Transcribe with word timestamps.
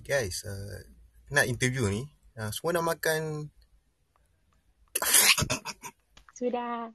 Eh 0.00 0.08
guys, 0.08 0.48
uh, 0.48 0.80
nak 1.28 1.44
interview 1.44 1.84
ni. 1.92 2.08
Uh, 2.32 2.48
semua 2.56 2.72
nak 2.72 2.96
makan 2.96 3.52
Sudah. 6.40 6.88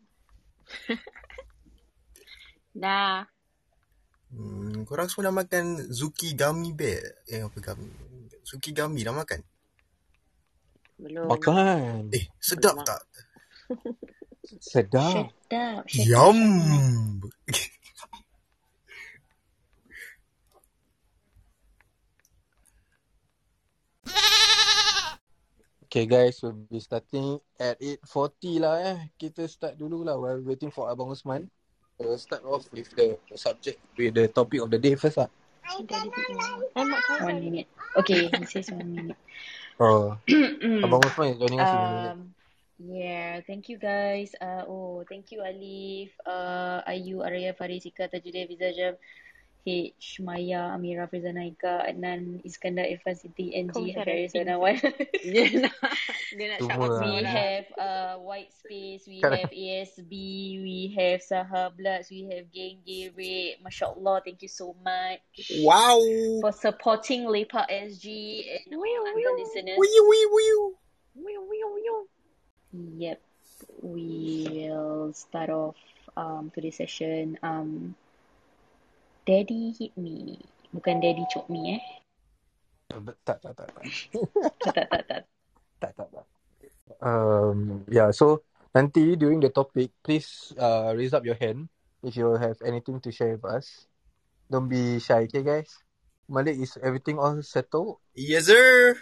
Dah. 2.81 3.29
Hmm, 4.33 4.90
korang 4.90 5.06
semua 5.06 5.29
dah 5.29 5.38
makan 5.38 5.86
Zuki 5.94 6.33
Gummy 6.33 6.74
Bear? 6.74 7.22
Eh, 7.29 7.46
apa 7.46 7.54
gummy? 7.62 7.94
Zuki 8.42 8.74
Gummy 8.74 9.06
dah 9.06 9.13
makan? 9.13 9.46
Belum. 10.97 11.29
Makan. 11.29 12.10
Eh, 12.10 12.26
sedap 12.42 12.74
Belum. 12.74 12.90
tak? 12.90 13.01
Sedap. 14.74 15.29
Sedap. 15.46 15.85
Sedap. 15.85 16.09
Yum! 16.09 16.41
Okay 25.95 26.12
guys, 26.12 26.44
we'll 26.44 26.52
be 26.52 26.84
starting 26.84 27.40
at 27.55 27.80
8.40 27.80 28.59
lah 28.59 28.84
eh. 28.84 29.08
Kita 29.16 29.48
start 29.48 29.80
dulu 29.80 30.03
lah 30.03 30.20
while 30.20 30.44
waiting 30.44 30.67
for 30.67 30.91
Abang 30.91 31.08
Osman. 31.08 31.48
We'll 31.95 32.20
start 32.20 32.44
off 32.44 32.67
with 32.76 32.91
the 32.99 33.16
subject, 33.40 33.80
with 33.95 34.12
the 34.12 34.27
topic 34.27 34.59
of 34.59 34.67
the 34.67 34.76
day 34.76 35.00
first 35.00 35.23
lah. 35.23 35.31
One 37.23 37.39
minute. 37.39 37.72
Okay, 37.95 38.27
he 38.27 38.44
says 38.44 38.76
one 38.76 38.91
minute. 38.91 39.16
Oh, 39.80 40.20
Abang 40.84 41.00
Osman 41.00 41.31
is 41.31 41.39
joining 41.39 41.63
us 41.63 41.72
in 41.72 41.80
a 41.80 41.88
minute. 41.88 42.12
um, 42.12 42.36
yeah, 42.75 43.39
thank 43.48 43.72
you 43.72 43.80
guys. 43.80 44.36
Uh, 44.44 44.67
oh, 44.67 45.08
thank 45.08 45.31
you 45.31 45.48
Alif, 45.48 46.12
uh, 46.27 46.84
Ayu, 46.91 47.23
Arya, 47.23 47.55
Faris, 47.55 47.88
Ika, 47.88 48.12
Tajuddin, 48.12 48.52
Fizajam, 48.52 49.00
H, 49.65 50.21
Maya, 50.21 50.77
Amira, 50.77 51.09
Frizana, 51.09 51.41
Ika, 51.49 51.89
Adnan, 51.89 52.45
Iskandar, 52.45 52.85
Irfan, 52.85 53.17
Siti, 53.17 53.49
NG, 53.58 53.97
Hafiz, 53.97 54.30
share 54.31 54.45
Wanawan. 54.45 54.77
Dia 55.25 55.45
nak 55.57 55.73
dia 56.38 56.45
nak 56.53 56.59
shout 56.61 56.77
lah. 56.77 57.02
We 57.02 57.02
semua 57.02 57.19
lah. 57.25 57.33
have 57.33 57.66
uh, 57.73 58.13
White 58.22 58.53
Space, 58.53 59.03
we 59.09 59.25
have 59.25 59.49
ASB, 59.49 60.11
we 60.61 60.94
have 60.94 61.25
Sahablats, 61.25 62.13
we 62.13 62.30
have 62.30 62.45
Geng 62.53 62.85
Gere. 62.85 63.57
Masya 63.66 63.97
Allah, 63.97 64.22
thank 64.22 64.45
you 64.45 64.52
so 64.53 64.77
much 64.85 65.25
Wow! 65.66 65.97
for 66.45 66.53
supporting 66.53 67.25
Lepak 67.25 67.66
SG 67.66 68.05
and 68.69 68.77
all 68.77 68.85
wiu. 68.85 69.33
listeners. 69.33 69.81
Wiu, 69.81 70.02
wiu, 70.05 70.27
wiu. 70.29 70.59
Wiu, 71.16 71.41
wiu, 71.50 71.67
wiu. 71.73 71.95
Yep, 73.02 73.19
we'll 73.81 75.13
start 75.17 75.50
off 75.50 75.79
um, 76.13 76.52
today's 76.53 76.75
session. 76.77 77.39
Um, 77.41 77.95
Daddy 79.26 79.73
hit 79.73 79.98
me. 79.98 80.38
Bukan 80.70 81.02
Daddy 81.02 81.26
choke 81.34 81.50
me 81.50 81.81
eh. 81.81 81.84
Tak, 82.86 83.02
tak, 83.26 83.38
tak, 83.42 83.54
tak. 83.58 83.70
Tak, 84.62 84.73
tak, 84.78 84.88
tak, 84.88 85.04
tak. 85.09 85.23
Tak, 85.76 85.92
tak, 85.92 86.08
tak. 86.08 86.26
Um, 87.04 87.84
yeah, 87.92 88.09
so 88.09 88.42
nanti 88.72 89.20
during 89.20 89.44
the 89.44 89.52
topic, 89.52 89.92
please 90.00 90.56
uh, 90.56 90.96
raise 90.96 91.12
up 91.12 91.28
your 91.28 91.36
hand 91.36 91.68
if 92.00 92.16
you 92.16 92.31
have 92.40 92.56
anything 92.64 93.03
to 93.03 93.12
share 93.12 93.36
with 93.36 93.44
us. 93.44 93.86
Don't 94.48 94.72
be 94.72 95.03
shy, 95.03 95.28
okay 95.28 95.44
guys? 95.44 95.70
Malik, 96.31 96.58
is 96.58 96.80
everything 96.80 97.20
all 97.20 97.38
settled? 97.44 98.00
Yes, 98.16 98.48
sir! 98.48 98.98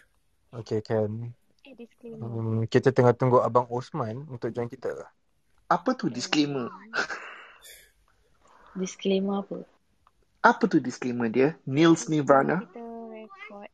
Okay, 0.49 0.81
can. 0.81 1.35
Eh. 1.63 1.79
Um, 2.19 2.65
kita 2.67 2.91
tengah 2.91 3.15
tunggu 3.15 3.39
Abang 3.39 3.69
Osman 3.69 4.27
untuk 4.27 4.51
join 4.51 4.67
kita. 4.67 4.91
Apa 5.69 5.95
tu 5.95 6.09
disclaimer? 6.09 6.67
Disclaimer 8.75 9.45
apa? 9.45 9.63
Apa 10.43 10.67
tu 10.67 10.83
disclaimer 10.83 11.31
dia? 11.31 11.55
Nils 11.63 12.11
Nirvana. 12.11 12.67
Kita 12.67 12.83
record. 13.15 13.71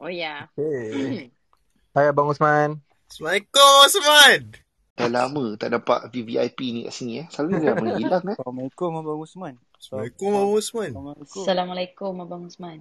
Oh 0.00 0.08
ya. 0.08 0.48
Okay. 0.56 1.28
Hai 1.94 2.08
Abang 2.08 2.32
Osman. 2.32 2.80
Assalamualaikum, 3.12 3.72
Osman! 3.84 4.56
Dah 4.96 5.12
lama 5.12 5.52
tak 5.60 5.76
dapat 5.76 6.08
VVIP 6.08 6.56
ni 6.72 6.88
kat 6.88 6.96
sini 6.96 7.20
eh. 7.20 7.28
Selalu 7.28 7.60
dia 7.60 7.76
menghilang 7.76 8.24
eh. 8.24 8.40
Assalamualaikum 8.40 9.04
Abang 9.04 9.20
Usman. 9.20 9.60
Assalamualaikum, 9.76 10.32
Abang 10.32 10.56
Osman. 10.56 10.88
Assalamualaikum. 10.96 11.44
Assalamualaikum 11.44 12.12
Abang 12.24 12.48
Usman. 12.48 12.80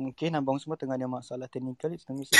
Mungkin 0.00 0.40
Abang 0.40 0.56
Usman 0.56 0.80
tengah 0.80 0.96
ada 0.96 1.04
masalah 1.04 1.52
teknikal 1.52 1.92
tengah 2.00 2.24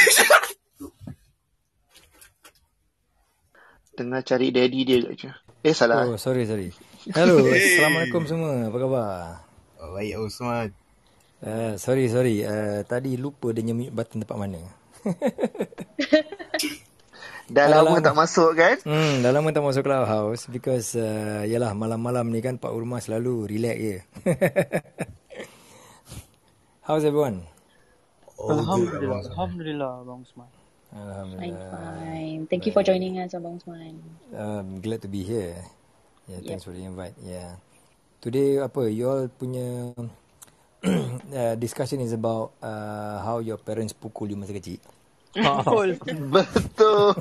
Tengah 4.00 4.20
cari 4.24 4.48
daddy 4.48 4.88
dia 4.88 5.04
je. 5.12 5.28
Eh 5.60 5.76
salah. 5.76 6.08
Oh, 6.08 6.16
sorry, 6.16 6.48
sorry. 6.48 6.72
Hello, 7.14 7.38
Hey. 7.46 7.78
Assalamualaikum 7.78 8.22
semua. 8.26 8.66
Apa 8.66 8.78
khabar? 8.82 9.46
Oh, 9.78 9.94
baik, 9.94 10.18
Osman. 10.18 10.74
Uh, 11.38 11.78
sorry, 11.78 12.10
sorry. 12.10 12.42
Uh, 12.42 12.82
tadi 12.82 13.14
lupa 13.14 13.54
dia 13.54 13.62
mute 13.70 13.94
button 13.94 14.18
tempat 14.24 14.34
mana. 14.34 14.58
Dah 17.46 17.70
lama 17.70 17.94
lama. 17.94 18.02
tak 18.02 18.18
masuk 18.18 18.58
kan? 18.58 18.74
Hmm, 18.82 19.22
dah 19.22 19.30
lama 19.30 19.54
tak 19.54 19.62
masuk 19.62 19.86
clubhouse 19.86 20.50
because 20.50 20.98
uh, 20.98 21.46
yalah 21.46 21.78
malam-malam 21.78 22.26
ni 22.34 22.42
kan 22.42 22.58
Pak 22.58 22.74
Urma 22.74 22.98
selalu 22.98 23.46
relax 23.46 23.76
je. 23.78 23.96
How's 26.90 27.06
everyone? 27.06 27.46
Oh, 28.34 28.50
Alhamdulillah. 28.50 29.22
Abang. 29.22 29.30
Alhamdulillah 29.30 29.90
Abang 30.02 30.20
Usman. 30.26 30.50
I'm 30.90 30.98
Alhamdulillah. 30.98 31.70
fine. 31.70 32.40
Thank 32.50 32.66
you 32.66 32.74
for 32.74 32.82
joining 32.82 33.22
us 33.22 33.30
Abang 33.30 33.62
Usman. 33.62 33.94
Um, 34.34 34.82
glad 34.82 35.06
to 35.06 35.08
be 35.08 35.22
here. 35.22 35.54
Yeah, 36.26 36.42
Yep. 36.42 36.48
thanks 36.48 36.64
for 36.66 36.74
the 36.74 36.82
invite. 36.82 37.14
Yeah. 37.22 37.54
Today 38.18 38.58
apa 38.58 38.90
you 38.90 39.06
all 39.06 39.30
punya 39.30 39.94
uh, 41.38 41.54
discussion 41.54 42.02
is 42.02 42.10
about 42.10 42.50
uh, 42.58 43.22
how 43.22 43.38
your 43.38 43.58
parents 43.58 43.94
pukul 43.94 44.26
you 44.26 44.34
masa 44.38 44.50
kecil. 44.54 44.82
Betul. 45.36 46.00
Betul. 46.34 47.12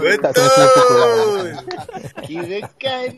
Betul! 0.00 1.44
Kirakan 2.26 3.10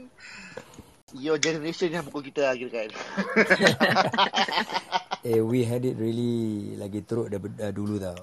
your 1.16 1.38
generation 1.38 1.88
yang 1.94 2.04
pukul 2.04 2.26
kita 2.26 2.50
lah 2.50 2.54
kirakan. 2.58 2.90
Eh, 5.26 5.42
we 5.42 5.66
had 5.66 5.82
it 5.82 5.98
really 5.98 6.78
lagi 6.78 7.02
teruk 7.02 7.26
daripada 7.26 7.74
dulu 7.74 7.98
tau. 7.98 8.14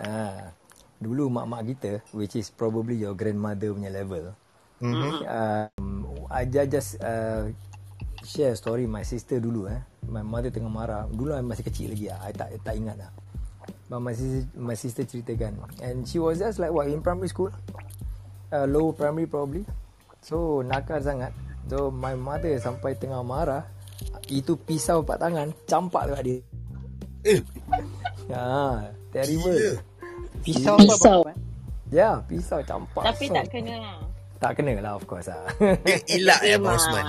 Ah, 0.00 0.48
dulu 0.96 1.28
mak-mak 1.28 1.60
kita, 1.68 1.92
which 2.16 2.40
is 2.40 2.48
probably 2.48 2.96
your 2.96 3.12
grandmother 3.12 3.76
punya 3.76 3.92
level. 3.92 4.32
Mhm. 4.78 5.10
Um, 5.26 5.86
I 6.30 6.46
ju- 6.46 6.70
just 6.70 7.00
uh, 7.00 7.50
share 8.22 8.54
a 8.54 8.58
story 8.58 8.86
my 8.86 9.02
sister 9.02 9.42
dulu 9.42 9.66
eh. 9.66 9.80
My 10.06 10.22
mother 10.22 10.48
tengah 10.48 10.70
marah. 10.70 11.04
Dulu 11.06 11.34
I 11.34 11.42
masih 11.42 11.66
kecil 11.66 11.92
lagi 11.92 12.06
lah. 12.08 12.18
I 12.22 12.32
tak 12.32 12.48
tak 12.62 12.74
ingat 12.78 12.96
lah. 12.96 13.10
But 13.88 14.00
my 14.00 14.12
sister, 14.12 14.44
my 14.54 14.76
sister 14.76 15.02
ceritakan. 15.02 15.58
And 15.80 16.04
she 16.04 16.20
was 16.20 16.38
just 16.38 16.60
like 16.60 16.70
what 16.70 16.86
in 16.86 17.00
primary 17.00 17.28
school. 17.28 17.50
Uh, 18.48 18.64
low 18.64 18.92
primary 18.92 19.26
probably. 19.26 19.64
So 20.22 20.62
nakal 20.62 21.00
sangat. 21.00 21.32
So 21.68 21.90
my 21.90 22.14
mother 22.14 22.54
sampai 22.56 22.96
tengah 22.96 23.20
marah. 23.20 23.66
Itu 24.28 24.54
pisau 24.54 25.02
empat 25.02 25.18
tangan 25.18 25.48
campak 25.66 26.12
dekat 26.12 26.22
dia. 26.22 26.38
Eh, 27.26 27.40
Ha, 28.30 28.86
terrible. 29.12 29.56
gila. 29.56 29.72
Pisau 30.44 30.74
apa 30.78 30.84
Pisau. 30.86 31.18
Ya, 31.88 32.10
pisau 32.24 32.60
campak. 32.62 33.02
Tapi 33.02 33.24
So, 33.26 33.34
tak 33.34 33.50
kena 33.50 33.74
lah. 33.80 33.98
Tak 34.38 34.58
kena 34.58 34.78
lah 34.78 34.94
of 34.94 35.04
course 35.04 35.30
lah. 35.30 35.46
Eh, 35.60 35.98
elak 36.18 36.40
ya, 36.46 36.56
Abang 36.58 36.78
Osman. 36.78 37.06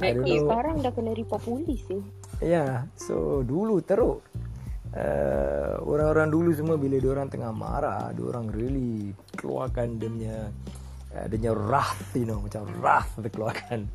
I 0.00 0.16
don't 0.16 0.24
know. 0.24 0.48
sekarang 0.48 0.74
dah 0.80 0.92
kena 0.96 1.12
report 1.12 1.42
polis 1.44 1.82
eh. 1.92 2.02
Ya, 2.40 2.88
so 2.96 3.44
dulu 3.44 3.84
teruk. 3.84 4.24
Uh, 4.90 5.78
orang-orang 5.86 6.34
dulu 6.34 6.50
semua 6.50 6.74
bila 6.74 6.98
dia 6.98 7.10
orang 7.14 7.30
tengah 7.30 7.54
marah, 7.54 8.10
dia 8.10 8.26
orang 8.26 8.50
really 8.50 9.14
keluarkan 9.38 10.02
dia 10.02 10.10
punya 10.10 10.36
uh, 11.14 11.24
dia 11.30 11.36
punya 11.38 11.52
wrath, 11.54 12.02
you 12.16 12.26
know, 12.26 12.42
macam 12.42 12.66
wrath 12.82 13.12
dia 13.20 13.30
keluarkan. 13.30 13.86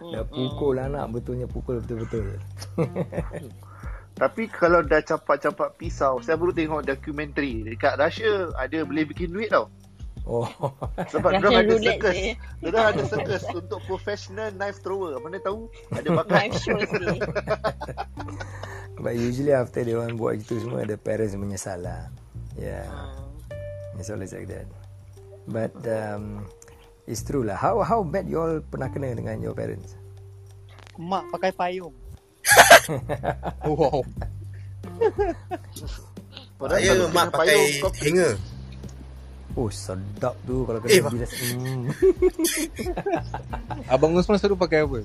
Dia 0.00 0.24
pukul 0.24 0.80
anak 0.80 1.12
betulnya 1.12 1.44
pukul 1.44 1.84
betul-betul. 1.84 2.40
Tapi 4.20 4.42
kalau 4.52 4.84
dah 4.84 5.00
campak-campak 5.00 5.80
pisau, 5.80 6.20
saya 6.20 6.36
baru 6.36 6.52
tengok 6.52 6.84
dokumentari 6.84 7.64
dekat 7.64 7.96
Russia 7.96 8.52
ada 8.56 8.84
boleh 8.84 9.04
bikin 9.08 9.32
duit 9.32 9.48
tau. 9.48 9.72
Oh. 10.30 10.46
Sebab 11.10 11.42
dia 11.42 11.50
ada 11.50 11.74
circus. 11.74 12.16
Dia 12.62 12.80
ada 12.94 13.02
circus 13.02 13.42
untuk 13.50 13.82
professional 13.90 14.54
knife 14.54 14.78
thrower. 14.80 15.18
Mana 15.18 15.42
tahu 15.42 15.66
ada 15.90 16.08
bakat. 16.22 16.54
Live 16.54 16.56
show 16.62 16.78
sih. 16.78 17.18
But 19.00 19.16
usually 19.16 19.56
after 19.56 19.80
dia 19.82 19.96
orang 19.96 20.20
buat 20.20 20.38
gitu 20.44 20.60
semua 20.60 20.86
the 20.86 21.00
parents 21.00 21.32
menyesal 21.34 21.80
lah. 21.82 22.12
Yeah. 22.54 22.86
It's 23.96 24.12
always 24.12 24.30
like 24.36 24.46
that. 24.52 24.68
But 25.48 25.72
um, 25.88 26.46
it's 27.08 27.24
true 27.24 27.42
lah. 27.42 27.56
How 27.56 27.80
how 27.80 28.04
bad 28.04 28.28
you 28.28 28.38
all 28.38 28.60
pernah 28.60 28.92
kena 28.92 29.16
dengan 29.16 29.40
your 29.40 29.56
parents? 29.56 29.96
Mak 31.00 31.32
pakai 31.34 31.50
payung. 31.56 31.96
Wow. 33.64 34.04
Padahal 36.60 36.80
Saya 36.80 37.08
mak 37.08 37.24
kena 37.28 37.32
pakai 37.32 37.56
payung, 37.56 37.72
kau 37.80 37.92
hanger. 37.96 38.32
Oh 39.52 39.66
sedap 39.66 40.38
tu 40.44 40.62
kalau 40.62 40.78
Eh, 40.80 40.98
kena 40.98 41.10
bilas. 41.10 41.30
Mm. 41.50 41.82
Abang 43.86 44.14
Usman 44.14 44.38
selalu 44.38 44.56
pakai 44.56 44.86
apa? 44.86 44.98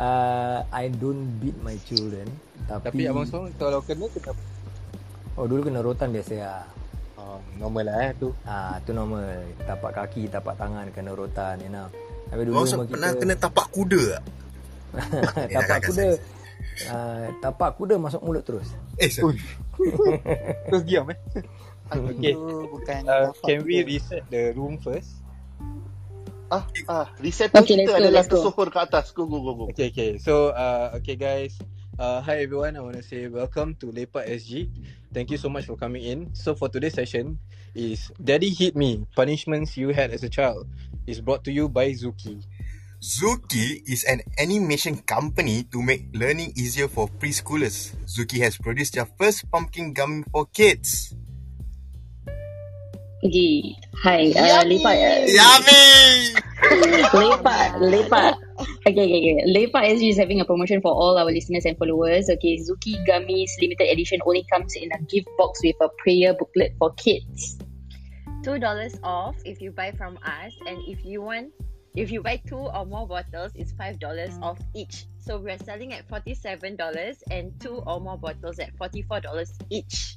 Uh, 0.00 0.58
I 0.72 0.88
don't 0.88 1.36
beat 1.38 1.56
my 1.60 1.76
children. 1.84 2.24
Tapi, 2.64 2.84
Tapi 2.88 3.00
Abang 3.04 3.26
Song 3.26 3.52
kalau 3.56 3.82
kena 3.82 4.08
kena 4.08 4.32
Oh 5.34 5.44
dulu 5.44 5.60
kena 5.62 5.80
rotan 5.80 6.08
biasa 6.08 6.34
lah. 6.36 6.64
oh, 7.16 7.36
normal 7.56 7.84
lah 7.84 8.08
eh 8.08 8.12
tu. 8.16 8.32
Ah, 8.42 8.80
tu 8.80 8.90
normal. 8.90 9.28
Tapak 9.60 9.92
kaki, 9.94 10.26
tapak 10.26 10.56
tangan 10.56 10.88
kena 10.90 11.12
rotan, 11.12 11.60
you 11.60 11.68
know. 11.68 11.84
Tapi 12.28 12.40
dulu 12.44 12.56
Abang 12.56 12.66
memang 12.66 12.80
Sok 12.80 12.88
kita 12.88 12.94
pernah 12.96 13.12
kena 13.14 13.34
tapak 13.36 13.66
kuda 13.70 14.02
tak? 14.08 14.22
tapak 15.60 15.76
Eh, 15.76 15.84
kuda. 15.84 16.04
Uh, 16.80 17.24
tapak 17.38 17.70
kuda 17.76 17.94
masuk 17.96 18.20
mulut 18.24 18.40
terus. 18.40 18.68
Eh. 18.96 19.08
Terus 20.68 20.82
diam 20.84 21.08
eh. 21.08 21.18
Okay. 21.90 22.34
Bukan 22.70 23.00
Uh, 23.08 23.34
can 23.42 23.66
we 23.66 23.82
reset 23.82 24.22
the 24.30 24.54
room 24.54 24.78
first? 24.78 25.20
Ah, 26.50 26.66
ah, 26.90 27.06
reset 27.22 27.54
Okay, 27.54 27.86
kita 27.86 27.94
go, 27.94 27.98
adalah 28.02 28.26
tersohor 28.26 28.74
ke 28.74 28.78
atas. 28.82 29.14
Go, 29.14 29.22
go, 29.26 29.38
go, 29.38 29.52
go. 29.54 29.64
Okay, 29.70 29.94
okay. 29.94 30.10
So, 30.18 30.50
uh, 30.50 30.98
okay, 30.98 31.14
guys. 31.14 31.54
Uh, 32.00 32.18
hi 32.24 32.40
everyone. 32.48 32.74
I 32.74 32.80
want 32.80 32.96
to 32.96 33.04
say 33.04 33.28
welcome 33.28 33.76
to 33.76 33.92
Lepak 33.92 34.24
SG. 34.24 34.72
Thank 35.12 35.28
you 35.28 35.36
so 35.36 35.52
much 35.52 35.68
for 35.68 35.76
coming 35.76 36.00
in. 36.00 36.32
So 36.32 36.56
for 36.56 36.72
today's 36.72 36.96
session 36.96 37.36
is 37.76 38.08
Daddy 38.16 38.48
Hit 38.48 38.72
Me: 38.72 39.04
Punishments 39.12 39.76
You 39.76 39.92
Had 39.92 40.08
as 40.08 40.24
a 40.24 40.32
Child. 40.32 40.64
Is 41.04 41.20
brought 41.20 41.44
to 41.44 41.52
you 41.52 41.68
by 41.68 41.92
Zuki. 41.92 42.40
Zuki 43.04 43.84
is 43.84 44.08
an 44.08 44.24
animation 44.40 45.04
company 45.04 45.68
to 45.68 45.84
make 45.84 46.08
learning 46.16 46.56
easier 46.56 46.88
for 46.88 47.04
preschoolers. 47.20 47.92
Zuki 48.08 48.40
has 48.40 48.56
produced 48.56 48.96
their 48.96 49.08
first 49.20 49.44
pumpkin 49.52 49.92
gummy 49.92 50.24
for 50.32 50.48
kids. 50.48 51.12
Okay. 53.20 53.76
Hi. 54.00 54.32
Uh, 54.32 54.64
Lepak. 54.64 54.96
Uh, 54.96 55.28
Yummy! 55.28 55.84
Lepak. 57.20 57.76
Lepak. 57.76 58.34
Okay, 58.88 58.96
okay, 58.96 59.20
okay. 59.20 59.44
Lepak 59.44 59.84
SG 59.92 60.16
is 60.16 60.16
having 60.16 60.40
a 60.40 60.46
promotion 60.48 60.80
for 60.80 60.88
all 60.88 61.20
our 61.20 61.28
listeners 61.28 61.68
and 61.68 61.76
followers. 61.76 62.32
Okay, 62.32 62.56
Zuki 62.56 62.96
Gummies 63.04 63.52
limited 63.60 63.92
edition 63.92 64.24
only 64.24 64.48
comes 64.48 64.72
in 64.72 64.88
a 64.96 65.00
gift 65.04 65.28
box 65.36 65.60
with 65.60 65.76
a 65.84 65.92
prayer 66.00 66.32
booklet 66.32 66.72
for 66.80 66.96
kids. 66.96 67.60
Two 68.40 68.56
dollars 68.56 68.96
off 69.04 69.36
if 69.44 69.60
you 69.60 69.68
buy 69.68 69.92
from 69.92 70.16
us, 70.24 70.56
and 70.64 70.80
if 70.88 71.04
you 71.04 71.20
want, 71.20 71.52
if 71.92 72.08
you 72.08 72.24
buy 72.24 72.40
two 72.48 72.72
or 72.72 72.88
more 72.88 73.04
bottles, 73.04 73.52
it's 73.52 73.76
five 73.76 74.00
dollars 74.00 74.32
off 74.40 74.56
each. 74.72 75.04
So 75.20 75.36
we're 75.36 75.60
selling 75.60 75.92
at 75.92 76.08
forty-seven 76.08 76.76
dollars, 76.80 77.20
and 77.28 77.52
two 77.60 77.84
or 77.84 78.00
more 78.00 78.16
bottles 78.16 78.56
at 78.58 78.72
forty-four 78.80 79.20
dollars 79.20 79.52
each. 79.68 80.16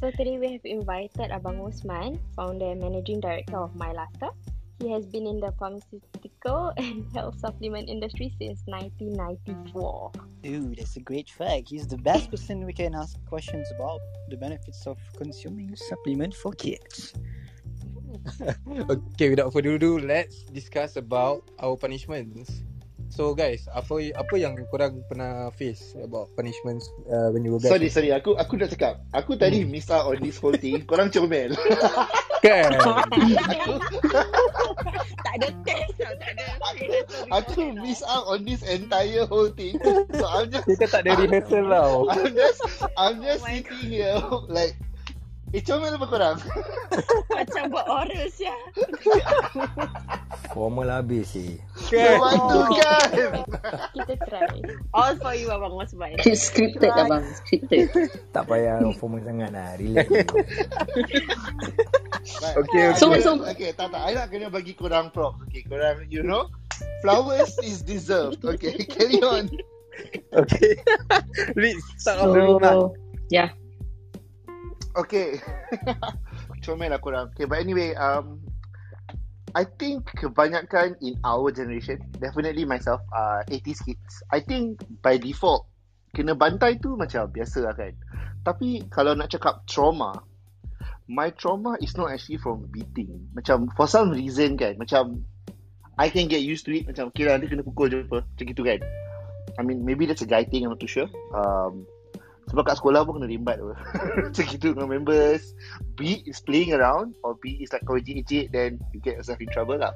So 0.00 0.10
today 0.10 0.38
we 0.38 0.52
have 0.52 0.64
invited 0.64 1.30
Abang 1.30 1.62
Osman, 1.62 2.18
founder 2.34 2.72
and 2.72 2.80
managing 2.80 3.20
director 3.20 3.56
of 3.56 3.72
Mylasta. 3.74 4.34
He 4.80 4.90
has 4.90 5.06
been 5.06 5.26
in 5.26 5.38
the 5.40 5.52
pharmaceutical 5.58 6.72
and 6.76 7.06
health 7.14 7.38
supplement 7.38 7.88
industry 7.88 8.34
since 8.38 8.60
1994. 8.66 10.12
Dude, 10.42 10.76
that's 10.78 10.96
a 10.96 11.00
great 11.00 11.30
fact. 11.30 11.68
He's 11.70 11.86
the 11.86 11.96
best 11.96 12.30
person 12.30 12.66
we 12.66 12.72
can 12.72 12.94
ask 12.94 13.16
questions 13.26 13.70
about 13.70 14.00
the 14.28 14.36
benefits 14.36 14.86
of 14.86 14.98
consuming 15.16 15.74
supplement 15.76 16.34
for 16.34 16.52
kids. 16.52 17.14
Okay, 18.88 19.30
without 19.30 19.52
further 19.52 19.74
ado, 19.74 19.98
let's 19.98 20.42
discuss 20.44 20.96
about 20.96 21.42
our 21.58 21.76
punishments. 21.76 22.62
So 23.14 23.30
guys, 23.30 23.70
apa 23.70 24.10
apa 24.10 24.34
yang 24.34 24.58
korang 24.74 24.98
pernah 25.06 25.46
face 25.54 25.94
about 26.02 26.34
punishments 26.34 26.90
uh, 27.06 27.30
when 27.30 27.46
you 27.46 27.54
were 27.54 27.62
back? 27.62 27.70
Sorry, 27.70 27.86
sorry. 27.86 28.10
Aku 28.10 28.34
aku 28.34 28.58
dah 28.58 28.66
cakap. 28.66 29.06
Aku 29.14 29.38
tadi 29.38 29.62
miss 29.62 29.86
out 29.86 30.10
on 30.10 30.18
this 30.18 30.42
whole 30.42 30.58
thing. 30.58 30.82
Korang 30.90 31.14
comel. 31.14 31.54
Kan? 32.42 32.74
tak 35.24 35.34
ada 35.38 35.48
test 35.62 35.94
tau, 35.94 36.10
tak 36.18 36.30
ada. 36.34 36.58
Aku 37.38 37.78
miss 37.78 38.02
out 38.02 38.26
on 38.26 38.42
this 38.42 38.66
entire 38.66 39.30
whole 39.30 39.54
thing. 39.54 39.78
So 40.10 40.26
I'm 40.26 40.50
just 40.50 40.66
Kita 40.66 40.90
tak 40.90 41.06
ada 41.06 41.14
rehearsal 41.14 41.70
tau. 41.70 42.10
I'm 42.10 42.34
just 42.34 42.60
I'm 42.98 43.22
just 43.22 43.46
Oh 43.46 43.48
sitting 43.54 43.94
here 43.94 44.18
like 44.50 44.74
Eh 45.54 45.62
comel 45.62 45.94
apa 45.94 46.06
korang? 46.10 46.36
Macam 47.38 47.62
buat 47.70 47.86
oral 47.86 48.26
sia. 48.26 48.50
Formal 50.50 50.90
habis 50.90 51.30
sih. 51.30 51.62
Sebab 51.78 52.34
tu 52.50 52.58
kan 52.74 53.10
Kita 53.94 54.14
try. 54.26 54.50
All 54.90 55.14
for 55.14 55.30
you 55.38 55.54
Abang 55.54 55.78
Osman. 55.78 56.18
Scripted 56.34 56.90
abang. 56.90 57.22
Scripted. 57.38 57.86
Tak 58.34 58.50
payah 58.50 58.82
formal 58.98 59.22
sangat 59.22 59.54
lah. 59.54 59.78
Relax. 59.78 60.10
Right. 60.10 60.26
Okay, 62.64 62.88
I 62.88 62.96
So- 62.96 63.12
so- 63.20 63.44
okay, 63.44 63.76
tak 63.76 63.92
tak. 63.92 64.00
I 64.00 64.16
nak 64.16 64.32
kena 64.32 64.48
bagi 64.48 64.72
korang 64.72 65.12
props. 65.12 65.44
Okay, 65.46 65.60
korang, 65.68 66.08
you 66.08 66.24
know, 66.24 66.48
flowers 67.04 67.52
is 67.60 67.84
deserved. 67.84 68.40
Okay, 68.42 68.74
carry 68.96 69.20
on. 69.20 69.52
Okay. 70.32 70.72
Read 71.54 71.76
start 72.00 72.24
off 72.24 72.32
the 72.32 72.40
room 72.42 72.58
lah. 72.64 72.72
So, 72.72 72.96
yeah. 73.28 73.52
Okay. 74.94 75.42
Comel 76.64 76.94
lah 76.94 77.02
korang. 77.02 77.34
Okay, 77.34 77.50
but 77.50 77.58
anyway, 77.58 77.98
um, 77.98 78.38
I 79.54 79.66
think 79.66 80.06
kebanyakan 80.14 80.98
in 81.02 81.18
our 81.26 81.50
generation, 81.50 81.98
definitely 82.18 82.66
myself, 82.66 83.02
uh, 83.10 83.42
80s 83.46 83.82
kids, 83.86 84.22
I 84.30 84.42
think 84.42 84.82
by 85.02 85.18
default, 85.18 85.66
kena 86.14 86.38
bantai 86.38 86.78
tu 86.78 86.94
macam 86.94 87.26
biasa 87.30 87.66
lah 87.66 87.74
kan. 87.74 87.94
Tapi 88.46 88.86
kalau 88.90 89.18
nak 89.18 89.34
cakap 89.34 89.66
trauma, 89.66 90.22
my 91.10 91.30
trauma 91.34 91.74
is 91.82 91.94
not 91.98 92.14
actually 92.14 92.38
from 92.38 92.66
beating. 92.70 93.30
Macam 93.34 93.70
for 93.74 93.90
some 93.90 94.14
reason 94.14 94.54
kan, 94.58 94.78
macam 94.78 95.26
I 95.94 96.10
can 96.10 96.26
get 96.26 96.42
used 96.42 96.66
to 96.66 96.74
it. 96.74 96.90
Macam 96.90 97.14
okay 97.14 97.30
lah, 97.30 97.38
dia 97.38 97.50
kena 97.50 97.62
pukul 97.62 97.90
je 97.90 98.02
apa. 98.02 98.26
Macam 98.26 98.44
gitu 98.46 98.62
kan. 98.66 98.82
I 99.54 99.62
mean, 99.62 99.86
maybe 99.86 100.06
that's 100.06 100.22
a 100.22 100.28
guy 100.30 100.42
thing, 100.42 100.66
I'm 100.66 100.74
not 100.74 100.82
too 100.82 100.90
sure. 100.90 101.06
Um, 101.30 101.86
sebab 102.50 102.62
kat 102.68 102.76
sekolah 102.76 103.06
pun 103.08 103.20
kena 103.20 103.28
rimbat 103.30 103.56
apa. 103.60 103.74
Macam 104.28 104.44
gitu 104.44 104.76
dengan 104.76 104.88
members. 104.88 105.56
Be 105.96 106.20
it 106.20 106.28
is 106.28 106.40
playing 106.44 106.76
around 106.76 107.16
or 107.24 107.38
it 107.44 107.62
is 107.62 107.72
like 107.72 107.84
kau 107.88 107.96
ejek-ejek 107.96 108.52
then 108.52 108.76
you 108.92 109.00
get 109.00 109.16
yourself 109.16 109.40
in 109.40 109.48
trouble 109.50 109.80
lah. 109.80 109.94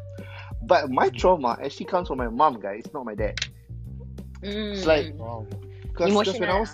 But 0.64 0.88
my 0.88 1.12
trauma 1.12 1.60
actually 1.60 1.90
comes 1.90 2.08
from 2.08 2.18
my 2.18 2.32
mom 2.32 2.58
guys, 2.58 2.88
not 2.96 3.04
my 3.04 3.14
dad. 3.14 3.36
Mm. 4.40 4.78
It's 4.78 4.88
like 4.88 5.12
Wow. 5.18 5.44
Because 5.90 6.14
Emotional 6.14 6.40
when 6.40 6.50
I 6.50 6.60
was 6.62 6.72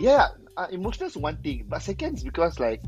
yeah, 0.00 0.34
uh, 0.56 0.66
emotional 0.70 1.08
is 1.08 1.16
one 1.16 1.36
thing, 1.38 1.66
but 1.68 1.82
second 1.82 2.18
is 2.18 2.24
because 2.24 2.58
like 2.58 2.82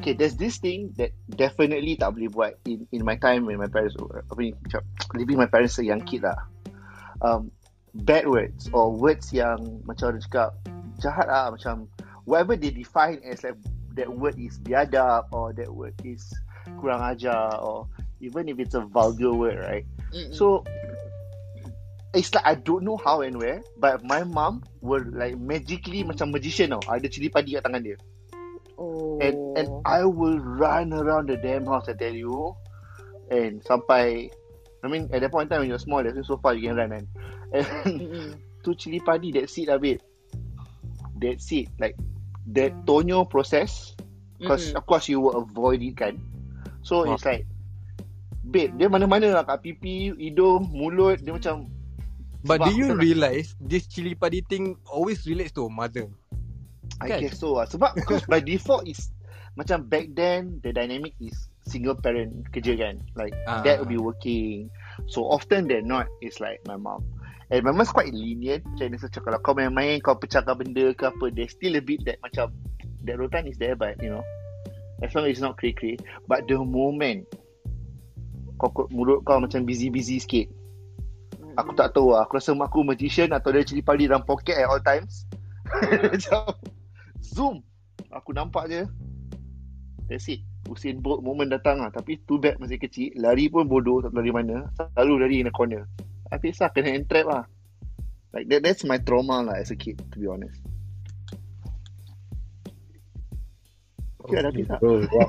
okay, 0.00 0.12
there's 0.12 0.34
this 0.34 0.58
thing 0.58 0.90
that 0.98 1.14
definitely 1.30 1.94
tak 1.94 2.18
boleh 2.18 2.26
buat 2.26 2.58
in 2.66 2.88
in 2.90 3.06
my 3.06 3.14
time 3.14 3.46
when 3.46 3.62
my 3.62 3.70
parents 3.70 3.94
were 3.94 4.26
ni 4.40 4.50
macam 4.66 4.82
leaving 5.14 5.38
my 5.38 5.46
parents 5.46 5.78
a 5.78 5.86
young 5.86 6.02
kid 6.02 6.26
lah. 6.26 6.34
Um, 7.22 7.54
bad 7.94 8.26
words 8.26 8.66
or 8.74 8.90
words 8.90 9.30
yang 9.30 9.84
macam 9.86 10.16
orang 10.16 10.24
cakap 10.26 10.50
jahat 11.02 11.26
lah 11.26 11.50
macam 11.50 11.90
whatever 12.24 12.54
they 12.54 12.70
define 12.70 13.18
as 13.26 13.42
like 13.42 13.58
that 13.98 14.08
word 14.08 14.38
is 14.38 14.56
biadab 14.62 15.26
or 15.34 15.50
that 15.52 15.68
word 15.68 15.92
is 16.06 16.30
kurang 16.78 17.02
ajar 17.02 17.58
or 17.58 17.90
even 18.22 18.46
if 18.46 18.62
it's 18.62 18.78
a 18.78 18.84
vulgar 18.86 19.34
word 19.34 19.58
right 19.58 19.84
Mm-mm. 20.12 20.36
So 20.36 20.62
it's 22.12 22.32
like 22.36 22.44
I 22.44 22.54
don't 22.54 22.84
know 22.84 23.00
how 23.00 23.24
and 23.24 23.40
where, 23.40 23.64
but 23.80 24.04
my 24.04 24.24
mom 24.24 24.62
will 24.84 25.04
like 25.16 25.40
magically 25.40 26.04
macam 26.04 26.28
magician 26.28 26.76
tau. 26.76 26.84
Ada 26.84 27.08
cili 27.08 27.32
padi 27.32 27.56
kat 27.56 27.64
tangan 27.64 27.80
dia. 27.80 27.96
oh. 28.76 29.16
And 29.24 29.36
and 29.56 29.68
I 29.88 30.04
will 30.04 30.36
run 30.36 30.92
around 30.92 31.32
the 31.32 31.40
damn 31.40 31.64
house 31.64 31.88
I 31.88 31.96
tell 31.96 32.12
you. 32.12 32.52
And 33.32 33.64
sampai 33.64 34.28
I 34.84 34.86
mean 34.92 35.08
at 35.16 35.24
that 35.24 35.32
point 35.32 35.48
in 35.48 35.56
time 35.56 35.60
when 35.64 35.72
you're 35.72 35.80
small, 35.80 36.04
there's 36.04 36.20
so 36.28 36.36
far 36.36 36.52
you 36.52 36.68
can 36.68 36.76
run 36.76 36.92
kan. 36.92 37.04
And 37.56 37.66
Mm-mm. 37.88 38.28
tu 38.60 38.76
cili 38.76 39.00
padi 39.00 39.32
that's 39.32 39.56
it 39.56 39.72
lah 39.72 39.80
babe. 39.80 40.04
That's 41.22 41.46
it. 41.54 41.70
Like 41.78 41.94
that 42.50 42.74
tonyo 42.84 43.22
process 43.24 43.94
because 44.36 44.74
Mm-mm. 44.74 44.78
of 44.78 44.84
course 44.84 45.06
you 45.06 45.22
will 45.22 45.38
avoid 45.38 45.78
it 45.80 45.94
kan. 45.94 46.18
So 46.82 47.06
Wow. 47.06 47.14
it's 47.14 47.24
like 47.24 47.46
Babe, 48.42 48.74
dia 48.74 48.90
mana-mana 48.90 49.30
lah 49.38 49.46
kat 49.46 49.62
pipi, 49.62 50.10
hidung, 50.18 50.66
mulut, 50.74 51.22
dia 51.22 51.30
macam 51.30 51.70
But 52.42 52.58
do 52.66 52.74
you 52.74 52.90
nak- 52.90 52.98
realise 52.98 53.54
this 53.62 53.86
chili 53.86 54.18
padi 54.18 54.42
thing 54.42 54.74
always 54.90 55.22
relates 55.30 55.54
to 55.54 55.62
a 55.64 55.70
mother? 55.70 56.10
I 56.98 57.06
Kan? 57.06 57.18
guess 57.22 57.38
so 57.38 57.54
lah. 57.54 57.70
Sebab 57.70 57.94
because 57.94 58.26
by 58.26 58.42
default 58.42 58.82
is 58.90 59.14
macam 59.54 59.86
back 59.86 60.10
then 60.18 60.58
the 60.66 60.74
dynamic 60.74 61.14
is 61.22 61.34
single 61.62 61.94
parent 61.94 62.34
kerja 62.50 62.74
kan. 62.74 62.98
Like 63.14 63.30
Ah. 63.46 63.62
dad 63.62 63.78
will 63.78 63.94
be 63.94 64.02
working. 64.02 64.66
So 65.06 65.22
often 65.22 65.70
than 65.70 65.86
not 65.86 66.10
it's 66.18 66.42
like 66.42 66.58
my 66.66 66.74
mom. 66.74 67.06
And 67.52 67.60
my 67.68 67.72
mom's 67.76 67.92
quite 67.92 68.16
lenient. 68.16 68.64
Macam 68.64 68.88
dia 68.88 68.96
macam 68.96 69.22
kalau 69.28 69.38
kau 69.44 69.52
main-main 69.52 70.00
kau 70.00 70.16
pecahkan 70.16 70.56
benda 70.56 70.96
ke 70.96 71.04
apa 71.12 71.28
there's 71.28 71.52
still 71.52 71.76
a 71.76 71.82
bit 71.84 72.00
that 72.08 72.16
macam 72.24 72.48
that 73.04 73.20
rotan 73.20 73.44
is 73.44 73.60
there 73.60 73.76
but 73.76 74.00
you 74.00 74.08
know 74.08 74.24
as 75.04 75.12
long 75.12 75.28
as 75.28 75.36
it's 75.36 75.44
not 75.44 75.60
cray-cray. 75.60 76.00
But 76.24 76.48
the 76.48 76.56
moment 76.56 77.28
kau 78.56 78.72
mulut 78.88 79.28
kau 79.28 79.36
macam 79.36 79.68
busy-busy 79.68 80.16
sikit 80.24 80.48
Aku 81.60 81.76
tak 81.76 81.92
tahu 81.92 82.16
lah. 82.16 82.24
Aku 82.24 82.40
rasa 82.40 82.56
mak 82.56 82.72
aku 82.72 82.80
magician 82.80 83.28
atau 83.36 83.52
dia 83.52 83.64
cili 83.64 83.84
padi 83.84 84.08
dalam 84.08 84.24
poket 84.24 84.56
at 84.56 84.68
all 84.68 84.80
times. 84.80 85.28
Macam 86.12 86.56
zoom. 87.20 87.60
Aku 88.08 88.32
nampak 88.32 88.72
je. 88.72 88.88
That's 90.08 90.28
it. 90.32 90.44
Usain 90.68 91.04
Bolt 91.04 91.20
moment 91.20 91.52
datang 91.52 91.84
lah. 91.84 91.92
Tapi 91.92 92.24
too 92.24 92.40
bad 92.40 92.56
masih 92.56 92.80
kecil. 92.80 93.12
Lari 93.20 93.52
pun 93.52 93.68
bodoh 93.68 94.00
tak 94.00 94.16
tahu 94.16 94.24
lari 94.24 94.32
mana. 94.32 94.64
Selalu 94.76 95.14
lari 95.20 95.36
in 95.44 95.48
the 95.48 95.52
corner. 95.52 95.84
Habis 96.32 96.56
lah 96.64 96.72
kena 96.72 96.96
entrap 96.96 97.26
lah. 97.28 97.44
Like 98.32 98.48
that, 98.48 98.64
that's 98.64 98.82
my 98.88 98.96
trauma 98.96 99.44
lah 99.44 99.60
as 99.60 99.68
a 99.68 99.76
kid, 99.76 100.00
to 100.00 100.16
be 100.16 100.24
honest. 100.24 100.56
Okay, 104.24 104.40
dah 104.40 104.48
habis 104.48 104.64
tak? 104.64 104.78
Bro, 104.80 105.04
wow. 105.12 105.28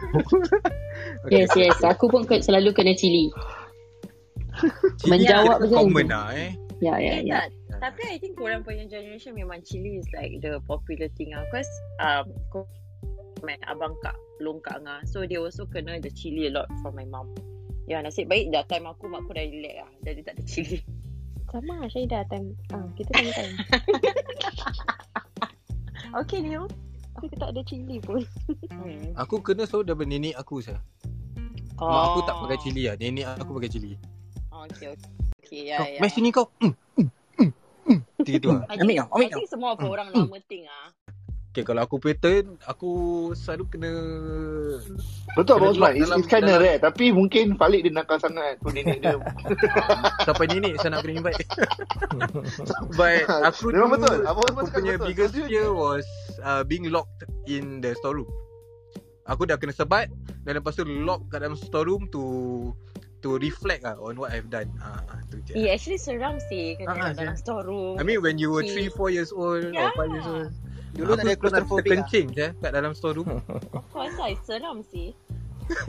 Yes, 1.27 1.51
yes. 1.59 1.75
Aku 1.83 2.07
pun 2.07 2.23
selalu 2.23 2.71
kena 2.71 2.95
cili. 2.95 3.27
Menjawab 5.09 5.65
Cili 5.65 5.69
je. 5.69 5.75
common 5.75 6.07
lah 6.07 6.31
eh. 6.31 6.51
Ya, 6.79 6.99
ya, 6.99 7.19
Eh, 7.19 7.27
ya. 7.27 7.41
Tapi 7.83 8.01
I 8.07 8.17
think 8.21 8.39
korang 8.39 8.63
punya 8.63 8.87
generation 8.87 9.35
memang 9.35 9.59
chili 9.67 9.99
is 9.99 10.07
like 10.15 10.39
the 10.39 10.61
popular 10.63 11.11
thing 11.19 11.35
ah. 11.35 11.43
Cause 11.51 11.67
um, 11.99 12.31
my 13.43 13.59
abang 13.67 13.97
kak, 13.99 14.15
long 14.39 14.63
kak 14.63 14.79
ngah. 14.79 15.03
So 15.09 15.27
they 15.27 15.35
also 15.35 15.67
kena 15.67 15.99
the 15.99 16.13
chili 16.13 16.47
a 16.47 16.51
lot 16.53 16.71
from 16.79 16.95
my 16.95 17.03
mom. 17.03 17.33
Ya, 17.83 17.99
nasib 17.99 18.31
baik 18.31 18.55
dah 18.55 18.63
time 18.63 18.87
aku, 18.87 19.11
mak 19.11 19.27
aku 19.27 19.35
dah 19.35 19.43
relax 19.43 19.75
lah. 19.83 19.91
Jadi 20.07 20.19
tak 20.23 20.33
ada 20.39 20.43
chili. 20.47 20.79
Sama 21.53 21.85
Syahidah 21.85 22.25
time. 22.33 22.57
Ah, 22.73 22.81
kita 22.97 23.13
sama 23.13 23.31
time. 23.37 23.53
Okay, 26.13 26.45
Neil. 26.45 26.69
Aku 27.17 27.25
tak 27.41 27.57
ada 27.57 27.61
cili 27.65 27.97
pun. 27.97 28.21
Hmm. 28.69 29.17
Aku 29.17 29.41
kena 29.41 29.65
selalu 29.65 29.89
daripada 29.89 30.09
nenek 30.13 30.37
aku 30.37 30.61
sah. 30.61 30.77
Mak 31.81 32.03
aku 32.13 32.19
tak 32.21 32.37
pakai 32.37 32.57
cili 32.61 32.85
lah. 32.85 32.93
Nenek 33.01 33.25
aku 33.41 33.57
pakai 33.57 33.69
cili. 33.73 33.97
Oh, 34.53 34.61
okay, 34.69 34.93
okay. 34.93 35.09
Okay, 35.41 35.61
ya, 35.73 35.81
Kau, 35.81 35.89
ya. 35.89 35.99
mai 36.01 36.09
sini 36.13 36.29
kau. 36.29 36.45
Mm, 36.61 36.73
mm, 37.01 37.09
mm, 37.41 37.49
mm. 37.89 37.99
Gitu 38.29 38.45
lah. 38.45 38.61
Ambil 38.77 38.93
kau, 39.01 39.09
ambil 39.09 39.25
I 39.25 39.33
think 39.33 39.49
semua 39.49 39.73
apa 39.73 39.85
orang 39.89 40.07
lama 40.13 40.37
think 40.45 40.69
ah. 40.69 40.93
Okay, 41.53 41.61
kalau 41.61 41.85
aku 41.85 42.01
pattern, 42.01 42.57
aku 42.65 42.91
selalu 43.37 43.69
kena... 43.69 43.93
Betul 45.37 45.61
Kena 45.61 45.69
Abang 45.69 45.77
Osman. 45.77 45.93
It's, 46.01 46.09
it's 46.09 46.25
kind 46.25 46.49
of 46.49 46.57
rare. 46.57 46.81
Tapi 46.81 47.13
mungkin 47.13 47.61
Falik 47.61 47.85
dia 47.85 47.93
nakal 47.93 48.17
sangat. 48.17 48.57
Tu 48.57 48.73
nenek 48.73 49.05
dia. 49.05 49.21
Sampai 50.25 50.49
nenek 50.49 50.81
saya 50.81 50.97
nak 50.97 51.05
kena 51.05 51.21
invite. 51.21 51.45
But 52.97 53.29
aku 53.29 53.69
Memang 53.69 54.01
dulu, 54.01 54.01
betul. 54.01 54.17
Abang 54.25 54.45
Osman 54.49 54.65
aku 54.65 54.73
punya 54.81 54.93
betul. 54.97 55.07
biggest 55.13 55.33
fear 55.37 55.69
was 55.69 56.09
uh, 56.41 56.65
being 56.65 56.89
locked 56.89 57.21
in 57.45 57.85
the 57.85 57.93
storeroom. 58.01 58.33
Aku 59.29 59.45
dah 59.45 59.53
kena 59.61 59.77
sebat 59.77 60.09
dan 60.49 60.57
lepas 60.57 60.73
tu 60.73 60.81
lock 60.89 61.29
kat 61.29 61.45
dalam 61.45 61.53
storeroom 61.53 62.09
to 62.09 62.23
to 63.21 63.37
reflect 63.37 63.85
lah 63.85 63.93
on 64.01 64.17
what 64.17 64.33
I've 64.33 64.49
done. 64.49 64.73
Ah, 64.81 65.21
tu 65.29 65.37
je. 65.45 65.53
Eh, 65.53 65.69
actually 65.69 66.01
seram 66.01 66.41
sih 66.49 66.81
kena 66.81 66.97
Ah, 66.97 66.97
ah, 66.97 67.11
dalam 67.13 67.37
storeroom. 67.37 68.01
I 68.01 68.03
mean 68.03 68.25
when 68.25 68.41
you 68.41 68.49
were 68.49 68.65
Okay. 68.65 68.89
3 68.89 68.97
4 68.97 69.15
years 69.15 69.29
old 69.29 69.69
or 69.69 69.89
5 69.93 70.17
years 70.17 70.25
old. 70.25 70.49
Dulu 70.93 71.09
aku 71.09 71.15
tak 71.15 71.23
ada 71.23 71.23
pernah 71.23 71.37
claustrophobic 71.39 71.83
terkencing 71.87 72.27
je 72.31 72.47
kat 72.55 72.71
dalam 72.71 72.91
storeroom. 72.93 73.41
Of 73.73 73.85
course 73.89 74.13
lah, 74.13 74.29
seram 74.41 74.85
sih. 74.85 75.11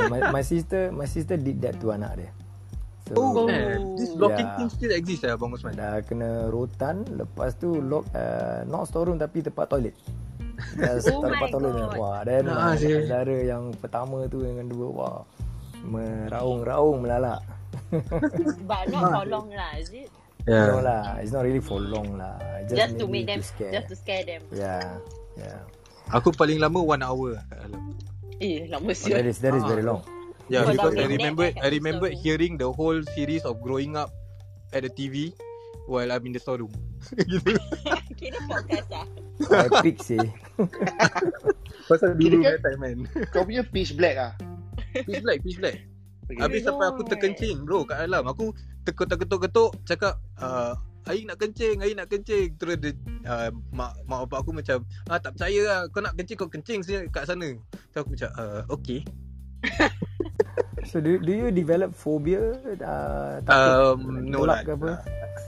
my, 0.07 0.31
my 0.31 0.41
sister 0.41 0.89
my 0.89 1.05
sister 1.05 1.35
did 1.35 1.59
that 1.61 1.77
to 1.77 1.91
anak 1.91 2.15
dia. 2.17 2.31
So 3.05 3.21
Oh, 3.21 3.45
man. 3.45 3.95
This 3.95 4.15
locking 4.15 4.43
Yeah. 4.43 4.57
thing 4.57 4.69
still 4.71 4.93
exist 4.93 5.21
lah 5.23 5.37
Abang 5.37 5.53
Osman. 5.53 5.75
dah 5.75 6.01
kena 6.01 6.49
rotan 6.49 7.05
lepas 7.11 7.53
tu 7.55 7.77
lock 7.77 8.09
uh, 8.11 8.65
not 8.65 8.87
storeroom 8.87 9.19
tapi 9.19 9.41
tempat 9.41 9.69
toilet. 9.69 9.93
Just 10.73 11.11
Oh 11.13 11.21
tempat 11.21 11.53
toilet 11.53 11.69
ni. 11.71 11.83
God. 11.85 11.97
Wah, 11.97 12.21
dan 12.23 12.43
Ah, 12.47 12.73
uh, 12.73 12.75
serious. 12.75 13.05
saudara 13.05 13.37
yang 13.37 13.77
pertama 13.77 14.25
tu 14.25 14.41
dengan 14.41 14.65
dua 14.65 14.87
wah 14.89 15.19
meraung-raung 15.85 16.99
melalak. 16.99 17.45
But 18.65 18.89
not 18.89 19.13
for 19.13 19.25
long 19.27 19.49
lah, 19.51 19.77
is 19.77 19.93
it? 19.93 20.09
No 20.45 20.79
lah, 20.79 21.19
it's 21.19 21.33
not 21.33 21.43
really 21.43 21.61
for 21.61 21.81
long 21.81 22.17
lah. 22.17 22.37
Just, 22.65 22.77
Just 22.77 22.95
to 22.99 23.07
make 23.07 23.25
them, 23.25 23.41
scare. 23.41 23.73
just 23.73 23.89
to 23.89 23.97
scare 23.97 24.25
them. 24.25 24.45
Yeah, 24.53 25.01
yeah. 25.37 25.65
Aku 26.13 26.33
paling 26.33 26.61
lama 26.61 26.81
1 26.81 27.01
hour. 27.01 27.41
Eh, 28.39 28.69
lama 28.69 28.93
Oh, 28.93 29.09
that 29.09 29.25
is 29.25 29.41
that 29.41 29.53
is 29.53 29.65
Ah. 29.65 29.69
very 29.69 29.81
long. 29.81 30.05
Yeah, 30.47 30.69
Kalau 30.69 30.77
because 30.77 30.95
I 31.01 31.07
remember 31.09 31.45
I 31.49 31.69
remember 31.73 32.09
hearing 32.13 32.61
the 32.61 32.69
whole 32.69 33.01
series 33.17 33.41
of 33.43 33.65
growing 33.65 33.97
up 33.97 34.13
at 34.71 34.85
the 34.85 34.93
TV 34.93 35.33
while 35.87 36.13
I'm 36.13 36.21
in 36.25 36.37
the 36.37 36.43
storeroom. 36.45 36.73
gitu. 37.33 37.57
Kira 38.21 38.37
podcast 38.45 38.89
lah. 38.93 39.05
Epic 39.81 39.97
sih. 40.05 40.21
Pasal 41.89 42.17
dulu 42.17 42.45
kan- 42.45 42.61
time 42.61 42.81
man. 42.81 42.99
Kau 43.33 43.45
punya 43.45 43.65
pitch 43.65 43.97
black 43.97 44.17
ah. 44.17 44.33
Pitch 44.93 45.25
black, 45.25 45.41
pitch 45.41 45.57
black. 45.57 45.81
Okay. 46.25 46.41
Habis 46.41 46.65
sampai 46.65 46.87
aku 46.89 47.05
terkencing 47.05 47.65
bro 47.65 47.85
kat 47.85 48.05
dalam. 48.05 48.25
Aku 48.25 48.53
terketuk-ketuk 48.85 49.71
cakap 49.89 50.21
uh, 50.39 50.77
Air 51.05 51.29
nak 51.29 51.37
kencing, 51.37 51.85
air 51.85 51.93
nak 51.93 52.09
kencing. 52.09 52.57
Terus 52.57 52.81
dia, 52.81 52.97
uh, 53.29 53.53
mak, 53.77 53.93
mak 54.09 54.25
bapak 54.25 54.39
aku 54.41 54.57
macam 54.57 54.89
ah, 55.13 55.21
Tak 55.21 55.37
percaya 55.37 55.61
lah, 55.69 55.81
kau 55.93 56.01
nak 56.01 56.17
kencing, 56.17 56.37
kau 56.41 56.49
kencing 56.49 56.81
sini 56.81 57.13
kat 57.13 57.29
sana. 57.29 57.53
So 57.93 58.01
aku 58.01 58.17
macam, 58.17 58.31
uh, 58.41 58.65
okay 58.73 59.05
So 60.91 61.01
do, 61.05 61.21
do 61.21 61.33
you 61.33 61.49
develop 61.53 61.93
phobia? 61.97 62.57
Uh, 62.81 63.41
takut 63.45 64.01
um, 64.01 64.29
No 64.29 64.49
lah. 64.49 64.65
ke 64.65 64.73
apa? 64.77 65.01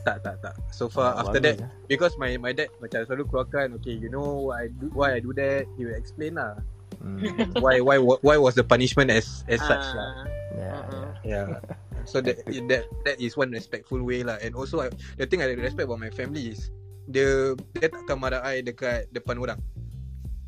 Tak, 0.04 0.24
tak, 0.24 0.36
tak. 0.44 0.54
So 0.72 0.92
far 0.92 1.16
Oh, 1.16 1.28
after 1.28 1.40
that 1.40 1.60
Because 1.88 2.16
my 2.20 2.36
my 2.36 2.52
dad 2.52 2.72
macam 2.80 3.04
selalu 3.04 3.24
keluarkan 3.28 3.80
Okay, 3.80 3.96
you 3.96 4.08
know 4.12 4.52
why 4.52 4.68
I 4.68 4.72
do, 4.72 4.86
why 4.92 5.16
I 5.16 5.20
do 5.24 5.32
that? 5.36 5.68
He 5.76 5.88
will 5.88 5.96
explain 5.96 6.36
lah. 6.36 6.60
Hmm. 7.00 7.20
Why 7.60 7.80
why 7.84 7.96
why 8.00 8.36
was 8.40 8.56
the 8.56 8.64
punishment 8.64 9.12
as 9.12 9.44
as 9.48 9.60
such 9.60 9.84
lah. 9.92 10.24
Ah, 10.24 10.24
Yeah, 10.56 10.80
yeah. 10.88 11.10
Yeah. 11.24 11.46
So 12.06 12.22
that 12.22 12.46
that 12.46 12.86
that 13.02 13.16
is 13.18 13.34
one 13.34 13.50
respectful 13.50 14.00
way 14.00 14.22
lah. 14.22 14.38
And 14.38 14.54
also 14.54 14.86
I, 14.86 14.94
the 15.18 15.26
thing 15.26 15.42
I 15.42 15.50
respect 15.58 15.90
about 15.90 15.98
my 15.98 16.14
family 16.14 16.54
is 16.54 16.70
dia 17.10 17.54
dia 17.74 17.90
takkan 17.90 18.18
marah 18.22 18.42
I 18.46 18.62
dekat 18.62 19.10
depan 19.10 19.42
orang. 19.42 19.58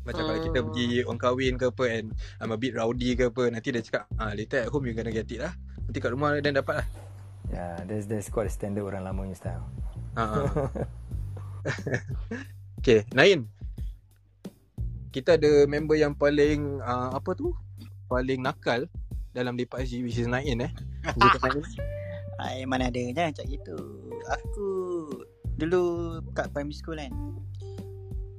Macam 0.07 0.23
kalau 0.25 0.41
kita 0.41 0.59
pergi 0.63 1.03
orang 1.03 1.19
kahwin 1.19 1.53
ke 1.59 1.69
apa 1.69 1.85
and 1.91 2.15
I'm 2.39 2.55
a 2.55 2.57
bit 2.57 2.73
rowdy 2.73 3.13
ke 3.13 3.27
apa 3.29 3.51
nanti 3.51 3.75
dia 3.75 3.83
cakap 3.83 4.07
ah 4.17 4.31
later 4.31 4.63
at 4.65 4.71
home 4.71 4.87
you 4.87 4.95
gonna 4.95 5.11
get 5.11 5.27
it 5.27 5.43
lah. 5.43 5.53
Nanti 5.85 5.99
kat 5.99 6.15
rumah 6.15 6.39
dan 6.39 6.55
dapat 6.55 6.81
lah. 6.81 6.87
Yeah, 7.49 7.75
that's 7.83 8.05
that's 8.07 8.29
quite 8.31 8.49
standard 8.53 8.87
orang 8.87 9.03
lama 9.03 9.25
punya 9.25 9.35
style. 9.35 9.65
Ha. 10.15 10.23
ha. 10.27 10.63
okay, 12.79 13.03
Nain. 13.11 13.49
Kita 15.09 15.35
ada 15.35 15.65
member 15.65 15.97
yang 15.97 16.13
paling 16.13 16.79
uh, 16.85 17.17
apa 17.17 17.33
tu? 17.33 17.51
Paling 18.05 18.45
nakal 18.45 18.85
dalam 19.33 19.53
Lepak 19.55 19.85
SG 19.85 20.01
which 20.01 20.17
is 20.17 20.27
Nain 20.29 20.61
eh. 20.63 20.71
Ai 22.43 22.63
mana 22.63 22.87
ada 22.87 22.99
jangan 23.11 23.35
cakap 23.35 23.47
gitu. 23.51 23.77
Aku 24.39 24.67
dulu 25.59 25.81
kat 26.31 26.47
primary 26.55 26.75
school 26.75 26.95
kan. 26.95 27.11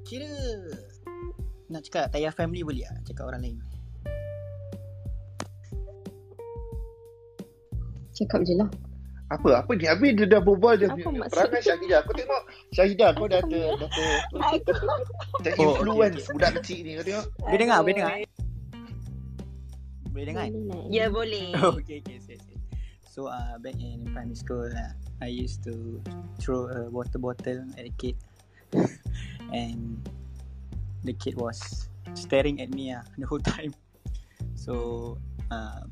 Kira 0.09 0.31
nak 1.71 1.87
cakap 1.87 2.11
tak 2.11 2.19
payah 2.19 2.33
family 2.35 2.65
boleh 2.65 2.89
ah 2.89 2.97
cakap 3.07 3.29
orang 3.29 3.43
lain. 3.45 3.59
Cakap 8.17 8.43
je 8.43 8.57
lah. 8.59 8.69
Apa? 9.31 9.63
Apa 9.63 9.71
ni? 9.79 9.87
Habis 9.87 10.19
dia 10.19 10.27
dah 10.27 10.43
berbual 10.43 10.75
dia 10.75 10.91
Apa 10.91 11.07
punya 11.07 11.23
maksud? 11.23 11.39
perangai 11.39 11.61
Syahidah. 11.63 11.99
Aku 12.03 12.13
tengok 12.19 12.43
Syahidah 12.75 13.09
kau 13.15 13.27
dah 13.31 13.39
ada 13.39 13.61
dah 13.79 13.89
ada 14.51 14.73
dah 15.39 15.53
Oh, 15.55 15.79
influence 15.79 16.27
budak 16.35 16.51
kecil 16.59 16.79
ni 16.83 16.99
kau 16.99 17.05
tengok. 17.07 17.27
Boleh 17.39 17.59
dengar, 17.63 17.79
boleh 17.87 17.95
dengar. 17.95 18.13
Boleh 20.21 20.37
dengar? 20.37 20.47
Boleh. 20.53 20.85
Ya 20.93 21.05
boleh. 21.09 21.49
okay, 21.81 22.05
okay, 22.05 22.19
say, 22.21 22.37
say. 22.37 22.59
So 23.09 23.33
uh, 23.33 23.57
back 23.57 23.81
in 23.81 24.05
primary 24.13 24.37
school, 24.37 24.69
uh, 24.69 24.93
I 25.25 25.33
used 25.33 25.65
to 25.65 25.97
throw 26.37 26.69
a 26.69 26.93
water 26.93 27.17
bottle 27.17 27.65
at 27.81 27.89
a 27.89 27.95
kid, 27.97 28.21
and 29.49 29.97
the 31.09 31.17
kid 31.17 31.41
was 31.41 31.89
staring 32.13 32.61
at 32.61 32.69
me 32.69 32.93
uh, 32.93 33.01
the 33.17 33.25
whole 33.25 33.41
time. 33.57 33.73
So 34.61 35.17
uh, 35.49 35.89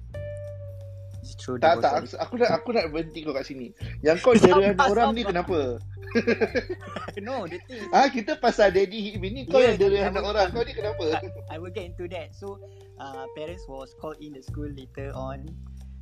throw 1.37 1.59
the 1.59 1.65
Tak 1.67 1.75
tak 1.83 1.93
aku, 2.01 2.07
aku 2.17 2.35
nak 2.41 2.51
aku 2.57 2.69
nak 2.73 2.85
berhenti 2.95 3.21
kau 3.27 3.35
kat 3.37 3.45
sini. 3.45 3.75
Yang 4.01 4.19
kau 4.25 4.33
dera 4.41 4.73
anak 4.73 4.87
orang 4.89 5.09
ni 5.13 5.23
kenapa? 5.27 5.77
no, 7.27 7.45
the 7.45 7.59
thing. 7.69 7.85
Ah 7.93 8.09
kita 8.09 8.41
pasal 8.41 8.73
daddy 8.73 8.97
hit 9.13 9.15
me 9.21 9.29
ni 9.29 9.43
kau 9.45 9.61
Yeah, 9.61 9.77
yang 9.77 10.15
I 10.15 10.21
will- 10.21 10.31
orang. 10.33 10.49
Kau 10.55 10.65
ni 10.65 10.73
kenapa? 10.73 11.07
I 11.53 11.57
will 11.61 11.75
get 11.75 11.93
into 11.93 12.09
that. 12.15 12.33
So, 12.33 12.57
uh, 12.97 13.29
parents 13.37 13.69
was 13.69 13.93
called 14.01 14.17
in 14.25 14.33
the 14.33 14.41
school 14.41 14.69
later 14.73 15.13
on, 15.13 15.45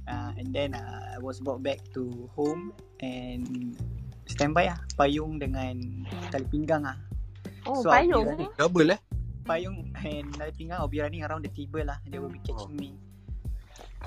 uh, 0.07 0.31
and 0.39 0.55
then 0.55 0.79
uh, 0.79 1.17
I 1.17 1.19
was 1.19 1.43
brought 1.43 1.63
back 1.67 1.83
to 1.99 2.31
home 2.39 2.71
and 3.03 3.75
standby 4.31 4.71
ah 4.71 4.79
payung 4.95 5.39
dengan 5.43 5.79
tali 6.31 6.47
pinggang 6.51 6.87
ah. 6.87 6.99
Oh, 7.67 7.83
So, 7.83 7.91
payung? 7.91 8.47
Double 8.55 8.95
eh. 8.95 9.01
Payung 9.47 9.91
and 10.03 10.31
tali 10.35 10.53
pinggang 10.55 10.79
I'll 10.79 10.91
be 10.91 11.03
running 11.03 11.23
around 11.27 11.43
the 11.47 11.53
table 11.55 11.83
lah. 11.83 11.99
They 12.07 12.19
will 12.23 12.31
be 12.31 12.43
catching 12.47 12.75
me. 12.79 12.95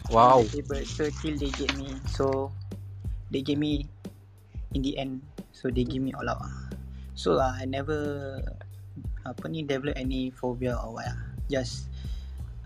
Wow. 0.09 0.41
The 0.43 0.61
table. 0.61 0.81
So 0.85 1.09
till 1.21 1.35
they 1.37 1.51
get 1.53 1.71
me. 1.77 1.89
So 2.09 2.51
they 3.29 3.41
get 3.41 3.57
me 3.57 3.85
in 4.73 4.81
the 4.81 4.97
end. 4.97 5.21
So 5.51 5.69
they 5.69 5.83
give 5.83 6.01
me 6.01 6.13
all 6.13 6.27
out. 6.29 6.43
So 7.13 7.37
uh, 7.37 7.53
I 7.53 7.65
never 7.65 8.39
apa 9.27 9.45
ni 9.51 9.67
develop 9.67 9.99
any 9.99 10.31
phobia 10.31 10.79
or 10.79 10.97
what. 10.97 11.09
ah. 11.11 11.19
Just 11.49 11.89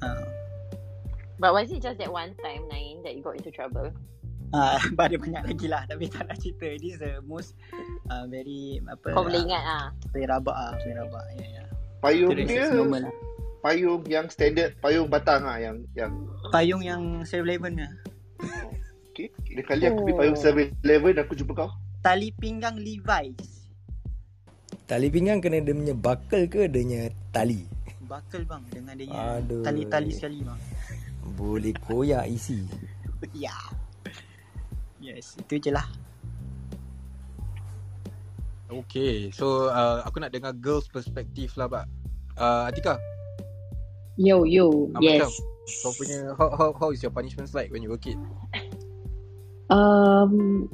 uh, 0.04 0.24
But 1.40 1.52
was 1.54 1.72
it 1.72 1.82
just 1.82 1.98
that 2.00 2.12
one 2.12 2.36
time, 2.40 2.68
Nain, 2.70 3.04
that 3.04 3.16
you 3.16 3.24
got 3.24 3.36
into 3.36 3.52
trouble? 3.52 3.92
Ah, 4.54 4.78
uh, 4.96 5.02
ada 5.02 5.18
banyak 5.18 5.44
lagi 5.50 5.68
lah 5.68 5.84
tapi 5.90 6.06
tak 6.08 6.30
nak 6.30 6.38
cerita. 6.38 6.78
This 6.78 6.96
is 6.96 7.00
the 7.02 7.20
most 7.26 7.58
uh, 8.14 8.30
very 8.30 8.78
apa? 8.86 9.12
Kau 9.12 9.26
boleh 9.26 9.42
ingat 9.42 9.64
ah. 9.66 9.86
Very 10.14 10.30
rabak 10.30 10.54
ah, 10.54 10.78
very 10.86 10.94
rabak. 10.94 11.26
Ya 11.34 11.36
yeah, 11.36 11.50
ya. 11.50 11.56
Yeah. 11.58 11.68
Payung 12.00 12.32
dia 12.38 12.64
normal 12.70 13.10
lah. 13.10 13.14
Payung 13.64 14.04
yang 14.12 14.28
standard 14.28 14.76
payung 14.84 15.08
batang 15.08 15.48
ah 15.48 15.56
yang 15.56 15.80
yang 15.96 16.12
Payung 16.52 16.84
yang 16.84 17.24
7-Eleven 17.24 17.80
lah. 17.80 17.92
okay. 19.08 19.32
Kira 19.48 19.64
kali 19.64 19.88
aku 19.88 20.04
pergi 20.04 20.20
payung 20.20 20.38
7-Eleven 20.38 21.16
aku 21.24 21.34
jumpa 21.40 21.54
kau. 21.56 21.72
Tali 22.04 22.36
pinggang 22.36 22.76
Levi's. 22.76 23.72
Tali 24.84 25.08
pinggang 25.08 25.40
kena 25.40 25.64
dia 25.64 25.72
punya 25.72 25.96
buckle 25.96 26.46
ke 26.52 26.68
dia 26.68 26.84
punya 26.84 27.02
tali? 27.32 27.64
Bakal 28.04 28.44
bang 28.44 28.64
dengan 28.68 28.94
dia 29.00 29.08
punya 29.08 29.24
Aduh. 29.40 29.64
tali-tali 29.64 30.12
sekali 30.12 30.44
bang. 30.44 30.60
Boleh 31.40 31.72
koyak 31.88 32.28
isi. 32.28 32.68
ya. 33.32 33.56
Yes, 35.00 35.40
itu 35.40 35.64
je 35.64 35.72
lah. 35.72 35.88
Okay, 38.68 39.30
so 39.32 39.72
uh, 39.72 40.04
aku 40.04 40.20
nak 40.20 40.34
dengar 40.34 40.52
girls 40.52 40.90
perspektif 40.90 41.56
lah, 41.56 41.70
Pak. 41.70 41.86
Uh, 42.34 42.66
Atika, 42.68 42.98
Yo, 44.18 44.46
yo. 44.46 44.94
Ah, 44.94 45.02
Yes. 45.02 45.26
macam 45.26 45.32
kau 45.82 45.94
punya, 45.96 46.20
how, 46.36 46.50
how, 46.54 46.70
how 46.76 46.90
is 46.92 47.00
your 47.02 47.10
punishments 47.10 47.56
like 47.56 47.72
when 47.72 47.82
you 47.82 47.90
were 47.90 47.98
kid? 48.02 48.20
Um, 49.72 50.68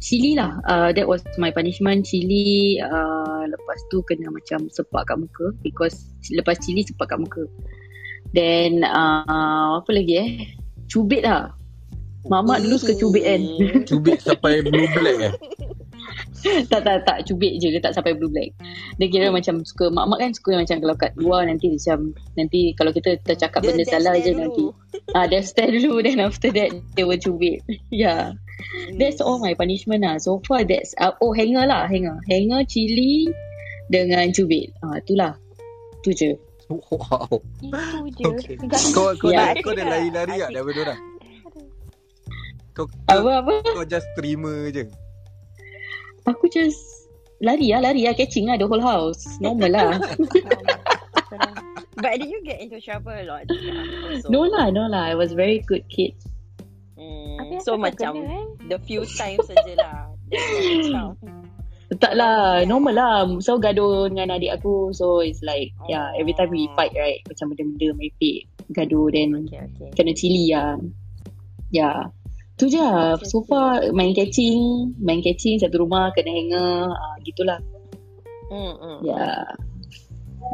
chili 0.00 0.38
lah. 0.38 0.62
Uh, 0.64 0.94
that 0.94 1.04
was 1.04 1.20
my 1.36 1.50
punishment. 1.52 2.06
Chili. 2.06 2.78
Uh, 2.80 3.44
lepas 3.50 3.78
tu 3.92 4.00
kena 4.06 4.30
macam 4.32 4.70
sepak 4.72 5.10
kat 5.10 5.18
muka. 5.18 5.52
Because 5.60 6.14
lepas 6.30 6.56
chili 6.62 6.86
sepak 6.86 7.10
kat 7.10 7.18
muka. 7.20 7.44
Then 8.32 8.86
uh, 8.86 9.82
apa 9.82 9.90
lagi 9.90 10.14
eh? 10.16 10.30
Cubit 10.88 11.26
lah. 11.26 11.52
Mamak 12.30 12.62
dulu 12.64 12.76
suka 12.78 12.94
cubit 12.96 13.24
kan. 13.26 13.42
Cubit 13.88 14.20
sampai 14.22 14.62
blue 14.64 14.88
black 14.94 15.18
eh? 15.20 15.34
tak 16.70 16.80
tak 16.84 16.96
tak 17.04 17.18
cubit 17.28 17.60
je 17.60 17.68
dia 17.72 17.80
tak 17.80 17.92
sampai 17.92 18.16
blue 18.16 18.32
black. 18.32 18.56
Dia 18.96 19.06
kira 19.12 19.26
macam 19.28 19.60
suka 19.64 19.92
mak-mak 19.92 20.18
kan 20.20 20.30
suka 20.32 20.50
macam 20.56 20.76
kalau 20.80 20.96
kat 20.96 21.12
luar 21.20 21.44
nanti 21.44 21.68
macam 21.68 22.16
nanti 22.36 22.72
kalau 22.74 22.92
kita 22.92 23.20
tercakap 23.20 23.60
Dia 23.60 23.68
benda 23.72 23.84
dab 23.84 23.92
salah 23.92 24.14
je 24.18 24.32
dulu. 24.32 24.42
nanti. 24.42 24.64
Ah 25.16 25.26
dia 25.26 25.42
stare 25.42 25.74
dulu 25.74 26.06
then 26.06 26.22
after 26.22 26.54
that 26.54 26.70
they 26.94 27.02
will 27.02 27.18
cubit. 27.18 27.60
yeah. 27.90 28.34
That's 28.94 29.18
all 29.18 29.42
my 29.42 29.58
punishment 29.58 30.06
lah. 30.06 30.22
So 30.22 30.38
far 30.46 30.62
that's 30.62 30.94
uh, 31.00 31.18
oh 31.18 31.34
hanger 31.34 31.66
lah 31.66 31.90
hanger. 31.90 32.20
Hanger 32.30 32.62
cili 32.70 33.26
dengan 33.90 34.30
cubit. 34.30 34.70
Ah 34.86 35.02
itulah. 35.02 35.34
Tu 36.06 36.14
je. 36.14 36.30
Wow. 36.70 37.42
Itu 38.06 38.30
je. 38.38 38.54
Okay. 38.54 38.94
Kau, 38.94 39.10
kau, 39.18 39.34
dah, 39.34 39.50
kau 39.58 39.74
dah 39.74 39.86
lari-lari 39.90 40.38
tak 40.38 40.50
daripada 40.54 40.78
orang? 40.86 41.00
Kau, 42.70 42.86
Apa 43.10 43.30
apa? 43.42 43.54
kau 43.74 43.82
just 43.84 44.06
terima 44.14 44.70
je. 44.70 44.86
Aku 46.30 46.46
just 46.46 46.78
lari 47.40 47.72
lah 47.72 47.80
lari 47.90 48.06
lah 48.06 48.14
catching 48.14 48.46
lah 48.46 48.56
the 48.60 48.66
whole 48.68 48.82
house. 48.82 49.26
Normal 49.42 49.70
lah. 49.72 49.90
But 52.00 52.16
did 52.16 52.30
you 52.32 52.40
get 52.44 52.60
into 52.64 52.80
trouble 52.80 53.12
a 53.12 53.24
lot? 53.28 53.44
Also? 53.50 54.30
no 54.32 54.48
lah 54.48 54.72
no 54.72 54.88
lah. 54.88 55.12
I 55.12 55.14
was 55.18 55.36
very 55.36 55.60
good 55.60 55.84
kid. 55.92 56.16
Hmm, 56.96 57.60
so 57.64 57.76
macam 57.76 58.24
kena, 58.24 58.28
eh. 58.28 58.44
the 58.68 58.78
few 58.84 59.04
times 59.04 59.44
saja 59.48 59.72
lah. 59.76 60.00
That's 60.28 60.44
how 60.48 60.64
it 60.64 60.84
count. 60.92 61.18
Tak 61.98 62.14
lah, 62.14 62.62
normal 62.70 62.94
lah. 62.94 63.16
So 63.42 63.58
gaduh 63.58 64.06
dengan 64.12 64.38
adik 64.38 64.62
aku. 64.62 64.94
So 64.94 65.20
it's 65.20 65.42
like, 65.42 65.74
yeah, 65.90 66.14
every 66.14 66.32
time 66.38 66.54
we 66.54 66.70
Oh. 66.70 66.76
fight, 66.78 66.94
right? 66.94 67.18
Macam 67.26 67.50
benda-benda 67.50 67.98
merepek. 67.98 68.46
Gaduh 68.70 69.10
then 69.10 69.34
Okay, 69.50 69.66
okay. 69.66 69.90
kena 69.98 70.14
cili 70.14 70.54
lah. 70.54 70.78
Yeah. 71.74 72.14
Tu 72.60 72.68
je 72.68 72.76
lah. 72.76 73.16
So 73.24 73.40
far 73.48 73.80
main 73.96 74.12
catching. 74.12 74.92
Main 75.00 75.24
catching 75.24 75.56
satu 75.56 75.88
rumah 75.88 76.12
kena 76.12 76.28
hanger. 76.28 76.92
Uh, 76.92 77.16
gitulah. 77.24 77.56
Hmm, 78.52 78.76
hmm. 78.76 78.98
Yeah. 79.00 79.48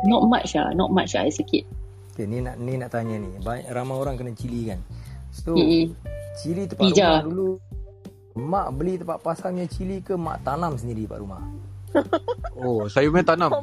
Not 0.06 0.30
much 0.30 0.54
lah. 0.54 0.70
Not 0.70 0.94
much 0.94 1.18
lah 1.18 1.26
as 1.26 1.42
a 1.42 1.44
kid. 1.44 1.66
Okay, 2.14 2.30
ni 2.30 2.38
nak 2.38 2.62
ni 2.62 2.78
nak 2.78 2.94
tanya 2.94 3.18
ni. 3.18 3.34
Banyak 3.42 3.66
ramai 3.74 3.98
orang 3.98 4.14
kena 4.14 4.32
cili 4.38 4.70
kan. 4.70 4.78
So, 5.34 5.52
Mm-mm. 5.52 5.92
cili 6.40 6.64
tempat 6.64 6.88
Hijau. 6.88 7.04
rumah 7.04 7.24
dulu 7.26 7.48
mak 8.36 8.68
beli 8.76 9.00
tempat 9.00 9.18
pasangnya 9.24 9.64
cili 9.64 10.04
ke 10.04 10.12
mak 10.12 10.44
tanam 10.44 10.76
sendiri 10.76 11.08
dekat 11.08 11.20
rumah? 11.20 11.42
Oh, 12.56 12.88
saya 12.88 13.08
punya 13.12 13.36
tanam. 13.36 13.52
Eh? 13.52 13.60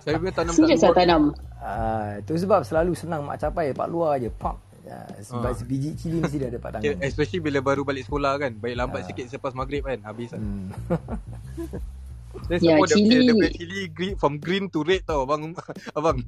Saya 0.00 0.16
punya 0.16 0.32
tanam 0.32 0.52
Serius 0.56 0.80
lah 0.80 0.92
luar. 0.92 0.96
tanam. 0.96 1.22
Ah, 1.60 2.08
itu 2.16 2.32
sebab 2.40 2.64
selalu 2.64 2.96
senang 2.96 3.20
mak 3.28 3.36
capai 3.36 3.76
dekat 3.76 3.88
luar 3.92 4.16
je. 4.16 4.32
Pump. 4.32 4.56
Ya, 4.90 4.98
sebab 5.22 5.46
Ah. 5.46 5.54
sebiji 5.54 5.94
cili 5.94 6.18
mesti 6.18 6.36
dah 6.36 6.48
ada 6.48 6.58
dekat 6.58 6.70
Yeah, 6.76 6.98
tangan. 6.98 7.06
especially 7.06 7.38
bila 7.40 7.58
baru 7.60 7.82
balik 7.82 8.04
sekolah 8.04 8.32
kan. 8.36 8.58
Baik 8.58 8.74
lambat 8.74 9.00
Ah. 9.00 9.06
sikit 9.06 9.24
selepas 9.24 9.54
maghrib 9.54 9.86
kan. 9.86 10.02
Habis 10.02 10.34
lah. 10.34 10.42
Hmm. 10.42 10.66
Then 12.46 12.58
Ya, 12.60 12.72
yeah, 12.72 12.78
dia, 12.80 12.94
cili- 12.96 13.10
dia 13.20 13.32
punya 13.32 13.52
cili 13.52 13.80
green, 13.88 14.14
from 14.14 14.38
green 14.38 14.66
to 14.68 14.82
red 14.82 15.02
tau 15.04 15.22
abang. 15.22 15.50
abang. 15.98 16.22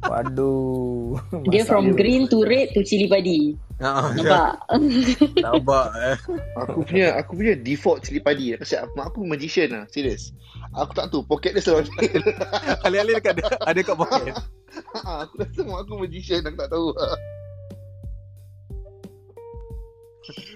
Waduh. 0.00 1.18
Dia 1.46 1.62
from 1.62 1.94
green 1.94 2.26
to 2.26 2.42
red 2.42 2.70
to 2.70 2.82
cili 2.82 3.06
padi. 3.06 3.58
Ha, 3.78 4.10
Nampak? 4.12 4.50
Nampak 5.44 5.86
eh. 5.96 6.16
Aku 6.56 6.82
punya 6.82 7.14
aku 7.16 7.30
punya 7.34 7.54
default 7.54 8.02
cili 8.02 8.18
padi. 8.18 8.54
Kasi 8.54 8.78
mak 8.92 9.10
aku 9.10 9.22
magician 9.24 9.70
lah, 9.72 9.84
serius. 9.88 10.30
Aku 10.72 10.90
tak 10.92 11.10
tahu 11.10 11.22
poket 11.22 11.54
dia 11.54 11.62
selalu 11.64 11.90
ada. 11.92 12.06
Alih-alih 12.84 13.14
dekat 13.16 13.38
ada, 13.38 13.42
ada 13.60 13.80
kat 13.80 13.96
poket. 13.96 14.34
Ha, 14.96 15.26
aku 15.26 15.32
rasa 15.38 15.60
mak 15.64 15.78
aku 15.82 15.94
magician 15.96 16.42
aku 16.44 16.54
tak 16.56 16.70
tahu. 16.70 16.86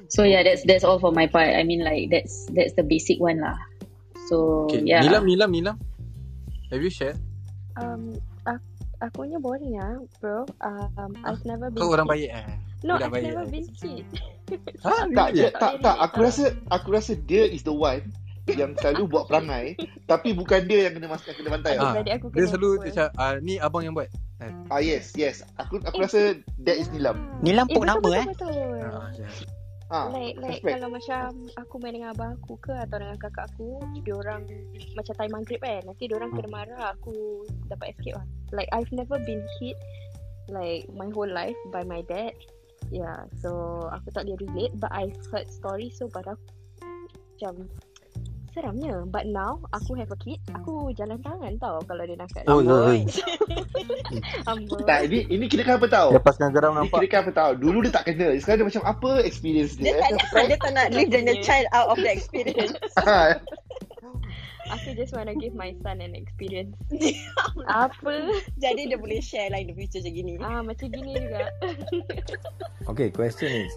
So 0.09 0.23
yeah, 0.23 0.43
that's 0.43 0.63
that's 0.65 0.85
all 0.85 1.01
for 1.01 1.13
my 1.13 1.27
part. 1.27 1.49
I 1.53 1.63
mean 1.65 1.81
like 1.83 2.13
that's 2.13 2.47
that's 2.53 2.73
the 2.75 2.85
basic 2.85 3.17
one 3.19 3.41
lah. 3.41 3.57
So 4.29 4.67
Okay. 4.71 4.85
yeah. 4.87 5.03
Nilam, 5.03 5.25
Nilam, 5.27 5.51
Nilam. 5.51 5.77
Have 6.73 6.81
you 6.81 6.89
shared? 6.89 7.21
Um, 7.77 8.17
aku, 8.45 8.65
akunya 9.01 9.37
boring 9.41 9.77
ah, 9.77 10.01
bro. 10.21 10.45
Um, 10.65 11.13
I've 11.25 11.45
never 11.45 11.69
been. 11.69 11.81
Kau 11.81 11.93
orang 11.93 12.09
baik 12.09 12.33
eh? 12.33 12.49
No, 12.83 12.97
I've 12.99 13.13
baik, 13.13 13.29
never 13.29 13.45
eh? 13.45 13.53
been 13.53 13.67
hit. 13.81 14.07
Ha? 14.85 15.07
Tak, 15.17 15.29
dia, 15.37 15.49
tak, 15.55 15.81
tak. 15.81 15.97
Aku 16.01 16.17
Ah. 16.21 16.25
rasa 16.29 16.45
aku 16.69 16.89
rasa 16.93 17.13
dia 17.17 17.45
is 17.45 17.65
the 17.65 17.73
one 17.73 18.03
yang 18.51 18.75
selalu 18.75 19.07
buat 19.07 19.31
perangai 19.31 19.79
tapi 20.11 20.35
bukan 20.35 20.67
dia 20.67 20.91
yang 20.91 20.99
kena 20.99 21.09
masuk 21.15 21.31
kena 21.39 21.55
bantai. 21.55 21.79
Ah, 21.79 21.95
Adik-beradik 21.95 22.13
aku 22.19 22.27
Dia 22.35 22.47
selalu 22.51 22.69
macam, 22.83 23.07
ah, 23.17 23.35
ni 23.39 23.55
abang 23.57 23.83
yang 23.87 23.95
buat. 23.95 24.09
Ah 24.69 24.83
yes, 24.83 25.15
yes. 25.15 25.47
Aku 25.57 25.79
aku 25.79 26.03
rasa 26.03 26.35
that 26.67 26.75
is 26.75 26.91
Nilam. 26.91 27.15
Ni 27.41 27.53
Eh, 27.53 27.55
lampuk 27.55 27.87
betul, 27.87 27.89
nama 27.89 28.01
betul, 28.03 28.15
eh. 28.19 28.27
betul. 28.27 28.53
Ah, 28.83 29.09
ya. 29.15 29.29
Ah, 29.93 30.09
Like, 30.09 30.41
like 30.41 30.65
respect. 30.65 30.81
kalau 30.81 30.89
macam 30.89 31.29
aku 31.61 31.75
main 31.85 31.93
dengan 32.01 32.17
abang 32.17 32.41
aku 32.41 32.57
ke 32.65 32.73
atau 32.73 32.97
dengan 32.97 33.21
kakak 33.21 33.45
aku, 33.53 33.77
dia 34.01 34.17
orang 34.17 34.49
macam 34.97 35.15
time 35.21 35.33
maghrib 35.37 35.61
kan, 35.61 35.85
nanti 35.85 36.09
dia 36.09 36.17
orang 36.17 36.33
kena 36.33 36.49
marah, 36.49 36.97
aku 36.97 37.45
dapat 37.69 37.93
escape 37.93 38.17
lah. 38.17 38.27
Like 38.57 38.73
I've 38.73 38.89
never 38.89 39.21
been 39.21 39.45
hit 39.61 39.77
like 40.49 40.89
my 40.97 41.13
whole 41.13 41.29
life 41.29 41.57
by 41.69 41.85
my 41.85 42.01
dad. 42.09 42.33
Yeah, 42.89 43.29
so 43.45 43.85
aku 43.93 44.17
tak 44.17 44.25
boleh 44.29 44.41
relate 44.49 44.73
but 44.81 44.89
I've 44.97 45.17
heard 45.29 45.53
stories 45.53 46.01
so 46.01 46.09
pada 46.09 46.41
aku 46.41 46.49
macam 47.37 47.69
seramnya. 48.53 49.05
But 49.09 49.29
now 49.29 49.61
aku 49.73 49.97
have 49.97 50.13
a 50.13 50.19
kid, 50.21 50.41
aku 50.53 50.93
jalan 50.95 51.19
tangan 51.21 51.53
tau 51.59 51.81
kalau 51.85 52.05
dia 52.05 52.17
nak 52.17 52.29
kat 52.33 52.45
Oh, 52.47 52.61
ya, 52.61 52.77
amboi. 54.51 54.83
Tak, 54.85 54.99
ini 55.09 55.19
ini 55.33 55.45
kira 55.49 55.65
kan 55.65 55.81
apa 55.81 55.89
tahu? 55.89 56.09
Lepaskan 56.17 56.53
geram 56.53 56.73
Ini 56.77 56.79
nampak. 56.87 56.99
kira 57.03 57.09
kan 57.09 57.21
apa 57.27 57.33
tahu? 57.33 57.51
Dulu 57.59 57.79
dia 57.89 57.93
tak 57.93 58.05
kena. 58.13 58.37
Sekarang 58.39 58.59
dia 58.63 58.67
macam 58.69 58.85
apa 58.85 59.11
experience 59.25 59.73
Dia 59.77 59.97
dia? 59.97 60.01
tak 60.01 60.11
nak, 60.13 60.45
dia 60.47 60.59
tak 60.61 60.73
nak 60.77 60.87
leave 60.93 61.11
the 61.11 61.37
child 61.41 61.67
out 61.73 61.89
of 61.91 61.99
the 61.99 62.11
experience. 62.13 62.77
Aku 64.73 64.97
just 64.97 65.13
wanna 65.13 65.37
give 65.37 65.53
my 65.53 65.77
son 65.85 66.01
an 66.01 66.17
experience. 66.17 66.73
Apa? 67.69 68.33
Jadi 68.57 68.89
dia 68.89 68.97
boleh 68.97 69.21
share 69.21 69.53
lah 69.53 69.61
in 69.61 69.69
the 69.69 69.77
future 69.77 70.01
macam 70.01 70.15
gini. 70.17 70.33
Ah, 70.41 70.65
macam 70.65 70.87
gini 70.89 71.13
juga. 71.13 71.45
Okay, 72.89 73.13
question 73.13 73.53
is, 73.53 73.73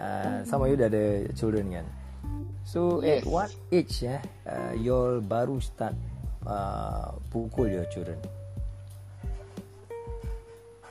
uh, 0.00 0.40
some 0.48 0.64
of 0.64 0.72
you 0.72 0.78
dah 0.80 0.88
ada 0.88 1.28
children 1.36 1.68
kan? 1.68 1.84
So 2.68 3.00
Yes. 3.00 3.24
at 3.24 3.32
what 3.32 3.48
age 3.72 4.04
eh, 4.04 4.20
uh, 4.44 4.76
you 4.76 5.24
baru 5.24 5.56
start 5.56 5.96
uh, 6.44 7.16
pukul 7.32 7.72
your 7.72 7.88
children? 7.88 8.20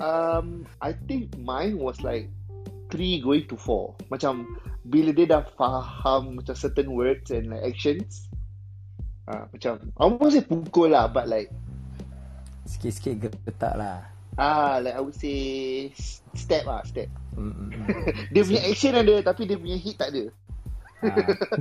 um, 0.02 0.66
I 0.82 0.94
think 0.94 1.38
mine 1.38 1.78
was 1.78 2.02
like 2.02 2.30
three 2.90 3.22
going 3.22 3.46
to 3.50 3.58
four. 3.58 3.94
Macam 4.10 4.58
bila 4.90 5.14
dia 5.14 5.30
dah 5.30 5.46
faham 5.54 6.42
macam 6.42 6.58
certain 6.58 6.98
words 6.98 7.30
and 7.30 7.54
like 7.54 7.62
actions. 7.62 8.26
Ah, 9.30 9.46
macam 9.54 9.78
I 10.02 10.06
won't 10.10 10.34
say 10.34 10.42
pukul 10.42 10.98
lah, 10.98 11.06
but 11.06 11.30
like 11.30 11.54
Sikit-sikit 12.66 13.38
getak 13.46 13.78
lah. 13.78 14.02
ah, 14.42 14.82
like 14.82 14.98
I 14.98 15.02
would 15.02 15.14
say 15.14 15.38
step 16.34 16.66
ah, 16.66 16.82
step. 16.90 17.10
Mm, 17.38 17.54
mm, 17.54 17.70
mm. 17.70 17.90
Dia 18.34 18.42
punya 18.42 18.62
action 18.66 18.94
ada, 18.98 19.16
tapi 19.22 19.46
dia 19.46 19.62
punya 19.62 19.78
hit 19.78 19.94
tak 19.94 20.10
ada. 20.10 20.34
Ah, 21.00 21.14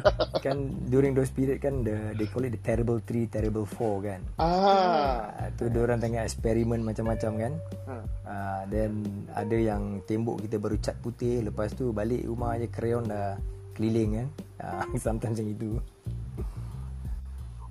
kan 0.44 0.56
during 0.86 1.12
those 1.12 1.28
period 1.28 1.58
kan 1.58 1.80
the 1.80 1.92
they 2.14 2.24
call 2.24 2.40
it 2.40 2.50
the 2.50 2.62
terrible 2.62 2.96
three, 2.98 3.26
terrible 3.26 3.64
four 3.64 4.00
kan. 4.00 4.24
Ah, 4.36 5.28
Ah, 5.28 5.48
tu 5.52 5.66
dia 5.66 5.80
orang 5.80 5.98
tengah 5.98 6.22
eksperimen 6.22 6.80
macam-macam 6.80 7.32
kan. 7.36 7.52
Ah. 7.84 8.02
Ah, 8.22 8.60
then 8.66 9.04
ada 9.30 9.52
yang 9.52 10.00
tembok 10.02 10.40
kita 10.40 10.56
baru 10.56 10.76
cat 10.76 10.96
putih, 10.98 11.40
lepas 11.42 11.70
tu 11.70 11.90
balik 11.90 12.24
rumah 12.24 12.56
je 12.56 12.66
crayon 12.66 13.04
dah 13.04 13.36
keliling 13.72 14.10
kan. 14.16 14.28
Ah, 14.58 14.84
sometimes 14.98 15.36
macam 15.36 15.48
itu. 15.50 15.70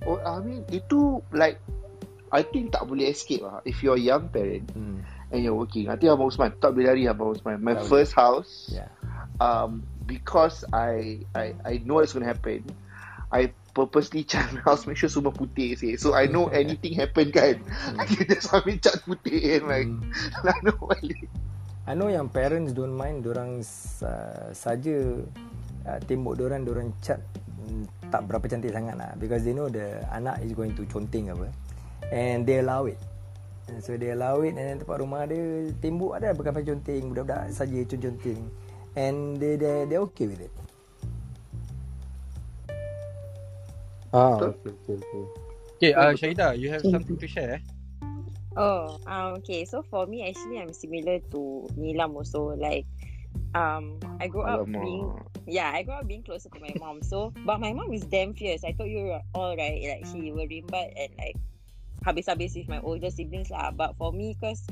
oh, 0.02 0.18
I 0.20 0.38
mean 0.38 0.62
itu 0.70 1.18
like 1.30 1.58
I 2.28 2.42
think 2.42 2.70
tak 2.70 2.86
boleh 2.86 3.10
escape 3.10 3.42
lah. 3.42 3.62
If 3.62 3.80
you're 3.80 3.98
young 3.98 4.28
parent 4.28 4.70
Hmm. 4.70 5.02
and 5.30 5.42
you're 5.42 5.54
working. 5.54 5.86
Nanti 5.86 6.06
Abang 6.06 6.30
Usman 6.30 6.54
tak 6.58 6.74
boleh 6.74 6.90
lari 6.90 7.02
Abang 7.06 7.34
Usman. 7.34 7.58
My 7.58 7.74
Tak 7.74 7.82
boleh. 7.82 7.90
first 7.90 8.12
house. 8.14 8.52
Yeah. 8.70 8.90
um, 9.38 9.82
because 10.06 10.62
I 10.72 11.26
I 11.34 11.52
I 11.66 11.72
know 11.82 12.00
it's 12.00 12.14
gonna 12.14 12.30
happen, 12.30 12.62
I 13.34 13.52
purposely 13.76 14.24
cat 14.24 14.48
my 14.56 14.62
house 14.64 14.86
make 14.86 14.96
sure 14.96 15.10
semua 15.12 15.34
putih 15.34 15.76
sih. 15.76 15.98
So 16.00 16.16
I 16.16 16.30
know 16.30 16.48
anything 16.56 16.96
happen 16.96 17.34
kan. 17.34 17.60
I 18.00 18.06
can 18.08 18.24
just 18.30 18.54
ambil 18.54 18.78
cat 18.80 19.02
putih 19.04 19.60
and 19.60 19.64
like 19.68 19.90
Hmm. 19.90 20.08
lalu 20.46 20.72
balik. 20.78 21.28
I 21.86 21.94
know 21.94 22.10
yang 22.10 22.26
parents 22.26 22.74
don't 22.74 22.98
mind 22.98 23.22
Diorang 23.22 23.62
uh, 24.02 24.50
saja 24.50 25.22
uh, 25.86 25.98
Tembok 26.02 26.34
diorang 26.34 26.66
Diorang 26.66 26.90
cat 26.98 27.22
mm, 27.62 28.10
Tak 28.10 28.26
berapa 28.26 28.42
cantik 28.50 28.74
sangat 28.74 28.98
lah 28.98 29.14
Because 29.14 29.46
they 29.46 29.54
know 29.54 29.70
the 29.70 30.02
Anak 30.10 30.42
is 30.42 30.50
going 30.50 30.74
to 30.74 30.82
conteng 30.90 31.30
apa 31.30 31.46
And 32.10 32.42
they 32.42 32.58
allow 32.58 32.90
it 32.90 32.98
And 33.70 33.78
So 33.78 33.94
they 33.94 34.10
allow 34.10 34.42
it 34.42 34.58
And 34.58 34.66
then 34.66 34.76
tempat 34.82 34.98
rumah 34.98 35.30
dia 35.30 35.70
Tembok 35.78 36.18
ada 36.18 36.34
bukan 36.34 36.58
pakai 36.58 36.74
conteng 36.74 37.14
Budak-budak 37.14 37.54
saja 37.54 37.78
conteng 37.86 38.50
And 38.96 39.36
they 39.38 39.56
they 39.56 39.84
they 39.84 39.98
okay 39.98 40.26
with 40.26 40.40
it 40.40 40.52
Ah, 44.16 44.40
okay, 44.40 44.72
okay, 44.72 44.96
okay. 44.96 45.24
Okay, 45.76 45.92
uh, 45.92 46.16
Syahida, 46.16 46.56
you 46.56 46.72
have 46.72 46.80
something 46.88 47.20
to 47.20 47.28
share? 47.28 47.60
Oh, 48.56 48.96
um, 49.04 49.44
okay. 49.44 49.68
So 49.68 49.84
for 49.84 50.06
me, 50.08 50.24
actually, 50.24 50.56
I'm 50.56 50.72
similar 50.72 51.20
to 51.36 51.68
Nilam 51.76 52.16
also. 52.16 52.56
Like, 52.56 52.88
um, 53.52 54.00
I 54.16 54.28
grew 54.32 54.40
up 54.48 54.64
being 54.64 55.12
yeah, 55.44 55.68
I 55.68 55.82
grew 55.84 55.94
up 55.94 56.08
being 56.08 56.24
closer 56.24 56.48
to 56.48 56.60
my 56.60 56.72
mom. 56.80 57.02
So, 57.04 57.32
but 57.44 57.60
my 57.60 57.72
mom 57.76 57.92
is 57.92 58.08
damn 58.08 58.32
fierce. 58.32 58.64
I 58.64 58.72
told 58.72 58.88
you 58.88 59.20
all 59.36 59.52
right. 59.56 59.84
Like 59.84 60.08
she 60.08 60.32
will 60.32 60.48
rimbat 60.48 60.96
and 60.96 61.12
like 61.20 61.36
habis-habis 62.08 62.56
with 62.56 62.72
my 62.72 62.80
older 62.80 63.12
siblings 63.12 63.50
lah. 63.52 63.70
But 63.70 64.00
for 64.00 64.12
me, 64.16 64.32
cause 64.40 64.64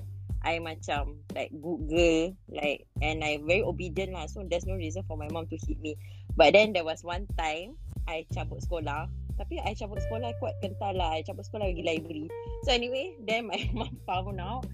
I 0.45 0.61
macam 0.61 1.25
like 1.33 1.51
good 1.57 1.89
girl, 1.89 2.37
like 2.53 2.85
and 3.01 3.25
I'm 3.25 3.49
very 3.49 3.65
obedient 3.65 4.13
lah. 4.13 4.29
So 4.29 4.45
there's 4.45 4.69
no 4.69 4.77
reason 4.77 5.03
for 5.09 5.17
my 5.17 5.27
mom 5.33 5.49
to 5.49 5.57
hit 5.57 5.81
me. 5.81 5.97
But 6.37 6.53
then 6.53 6.77
there 6.77 6.85
was 6.85 7.01
one 7.01 7.25
time 7.41 7.81
I 8.05 8.29
cabut 8.31 8.61
sekolah. 8.69 9.09
Tapi 9.41 9.59
I 9.65 9.73
cabut 9.75 10.05
sekolah 10.05 10.37
kuat 10.39 10.55
kental 10.61 11.01
lah. 11.01 11.17
I 11.17 11.25
cabut 11.25 11.49
sekolah 11.49 11.73
pergi 11.73 11.83
library. 11.83 12.27
So 12.69 12.77
anyway, 12.77 13.17
then 13.25 13.49
my 13.49 13.59
mom 13.77 13.97
found 14.05 14.39
out. 14.39 14.69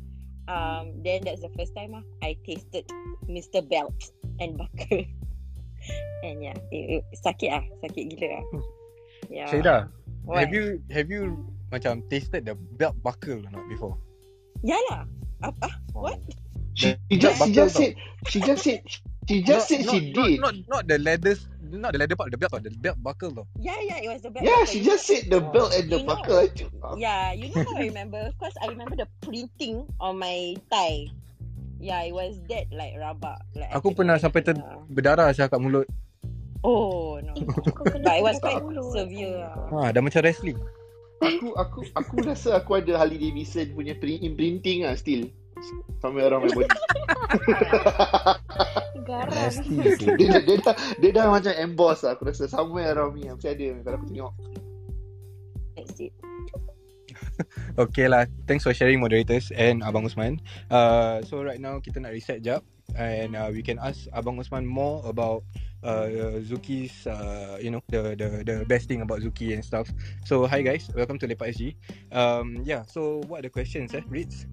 Um, 0.50 0.98
then 1.06 1.22
that's 1.22 1.46
the 1.46 1.52
first 1.54 1.70
time 1.78 1.94
ah, 1.94 2.02
I 2.26 2.35
tasted 2.42 2.90
Mr. 3.30 3.62
Belt 3.62 3.94
and 4.42 4.59
Buckle. 4.59 5.06
and 6.26 6.42
yeah, 6.42 6.59
it, 6.74 6.98
it, 6.98 7.02
sakit 7.22 7.50
ah, 7.54 7.64
sakit 7.87 8.11
gila 8.11 8.42
ah. 8.42 8.44
Yeah. 9.30 9.87
What? 10.26 10.42
have 10.42 10.52
you 10.52 10.83
have 10.90 11.09
you 11.09 11.38
macam 11.70 12.02
tasted 12.11 12.44
the 12.44 12.59
belt 12.76 12.98
buckle 13.00 13.40
or 13.46 13.50
not 13.54 13.64
before? 13.70 13.96
Yeah 14.61 14.80
lah. 14.90 15.06
Apa? 15.40 15.68
What? 15.96 16.20
She, 16.76 16.96
she 17.11 17.16
just 17.18 17.38
she 17.42 17.53
just 17.53 17.74
said 17.76 17.92
she 18.31 18.38
just 18.40 18.62
said 18.62 18.81
she 19.26 19.42
just 19.42 19.66
said 19.68 19.85
not, 19.85 19.92
she 19.92 20.00
not, 20.12 20.24
did. 20.24 20.37
Not, 20.40 20.55
not 20.68 20.83
the 20.87 20.96
leather, 21.03 21.35
not 21.70 21.92
the 21.92 21.98
leather 21.98 22.16
part, 22.16 22.31
the 22.31 22.38
belt, 22.38 22.53
the 22.62 22.70
belt 22.70 22.96
buckle 23.03 23.31
though. 23.35 23.48
Yeah, 23.59 23.76
yeah, 23.83 23.98
it 24.00 24.09
was 24.09 24.22
the 24.22 24.31
belt. 24.31 24.46
Yeah, 24.46 24.64
buckle. 24.64 24.72
she 24.72 24.79
just 24.81 25.05
know- 25.05 25.16
said 25.16 25.22
the 25.29 25.40
belt 25.42 25.70
and 25.74 25.87
the 25.90 25.98
You 26.00 26.07
know- 26.07 26.11
buckle. 26.14 26.46
Yeah, 26.96 27.33
you 27.35 27.50
know 27.53 27.62
how 27.66 27.74
I 27.76 27.90
remember? 27.90 28.22
Because 28.33 28.55
I 28.62 28.70
remember 28.70 28.96
the 28.96 29.09
printing 29.20 29.87
on 29.98 30.18
my 30.18 30.57
tie. 30.70 31.11
Yeah, 31.81 32.05
it 32.05 32.12
was 32.12 32.37
that 32.53 32.68
like 32.70 32.94
rabak. 33.00 33.40
Like 33.57 33.72
Aku 33.72 33.92
I 33.92 33.96
pernah 33.96 34.16
sampai 34.20 34.44
ter 34.44 34.57
berdarah 34.92 35.33
saya 35.33 35.48
kat 35.48 35.59
mulut. 35.59 35.88
Oh 36.61 37.16
no. 37.24 37.33
Kau 37.72 37.88
kena 37.88 38.05
but 38.05 38.14
it 38.20 38.24
was 38.24 38.37
quite 38.38 38.61
severe. 38.92 39.48
Ha, 39.48 39.90
dah 39.96 40.00
macam 40.05 40.20
wrestling. 40.20 40.61
Aku 41.20 41.52
aku 41.52 41.80
aku 41.92 42.14
rasa 42.24 42.56
aku 42.56 42.80
ada 42.80 42.96
Harley 42.96 43.20
Davidson 43.20 43.76
punya 43.76 43.92
print, 43.92 44.24
imprinting 44.24 44.88
ah 44.88 44.96
still 44.96 45.28
somewhere 46.00 46.33
around 46.33 46.48
my 46.48 46.52
body. 46.56 46.68
Garang. 49.09 49.52
Dia, 50.20 50.28
dah, 50.33 50.42
dia 50.44 50.56
dah 50.61 50.74
dia 51.00 51.11
dah 51.12 51.24
macam 51.28 51.52
emboss 51.52 52.04
lah. 52.04 52.16
Aku 52.16 52.24
rasa 52.28 52.48
somewhere 52.48 52.96
around 52.96 53.16
me 53.16 53.28
mesti 53.28 53.52
ada 53.52 53.80
kalau 53.85 53.96
aku 54.00 54.06
tengok. 54.09 54.33
That's 55.76 56.00
it. 56.00 56.12
Okay 57.80 58.04
lah, 58.04 58.28
thanks 58.44 58.68
for 58.68 58.76
sharing 58.76 59.00
moderators 59.00 59.48
and 59.56 59.80
Abang 59.80 60.04
Usman. 60.04 60.44
Uh, 60.68 61.24
so 61.24 61.40
right 61.40 61.56
now 61.56 61.80
kita 61.80 61.96
nak 61.96 62.12
reset 62.12 62.44
jap 62.44 62.61
and 62.96 63.37
uh, 63.37 63.50
we 63.53 63.62
can 63.62 63.79
ask 63.79 64.09
Abang 64.11 64.38
Osman 64.38 64.66
more 64.66 65.03
about 65.05 65.44
uh, 65.83 66.40
Zuki's, 66.44 67.07
uh, 67.07 67.59
you 67.61 67.70
know, 67.70 67.81
the 67.88 68.14
the 68.16 68.29
the 68.44 68.57
best 68.66 68.88
thing 68.88 69.00
about 69.03 69.20
Zuki 69.20 69.55
and 69.55 69.64
stuff. 69.64 69.88
So 70.24 70.46
hi 70.46 70.62
guys, 70.62 70.90
welcome 70.94 71.18
to 71.18 71.26
Lepak 71.29 71.55
SG. 71.57 71.76
Um, 72.12 72.61
yeah, 72.64 72.85
so 72.87 73.22
what 73.26 73.40
are 73.40 73.46
the 73.48 73.53
questions 73.53 73.94
eh, 73.94 74.03
Ritz? 74.09 74.46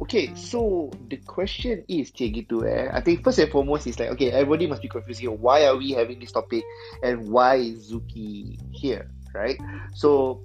Okay, 0.00 0.32
so 0.34 0.88
the 1.12 1.20
question 1.28 1.84
is 1.84 2.08
cik 2.08 2.32
gitu 2.32 2.64
eh. 2.64 2.88
I 2.88 3.04
think 3.04 3.20
first 3.20 3.36
and 3.36 3.52
foremost 3.52 3.84
is 3.84 4.00
like 4.00 4.08
okay, 4.16 4.32
everybody 4.32 4.64
must 4.64 4.80
be 4.80 4.88
confused 4.88 5.20
here. 5.20 5.34
Why 5.34 5.68
are 5.68 5.76
we 5.76 5.92
having 5.92 6.16
this 6.16 6.32
topic 6.32 6.64
and 7.04 7.28
why 7.28 7.60
is 7.60 7.92
Zuki 7.92 8.56
here, 8.72 9.12
right? 9.36 9.60
So 9.92 10.40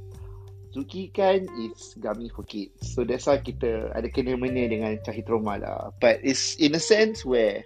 Zuki 0.76 1.08
kan 1.16 1.48
is 1.56 1.96
gummy 2.04 2.28
for 2.28 2.44
kids. 2.44 2.92
So 2.92 3.08
that's 3.08 3.32
why 3.32 3.40
kita 3.40 3.96
ada 3.96 4.12
kena 4.12 4.36
mena 4.36 4.68
dengan 4.68 5.00
Cahit 5.08 5.24
Roma 5.32 5.56
lah. 5.56 5.96
But 6.04 6.20
it's 6.20 6.60
in 6.60 6.76
a 6.76 6.84
sense 6.84 7.24
where 7.24 7.64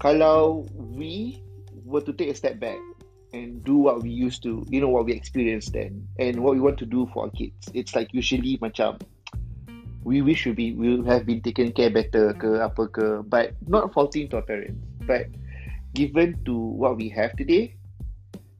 kalau 0.00 0.64
we 0.72 1.44
were 1.84 2.00
to 2.00 2.16
take 2.16 2.32
a 2.32 2.36
step 2.38 2.56
back 2.56 2.80
and 3.36 3.60
do 3.60 3.76
what 3.76 4.00
we 4.00 4.08
used 4.08 4.40
to, 4.48 4.64
you 4.72 4.80
know, 4.80 4.88
what 4.88 5.04
we 5.04 5.12
experienced 5.12 5.76
then 5.76 6.08
and 6.16 6.40
what 6.40 6.56
we 6.56 6.64
want 6.64 6.80
to 6.80 6.88
do 6.88 7.04
for 7.12 7.28
our 7.28 7.32
kids, 7.36 7.68
it's 7.76 7.92
like 7.92 8.08
usually 8.16 8.56
macam 8.64 8.96
we 10.08 10.24
wish 10.24 10.48
we 10.48 10.52
be 10.56 10.72
we 10.72 11.04
have 11.04 11.28
been 11.28 11.44
taken 11.44 11.68
care 11.68 11.92
better 11.92 12.32
ke 12.40 12.56
apa 12.64 12.88
ke 12.88 13.20
but 13.28 13.52
not 13.68 13.92
faulting 13.92 14.24
to 14.24 14.40
our 14.40 14.46
parents 14.48 14.80
but 15.04 15.28
given 15.92 16.32
to 16.48 16.56
what 16.56 16.96
we 16.96 17.12
have 17.12 17.34
today 17.36 17.76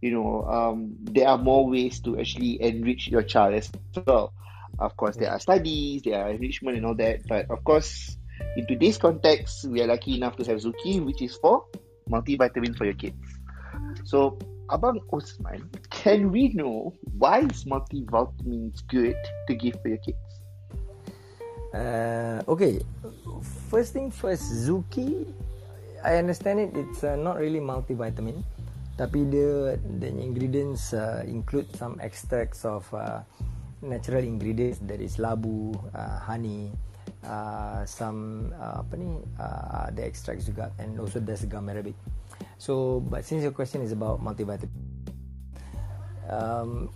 you 0.00 0.10
know 0.10 0.44
um 0.44 0.94
there 1.00 1.28
are 1.28 1.38
more 1.38 1.68
ways 1.68 2.00
to 2.00 2.18
actually 2.18 2.60
enrich 2.62 3.08
your 3.08 3.22
child 3.22 3.54
as 3.54 3.70
well 4.06 4.32
of 4.78 4.96
course 4.96 5.16
there 5.16 5.30
are 5.30 5.40
studies 5.40 6.02
there 6.02 6.22
are 6.22 6.30
enrichment 6.30 6.76
and 6.76 6.86
all 6.86 6.94
that 6.94 7.20
but 7.26 7.50
of 7.50 7.62
course 7.64 8.16
in 8.56 8.66
today's 8.66 8.98
context 8.98 9.64
we 9.66 9.82
are 9.82 9.86
lucky 9.86 10.14
enough 10.14 10.36
to 10.36 10.44
have 10.44 10.58
Zuki 10.58 11.04
which 11.04 11.22
is 11.22 11.36
for 11.36 11.64
multivitamin 12.08 12.76
for 12.76 12.84
your 12.84 12.94
kids 12.94 13.18
so 14.04 14.38
Abang 14.68 15.00
Osman, 15.08 15.64
can 15.88 16.28
we 16.30 16.52
know 16.52 16.92
why 17.16 17.40
is 17.40 17.64
multivitamins 17.64 18.84
good 18.88 19.16
to 19.48 19.54
give 19.56 19.80
for 19.80 19.88
your 19.88 20.02
kids? 20.04 20.20
Uh, 21.72 22.44
okay, 22.48 22.80
first 23.72 23.96
thing 23.96 24.10
first, 24.10 24.44
Zuki, 24.52 25.24
I 26.04 26.16
understand 26.16 26.60
it. 26.60 26.76
It's 26.76 27.02
uh, 27.02 27.16
not 27.16 27.40
really 27.40 27.60
multivitamin, 27.60 28.44
tapi 28.98 29.22
dia 29.30 29.78
the 30.02 30.10
ingredients 30.10 30.90
uh, 30.90 31.22
include 31.22 31.70
some 31.78 31.94
extracts 32.02 32.66
of 32.66 32.82
uh, 32.90 33.22
natural 33.78 34.26
ingredients. 34.26 34.82
That 34.82 34.98
is 34.98 35.22
labu, 35.22 35.78
uh, 35.94 36.18
honey, 36.18 36.74
uh, 37.22 37.86
some 37.86 38.50
uh, 38.58 38.82
apa 38.82 38.94
ni, 38.98 39.22
uh, 39.38 39.94
the 39.94 40.02
extracts 40.02 40.50
juga, 40.50 40.74
and 40.82 40.98
also 40.98 41.22
there's 41.22 41.46
gum 41.46 41.70
arabic. 41.70 41.94
So, 42.58 42.98
but 43.06 43.22
since 43.22 43.46
your 43.46 43.54
question 43.54 43.86
is 43.86 43.94
about 43.94 44.18
multivitamin, 44.18 44.66
um, 46.26 46.90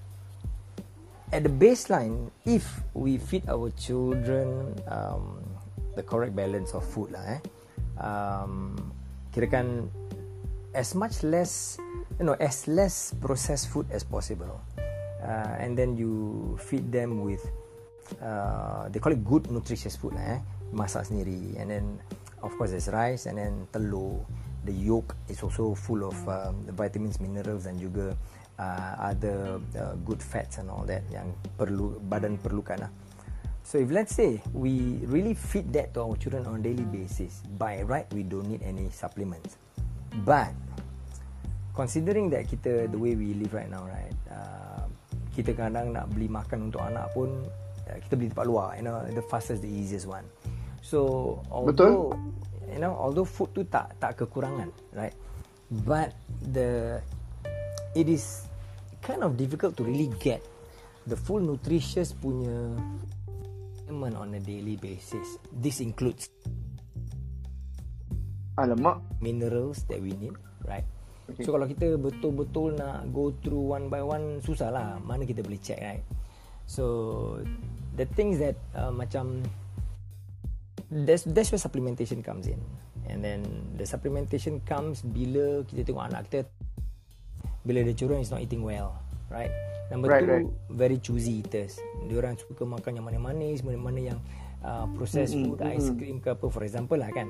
at 1.30 1.46
the 1.46 1.54
baseline, 1.54 2.34
if 2.42 2.66
we 2.98 3.16
feed 3.16 3.46
our 3.46 3.70
children 3.78 4.74
um, 4.90 5.38
the 5.94 6.02
correct 6.02 6.34
balance 6.34 6.74
of 6.74 6.82
food 6.82 7.14
lah, 7.14 7.38
eh, 7.38 7.40
um, 8.02 8.74
kirakan 9.30 9.86
as 10.74 10.94
much 10.96 11.22
less, 11.22 11.76
you 12.18 12.24
know, 12.24 12.37
as 12.40 12.68
less 12.68 13.14
processed 13.20 13.68
food 13.68 13.87
as 13.92 14.04
possible, 14.04 14.61
uh, 15.20 15.56
and 15.61 15.76
then 15.76 15.96
you 15.96 16.56
feed 16.61 16.90
them 16.92 17.22
with, 17.22 17.44
uh, 18.20 18.88
they 18.88 18.98
call 18.98 19.12
it 19.12 19.24
good 19.24 19.50
nutritious 19.52 19.96
food 19.96 20.16
lah, 20.16 20.37
eh, 20.37 20.40
masak 20.72 21.04
sendiri, 21.08 21.56
and 21.61 21.68
then 21.68 21.85
of 22.40 22.52
course 22.56 22.72
there's 22.72 22.88
rice 22.88 23.28
and 23.28 23.37
then 23.38 23.68
telur. 23.72 24.24
The 24.62 24.70
yolk 24.70 25.18
is 25.26 25.42
also 25.42 25.74
full 25.74 26.06
of 26.06 26.14
um, 26.30 26.62
vitamins, 26.78 27.18
minerals 27.18 27.66
dan 27.66 27.82
juga 27.82 28.14
uh, 28.62 28.92
other 29.11 29.58
uh, 29.74 29.98
good 30.06 30.22
fats 30.22 30.62
and 30.62 30.70
all 30.70 30.87
that 30.87 31.02
yang 31.11 31.35
perlu 31.58 31.98
badan 32.06 32.38
perlukan 32.38 32.87
lah. 32.87 32.92
So 33.66 33.82
if 33.82 33.90
let's 33.90 34.14
say 34.14 34.38
we 34.54 35.02
really 35.11 35.35
feed 35.35 35.74
that 35.74 35.94
to 35.98 36.06
our 36.06 36.14
children 36.14 36.46
on 36.46 36.58
a 36.58 36.62
daily 36.62 36.87
basis, 36.87 37.42
by 37.58 37.82
right 37.82 38.06
we 38.14 38.22
don't 38.22 38.46
need 38.46 38.62
any 38.62 38.87
supplements. 38.94 39.58
But 40.20 40.53
considering 41.72 42.29
that 42.37 42.44
kita 42.48 42.92
the 42.92 43.01
way 43.01 43.16
we 43.16 43.33
live 43.33 43.57
right 43.57 43.70
now, 43.72 43.88
right, 43.88 44.12
uh, 44.29 44.85
kita 45.33 45.57
kadang 45.57 45.96
nak 45.96 46.12
beli 46.12 46.29
makan 46.29 46.68
untuk 46.68 46.85
anak 46.85 47.09
pun 47.16 47.33
uh, 47.88 47.98
kita 48.05 48.12
beli 48.20 48.29
tempat 48.29 48.46
luar, 48.46 48.77
you 48.77 48.85
know, 48.85 49.01
the 49.09 49.25
fastest, 49.25 49.64
the 49.64 49.72
easiest 49.72 50.05
one. 50.05 50.25
So 50.85 51.40
although 51.48 52.12
you 52.68 52.81
know, 52.81 52.92
although 52.96 53.25
food 53.25 53.57
tu 53.57 53.64
tak 53.64 53.96
tak 53.96 54.20
kekurangan, 54.20 54.68
right, 54.92 55.16
but 55.88 56.12
the 56.53 57.01
it 57.96 58.09
is 58.09 58.44
kind 59.01 59.25
of 59.25 59.40
difficult 59.40 59.77
to 59.81 59.83
really 59.85 60.12
get 60.20 60.44
the 61.09 61.16
full 61.16 61.40
nutritious 61.40 62.12
punya 62.12 62.77
on 63.92 64.33
a 64.35 64.40
daily 64.40 64.81
basis. 64.81 65.37
This 65.53 65.85
includes 65.85 66.33
Alamak, 68.62 69.03
minerals 69.18 69.83
that 69.90 69.98
we 69.98 70.14
need, 70.16 70.35
right? 70.64 70.87
Okay. 71.31 71.46
So 71.46 71.55
kalau 71.55 71.70
kita 71.70 71.96
betul-betul 71.96 72.77
nak 72.77 73.09
go 73.14 73.31
through 73.40 73.75
one 73.75 73.87
by 73.87 74.03
one 74.03 74.42
susah 74.42 74.75
lah. 74.75 74.98
Mana 75.01 75.22
kita 75.22 75.40
boleh 75.40 75.59
check 75.62 75.79
right? 75.79 76.03
So 76.66 77.38
the 77.94 78.07
things 78.18 78.42
that 78.42 78.59
uh, 78.75 78.90
macam 78.90 79.46
that's 80.90 81.25
that's 81.31 81.48
where 81.55 81.62
supplementation 81.62 82.20
comes 82.20 82.51
in. 82.51 82.59
And 83.07 83.22
then 83.22 83.42
the 83.79 83.87
supplementation 83.87 84.62
comes 84.66 85.03
bila 85.03 85.66
kita 85.66 85.88
tengok 85.88 86.05
anak 86.11 86.31
kita 86.31 86.46
bila 87.62 87.87
the 87.87 87.94
children 87.94 88.18
is 88.18 88.31
not 88.31 88.42
eating 88.42 88.66
well, 88.66 88.98
right? 89.31 89.51
Number 89.92 90.09
Right, 90.09 90.25
two, 90.25 90.33
right. 90.33 90.48
very 90.72 90.98
choosy 90.98 91.44
eaters. 91.44 91.77
Diorang 92.09 92.35
suka 92.40 92.64
makan 92.64 92.96
yang 92.96 93.05
manis-manis, 93.05 93.61
mana-mana 93.61 94.01
yang 94.01 94.18
uh, 94.64 94.88
processed 94.96 95.37
food, 95.37 95.61
ice 95.61 95.92
mm-mm. 95.92 95.98
cream 96.01 96.16
ke 96.18 96.33
apa 96.33 96.46
for 96.48 96.64
example 96.64 96.96
lah 96.96 97.12
kan. 97.12 97.29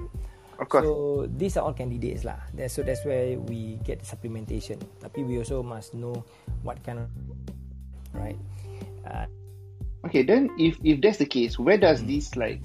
Of 0.63 0.71
course. 0.71 0.87
So 0.87 1.27
these 1.27 1.59
are 1.59 1.67
all 1.67 1.75
candidates 1.75 2.23
lah. 2.23 2.39
That's, 2.55 2.79
so 2.79 2.87
that's 2.87 3.03
where 3.03 3.35
we 3.51 3.83
get 3.83 3.99
the 3.99 4.07
supplementation. 4.07 4.79
Tapi 5.03 5.27
we 5.27 5.43
also 5.43 5.59
must 5.67 5.93
know 5.99 6.23
what 6.63 6.79
kind 6.87 7.03
of 7.03 7.11
right. 8.15 8.39
Uh, 9.03 9.27
Okay, 10.03 10.27
then 10.27 10.51
if 10.59 10.79
if 10.83 10.99
that's 10.99 11.23
the 11.23 11.31
case, 11.31 11.59
where 11.63 11.79
does 11.79 12.03
this 12.03 12.35
like 12.35 12.63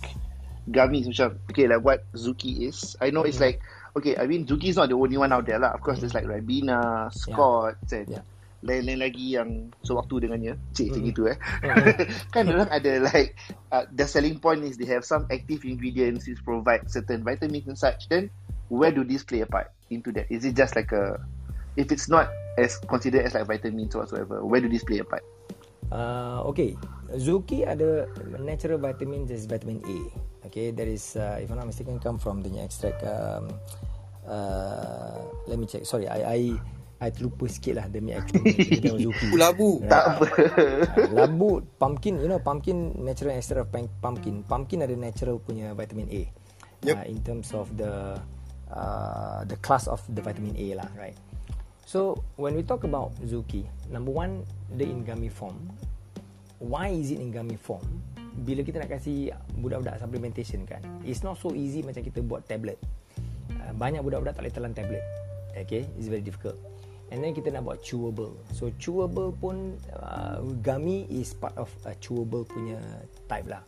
gummies 0.73 1.05
macam 1.05 1.37
okay 1.53 1.69
like 1.69 1.85
what 1.85 2.01
Zuki 2.17 2.65
is? 2.65 2.97
I 2.97 3.13
know 3.13 3.21
Hmm. 3.21 3.29
it's 3.29 3.37
like 3.37 3.61
okay, 3.93 4.17
I 4.17 4.25
mean 4.25 4.49
Zuki 4.49 4.73
is 4.73 4.77
not 4.77 4.89
the 4.89 4.97
only 4.97 5.21
one 5.21 5.29
out 5.29 5.45
there 5.45 5.61
lah. 5.61 5.77
Of 5.77 5.85
course, 5.85 6.01
there's 6.01 6.17
like 6.17 6.25
Ribena, 6.25 7.13
Scott, 7.13 7.77
and 7.93 8.09
Yeah. 8.09 8.25
Lain-lain 8.65 8.99
lagi 9.05 9.37
yang 9.37 9.69
sewaktu 9.85 10.25
dengannya. 10.25 10.57
Cik, 10.73 10.89
macam 10.89 11.01
Mm. 11.03 11.09
gitu 11.13 11.21
eh. 11.29 11.37
Mm. 11.61 11.85
kan 12.33 12.43
orang 12.49 12.69
ada 12.73 12.91
like 13.05 13.37
uh, 13.69 13.85
the 13.93 14.05
selling 14.09 14.41
point 14.41 14.65
is 14.65 14.81
they 14.81 14.89
have 14.89 15.05
some 15.05 15.29
active 15.29 15.61
ingredients 15.61 16.25
which 16.25 16.41
provide 16.41 16.81
certain 16.89 17.21
vitamins 17.21 17.69
and 17.69 17.77
such. 17.77 18.09
Then 18.09 18.33
where 18.73 18.89
do 18.89 19.05
these 19.05 19.21
play 19.21 19.45
a 19.45 19.49
part 19.49 19.69
into 19.93 20.09
that? 20.17 20.25
Is 20.33 20.41
it 20.43 20.57
just 20.57 20.73
like 20.73 20.89
a 20.89 21.21
if 21.77 21.93
it's 21.93 22.09
not 22.09 22.33
as 22.57 22.81
considered 22.89 23.21
as 23.29 23.37
like 23.37 23.45
vitamins 23.45 23.93
or 23.93 24.01
whatsoever, 24.03 24.41
where 24.41 24.59
do 24.59 24.67
these 24.67 24.83
play 24.83 24.97
a 24.99 25.05
part? 25.05 25.21
Uh, 25.87 26.43
okay, 26.43 26.75
Zuki 27.15 27.63
ada 27.63 28.09
natural 28.41 28.81
vitamins 28.81 29.31
is 29.31 29.47
vitamin 29.47 29.79
A. 29.85 29.97
Okay, 30.49 30.73
that 30.75 30.87
is 30.89 31.15
uh, 31.15 31.39
if 31.39 31.47
I'm 31.47 31.61
not 31.61 31.69
mistaken 31.69 32.01
come 32.01 32.17
from 32.19 32.41
the 32.43 32.51
extract. 32.59 33.05
Um, 33.05 33.53
uh, 34.27 35.15
let 35.47 35.55
me 35.61 35.63
check. 35.69 35.85
Sorry, 35.87 36.09
I 36.09 36.19
I 36.27 36.39
I 36.97 37.13
terlupa 37.13 37.45
sikit 37.45 37.77
lah 37.77 37.85
demi 37.85 38.09
actual 38.17 38.41
ingredient 38.41 38.97
Zuki. 38.97 39.29
Labu. 39.37 39.85
Tak 39.85 40.03
apa. 40.17 40.25
Uh, 40.33 40.81
labu, 41.13 41.61
pumpkin, 41.77 42.17
you 42.17 42.25
know 42.25 42.41
pumpkin 42.41 42.89
natural 43.05 43.37
extract 43.37 43.69
of 43.69 43.69
pumpkin. 44.01 44.41
Pumpkin 44.41 44.81
ada 44.81 44.97
natural 44.97 45.37
punya 45.37 45.77
vitamin 45.77 46.09
A. 46.09 46.23
Yep. 46.81 46.95
Uh, 46.97 47.05
in 47.05 47.17
terms 47.21 47.53
of 47.53 47.69
the 47.77 48.17
uh, 48.73 49.39
the 49.45 49.57
class 49.61 49.85
of 49.85 50.01
the 50.09 50.25
vitamin 50.25 50.57
A 50.57 50.81
lah, 50.81 50.89
right? 50.97 51.13
So 51.85 52.17
when 52.41 52.57
we 52.57 52.65
talk 52.65 52.81
about 52.81 53.13
Zuki, 53.21 53.69
number 53.93 54.09
one, 54.09 54.41
the 54.73 54.89
in 54.89 55.05
gummy 55.05 55.29
form. 55.29 55.69
Why 56.57 56.89
is 56.89 57.13
it 57.13 57.21
in 57.21 57.29
gummy 57.29 57.61
form? 57.61 57.85
Bila 58.41 58.65
kita 58.65 58.81
nak 58.81 58.89
kasih 58.89 59.37
budak-budak 59.61 60.01
supplementation 60.01 60.65
kan, 60.65 60.81
it's 61.05 61.21
not 61.21 61.37
so 61.37 61.53
easy 61.53 61.85
macam 61.85 62.01
kita 62.01 62.25
buat 62.25 62.41
tablet. 62.49 62.81
Uh, 63.53 63.73
banyak 63.77 64.01
budak-budak 64.01 64.33
tak 64.33 64.49
boleh 64.49 64.55
telan 64.57 64.73
tablet. 64.73 65.05
Okay, 65.53 65.85
it's 65.97 66.09
very 66.09 66.25
difficult. 66.25 66.57
And 67.07 67.23
then 67.23 67.31
kita 67.31 67.55
nak 67.55 67.63
buat 67.63 67.79
chewable. 67.79 68.35
So 68.51 68.67
chewable 68.75 69.31
pun 69.39 69.79
uh, 69.95 70.43
gummy 70.59 71.07
is 71.07 71.31
part 71.31 71.55
of 71.55 71.71
a 71.87 71.95
chewable 72.03 72.43
punya 72.43 72.79
type 73.31 73.47
lah. 73.47 73.63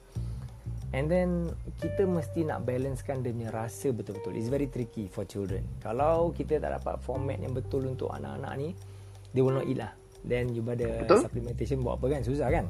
And 0.89 1.05
then 1.05 1.53
kita 1.77 2.09
mesti 2.09 2.49
nak 2.49 2.65
balancekan 2.65 3.21
dia 3.21 3.29
punya 3.29 3.53
rasa 3.53 3.93
betul-betul. 3.93 4.33
It's 4.33 4.49
very 4.49 4.67
tricky 4.67 5.05
for 5.05 5.23
children. 5.23 5.61
Kalau 5.85 6.33
kita 6.33 6.57
tak 6.57 6.81
dapat 6.81 6.97
format 7.05 7.37
yang 7.37 7.53
betul 7.53 7.85
untuk 7.85 8.09
anak-anak 8.09 8.53
ni, 8.57 8.69
they 9.31 9.45
will 9.45 9.53
not 9.53 9.69
eat 9.69 9.77
lah. 9.77 9.93
Then 10.25 10.51
you 10.51 10.65
pada 10.65 11.05
Betul. 11.05 11.23
supplementation 11.23 11.79
buat 11.79 12.01
apa 12.01 12.19
kan? 12.19 12.21
Susah 12.25 12.49
kan? 12.51 12.65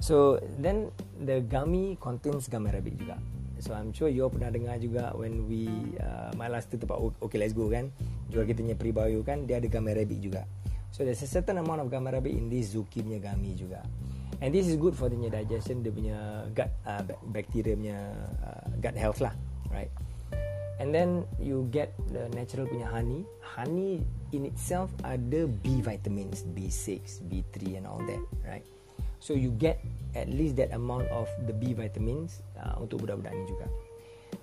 So 0.00 0.40
then 0.60 0.92
the 1.20 1.44
gummy 1.44 1.98
contains 2.00 2.46
gamma 2.46 2.70
arabic 2.72 2.96
juga. 3.00 3.18
So 3.60 3.76
I'm 3.76 3.92
sure 3.92 4.08
you 4.08 4.24
all 4.24 4.32
pernah 4.32 4.48
dengar 4.48 4.80
juga 4.80 5.12
when 5.12 5.44
we 5.44 5.68
uh, 6.00 6.32
my 6.36 6.48
last 6.48 6.72
tu 6.72 6.80
tempat 6.80 6.96
okay 7.20 7.36
let's 7.36 7.52
go 7.52 7.68
kan. 7.68 7.92
Jual 8.30 8.46
kita 8.46 8.62
punya 8.62 8.78
prebio 8.78 9.20
kan 9.26 9.44
dia 9.44 9.58
ada 9.58 9.66
gamma 9.66 9.90
arabic 9.90 10.22
juga. 10.22 10.46
So 10.94 11.02
there's 11.02 11.22
a 11.22 11.30
certain 11.30 11.58
amount 11.58 11.82
of 11.82 11.90
gamma 11.90 12.14
arabic 12.14 12.34
in 12.34 12.46
this 12.46 12.74
zuki 12.74 13.02
punya 13.02 13.18
gummy 13.18 13.58
juga. 13.58 13.82
And 14.40 14.56
this 14.56 14.72
is 14.72 14.80
good 14.80 14.96
for 14.96 15.12
the 15.12 15.20
digestion, 15.28 15.84
dia 15.84 15.92
punya 15.92 16.48
gut 16.56 16.72
uh, 16.88 17.04
bac- 17.04 17.24
bacteria 17.28 17.76
punya 17.76 17.98
uh, 18.40 18.72
gut 18.80 18.96
health 18.96 19.20
lah, 19.20 19.36
right? 19.68 19.92
And 20.80 20.96
then 20.96 21.28
you 21.36 21.68
get 21.68 21.92
the 22.08 22.32
natural 22.32 22.64
punya 22.64 22.88
honey. 22.88 23.28
Honey 23.44 24.00
in 24.32 24.48
itself 24.48 24.88
ada 25.04 25.44
B 25.44 25.84
vitamins, 25.84 26.48
B6, 26.56 27.20
B3 27.28 27.76
and 27.76 27.84
all 27.84 28.00
that, 28.08 28.22
right? 28.48 28.64
So 29.20 29.36
you 29.36 29.52
get 29.52 29.84
at 30.16 30.32
least 30.32 30.56
that 30.56 30.72
amount 30.72 31.12
of 31.12 31.28
the 31.44 31.52
B 31.52 31.76
vitamins 31.76 32.40
uh, 32.56 32.80
untuk 32.80 33.04
budak-budak 33.04 33.36
ni 33.36 33.44
juga. 33.44 33.68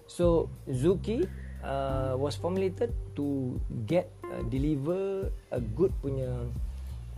So 0.06 0.54
Zuki 0.70 1.26
uh, 1.68 2.16
was 2.16 2.40
formulated 2.40 2.96
to 3.14 3.60
get 3.84 4.08
uh, 4.32 4.42
deliver 4.48 5.28
a 5.52 5.60
good 5.60 5.92
punya 6.00 6.48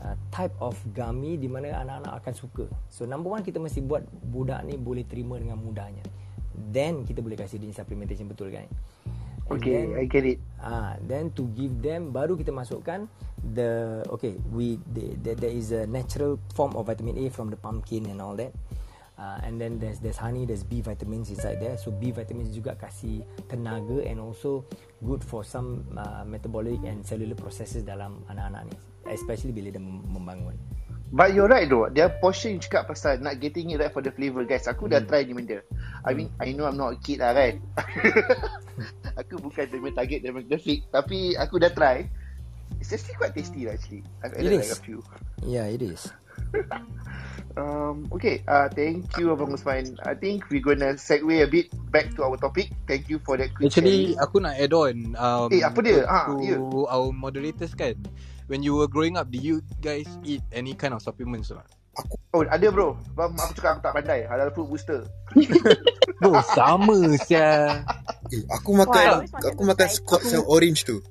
uh, 0.02 0.16
type 0.34 0.54
of 0.58 0.74
gummy 0.98 1.38
di 1.38 1.46
mana 1.46 1.78
anak-anak 1.86 2.14
akan 2.26 2.34
suka. 2.34 2.66
So 2.90 3.06
number 3.06 3.30
one 3.30 3.46
kita 3.46 3.62
mesti 3.62 3.86
buat 3.86 4.04
budak 4.10 4.66
ni 4.66 4.76
boleh 4.76 5.06
terima 5.06 5.38
dengan 5.38 5.62
mudahnya. 5.62 6.02
Then 6.74 7.06
kita 7.06 7.22
boleh 7.22 7.38
kasih 7.38 7.62
dia 7.62 7.72
supplementation 7.72 8.28
betul 8.28 8.52
kan? 8.52 8.66
And 9.50 9.58
Okay, 9.58 9.82
then- 9.82 9.98
I 9.98 10.06
get 10.06 10.26
it. 10.30 10.40
Ah, 10.62 10.94
then 11.02 11.34
to 11.34 11.50
give 11.58 11.82
them 11.82 12.14
baru 12.14 12.38
kita 12.38 12.54
masukkan 12.54 13.10
the 13.42 14.04
okay 14.12 14.36
we 14.54 14.78
the, 14.94 15.16
the, 15.24 15.34
there 15.34 15.54
is 15.56 15.72
a 15.74 15.88
natural 15.90 16.38
form 16.54 16.76
of 16.78 16.86
vitamin 16.86 17.18
A 17.18 17.34
from 17.34 17.50
the 17.50 17.58
pumpkin 17.58 18.06
and 18.12 18.22
all 18.22 18.38
that. 18.38 18.54
Uh, 19.20 19.36
and 19.44 19.60
then 19.60 19.76
there's 19.76 20.00
there's 20.00 20.16
honey, 20.16 20.48
there's 20.48 20.64
B 20.64 20.80
vitamins 20.80 21.28
inside 21.28 21.60
there. 21.60 21.76
So 21.76 21.92
B 21.92 22.16
vitamins 22.16 22.56
juga 22.56 22.80
kasih 22.80 23.20
tenaga 23.52 24.00
and 24.08 24.24
also 24.24 24.64
good 25.04 25.20
for 25.20 25.44
some 25.44 25.84
uh, 26.00 26.24
metabolic 26.24 26.80
and 26.88 27.04
cellular 27.04 27.36
processes 27.36 27.84
dalam 27.84 28.24
anak-anak 28.32 28.72
ni, 28.72 28.76
especially 29.12 29.52
bila 29.52 29.76
dia 29.76 29.84
mem- 29.84 30.08
membangun. 30.08 30.56
But 31.12 31.36
you're 31.36 31.52
right 31.52 31.68
though. 31.68 31.92
Their 31.92 32.16
portion 32.22 32.64
cakap 32.64 32.88
pasal 32.88 33.20
nak 33.20 33.42
getting 33.44 33.74
it 33.74 33.82
right 33.84 33.92
for 33.92 34.00
the 34.00 34.14
flavour 34.16 34.46
guys. 34.48 34.70
Aku 34.72 34.88
dah 34.88 35.04
try 35.04 35.28
ni 35.28 35.36
benda. 35.36 35.60
I 36.06 36.16
mean, 36.16 36.30
I 36.40 36.54
know 36.56 36.70
I'm 36.70 36.80
not 36.80 36.96
a 36.96 37.00
kid 37.02 37.20
lah 37.20 37.36
kan. 37.36 37.60
aku 39.20 39.42
bukan 39.42 39.68
demi 39.68 39.92
target 39.92 40.22
demographic. 40.24 40.86
Tapi 40.94 41.34
aku 41.36 41.60
dah 41.60 41.74
try. 41.74 42.06
It's 42.78 42.94
actually 42.94 43.18
quite 43.18 43.34
tasty 43.34 43.66
lah 43.68 43.76
actually. 43.76 44.06
I've 44.24 44.38
It 44.38 44.48
added 44.48 44.54
is. 44.54 44.70
like 44.70 44.76
a 44.78 44.80
few. 44.80 45.00
Yeah, 45.44 45.66
it 45.68 45.82
is. 45.82 46.08
Um, 47.60 48.08
okay, 48.14 48.40
uh, 48.48 48.70
thank 48.72 49.10
you 49.20 49.36
Abang 49.36 49.52
Usman. 49.52 50.00
I 50.08 50.16
think 50.16 50.48
we're 50.48 50.64
gonna 50.64 50.96
segue 50.96 51.44
a 51.44 51.50
bit 51.50 51.68
back 51.92 52.14
to 52.16 52.24
our 52.24 52.38
topic. 52.40 52.72
Thank 52.88 53.10
you 53.12 53.20
for 53.20 53.36
that 53.36 53.52
quick 53.52 53.74
Actually, 53.74 54.16
sharing. 54.16 54.24
aku 54.24 54.36
nak 54.40 54.56
add 54.56 54.72
on 54.72 54.96
um, 55.18 55.50
Eh, 55.52 55.66
apa 55.66 55.80
dia? 55.84 56.06
Ah, 56.08 56.30
to 56.30 56.40
ya. 56.40 56.56
our 56.88 57.10
moderators 57.12 57.76
kan. 57.76 58.00
When 58.48 58.64
you 58.64 58.80
were 58.80 58.88
growing 58.88 59.20
up, 59.20 59.28
did 59.28 59.44
you 59.44 59.60
guys 59.84 60.08
eat 60.24 60.40
any 60.56 60.72
kind 60.72 60.96
of 60.96 61.04
supplements 61.04 61.52
or 61.52 61.60
not? 61.62 61.70
Oh, 62.32 62.48
ada 62.48 62.72
bro. 62.72 62.96
Bang, 63.18 63.36
aku 63.36 63.60
cakap 63.60 63.72
aku 63.76 63.82
tak 63.84 63.94
pandai. 63.98 64.20
Halal 64.24 64.50
food 64.56 64.72
booster. 64.72 65.04
Bro, 66.24 66.40
sama 66.56 66.96
sia. 67.28 67.84
Eh, 68.32 68.44
aku 68.48 68.72
makan 68.78 69.28
Wah, 69.28 69.52
aku 69.52 69.64
to 69.66 69.68
makan 69.68 69.88
Scott's 69.92 70.32
yang 70.32 70.48
orange 70.48 70.88
tu. 70.88 71.04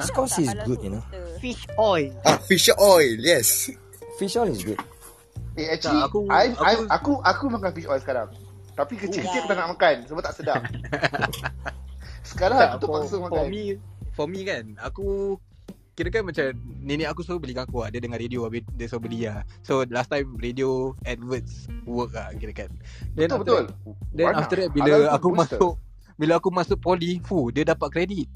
Scotch 0.00 0.40
is 0.40 0.52
good, 0.64 0.80
you 0.80 0.92
know. 0.96 1.04
Fish 1.46 1.62
oil. 1.78 2.10
Ah, 2.20 2.38
fish 2.40 2.66
oil. 2.74 3.14
Yes. 3.16 3.70
Fish 4.16 4.34
oil 4.34 4.50
is 4.50 4.60
good. 4.60 4.82
Eh, 5.54 5.70
actually, 5.70 6.02
Tak, 6.02 6.10
aku- 6.10 6.26
I, 6.26 6.50
I, 6.50 6.74
aku- 6.74 6.90
aku, 6.90 7.12
aku 7.22 7.44
makan 7.48 7.70
fish 7.70 7.86
oil 7.86 7.96
sekarang. 7.96 8.34
Tapi 8.74 8.98
kecil-kecil 8.98 9.40
aku 9.40 9.48
tak 9.48 9.56
nak 9.56 9.68
makan 9.70 9.94
sebab 10.04 10.20
tak 10.20 10.34
sedap. 10.34 10.60
Sekarang 12.26 12.58
aku 12.58 12.66
Tak, 12.66 12.70
for, 12.82 12.98
terpaksa 12.98 13.14
for 13.14 13.22
makan. 13.24 13.44
me, 13.46 13.62
for 14.12 14.26
me 14.26 14.40
kan, 14.42 14.64
aku 14.76 15.38
kira 15.94 16.10
kan 16.10 16.26
macam 16.26 16.50
nenek 16.82 17.08
aku 17.08 17.22
selalu 17.22 17.40
belikan 17.40 17.64
aku 17.64 17.80
lah. 17.80 17.88
Dia 17.88 18.02
dengar 18.02 18.18
radio 18.18 18.44
habis 18.44 18.66
dia 18.68 18.84
selalu 18.84 19.02
beli 19.02 19.20
lah. 19.24 19.40
So 19.62 19.86
last 19.86 20.10
time 20.10 20.34
radio 20.36 20.68
adverts 21.02 21.70
work 21.86 22.12
lah 22.12 22.34
kira 22.34 22.52
kan. 22.52 22.70
Then 23.14 23.30
Betul, 23.30 23.38
after 23.38 23.40
betul. 23.40 23.62
that- 23.62 23.76
Then 24.12 24.26
Mana? 24.26 24.38
after 24.42 24.56
that 24.58 24.70
bila 24.70 24.90
food 24.92 25.08
aku 25.08 25.28
booster. 25.30 25.40
masuk 25.56 25.74
bila 26.16 26.32
aku 26.34 26.48
masuk 26.50 26.78
poli, 26.78 27.12
fu, 27.22 27.48
dia 27.48 27.64
dapat 27.64 27.88
kredit. 27.88 28.28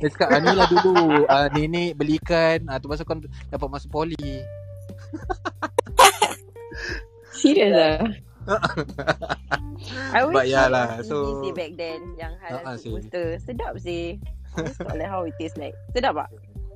Dia 0.00 0.08
cakap, 0.08 0.28
ah, 0.30 0.40
ni 0.40 0.50
lah 0.50 0.66
dulu 0.66 0.94
uh, 1.28 1.46
nenek 1.52 1.92
belikan, 1.92 2.64
uh, 2.66 2.80
tu 2.80 2.88
masa 2.88 3.04
kau 3.04 3.20
dapat 3.52 3.68
masuk 3.68 3.92
poli. 3.92 4.40
Serious 7.36 7.72
lah. 7.72 7.98
I 10.16 10.24
always 10.24 10.34
But 10.34 10.46
yeah 10.48 10.66
lah, 10.66 11.04
so- 11.04 11.44
Easy 11.44 11.52
back 11.52 11.72
then 11.76 12.16
yang 12.16 12.32
halal 12.40 12.64
Ah, 12.64 12.72
ah, 12.72 12.74
food 12.76 12.80
sih. 12.80 12.90
booster. 12.96 13.26
Sedap 13.38 13.74
sih. 13.76 14.16
I 14.50 14.58
always 14.58 14.76
thought 14.76 14.96
like 14.96 15.08
how 15.08 15.22
it 15.24 15.36
tastes 15.36 15.60
like. 15.60 15.76
Sedap 15.92 16.16
tak? 16.16 16.30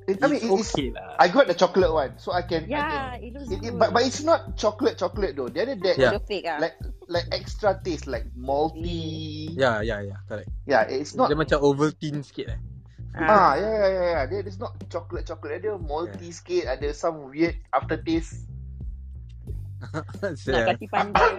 It, 0.05 0.21
I 0.21 0.29
mean, 0.29 0.37
It's 0.37 0.45
it 0.45 0.53
is, 0.53 0.69
okay 0.69 0.87
lah. 0.93 1.17
I 1.17 1.33
got 1.33 1.49
the 1.49 1.57
chocolate 1.57 1.89
one, 1.89 2.13
so 2.21 2.29
I 2.29 2.45
can. 2.45 2.69
I 2.69 2.77
Yeah, 2.77 2.85
can 2.85 3.25
it 3.25 3.31
looks 3.33 3.49
it, 3.49 3.57
it, 3.57 3.61
good. 3.73 3.81
but 3.81 3.89
but 3.89 4.05
it's 4.05 4.21
not 4.21 4.53
chocolate 4.53 5.01
chocolate 5.01 5.33
though. 5.33 5.49
Dia 5.49 5.65
ada 5.65 5.73
that 5.81 5.95
Yeah. 5.97 6.13
The 6.13 6.21
fake 6.21 6.45
ah. 6.45 6.61
like 6.61 6.77
like 7.09 7.25
extra 7.33 7.73
taste 7.81 8.05
like 8.05 8.29
malty. 8.37 9.49
Ya, 9.57 9.81
ya, 9.81 10.05
ya, 10.05 10.21
correct. 10.29 10.45
Yeah, 10.69 10.85
it's 10.85 11.17
not. 11.17 11.33
Dia 11.33 11.37
macam 11.37 11.57
Ovaltine 11.57 12.21
sikit 12.21 12.53
eh. 12.53 12.59
Ah, 13.15 13.55
yeah, 13.55 13.71
yeah, 13.71 13.89
yeah, 13.89 14.05
yeah. 14.11 14.23
There, 14.27 14.41
there's 14.43 14.59
not 14.59 14.75
chocolate, 14.91 15.23
chocolate. 15.23 15.63
Ada 15.63 15.79
multi 15.79 16.35
sikit. 16.35 16.67
Ada 16.67 16.91
some 16.91 17.31
weird 17.31 17.55
aftertaste. 17.71 18.43
Nak 20.21 20.35
yeah. 20.43 20.65
kasi 20.75 20.85
pandai. 20.91 21.33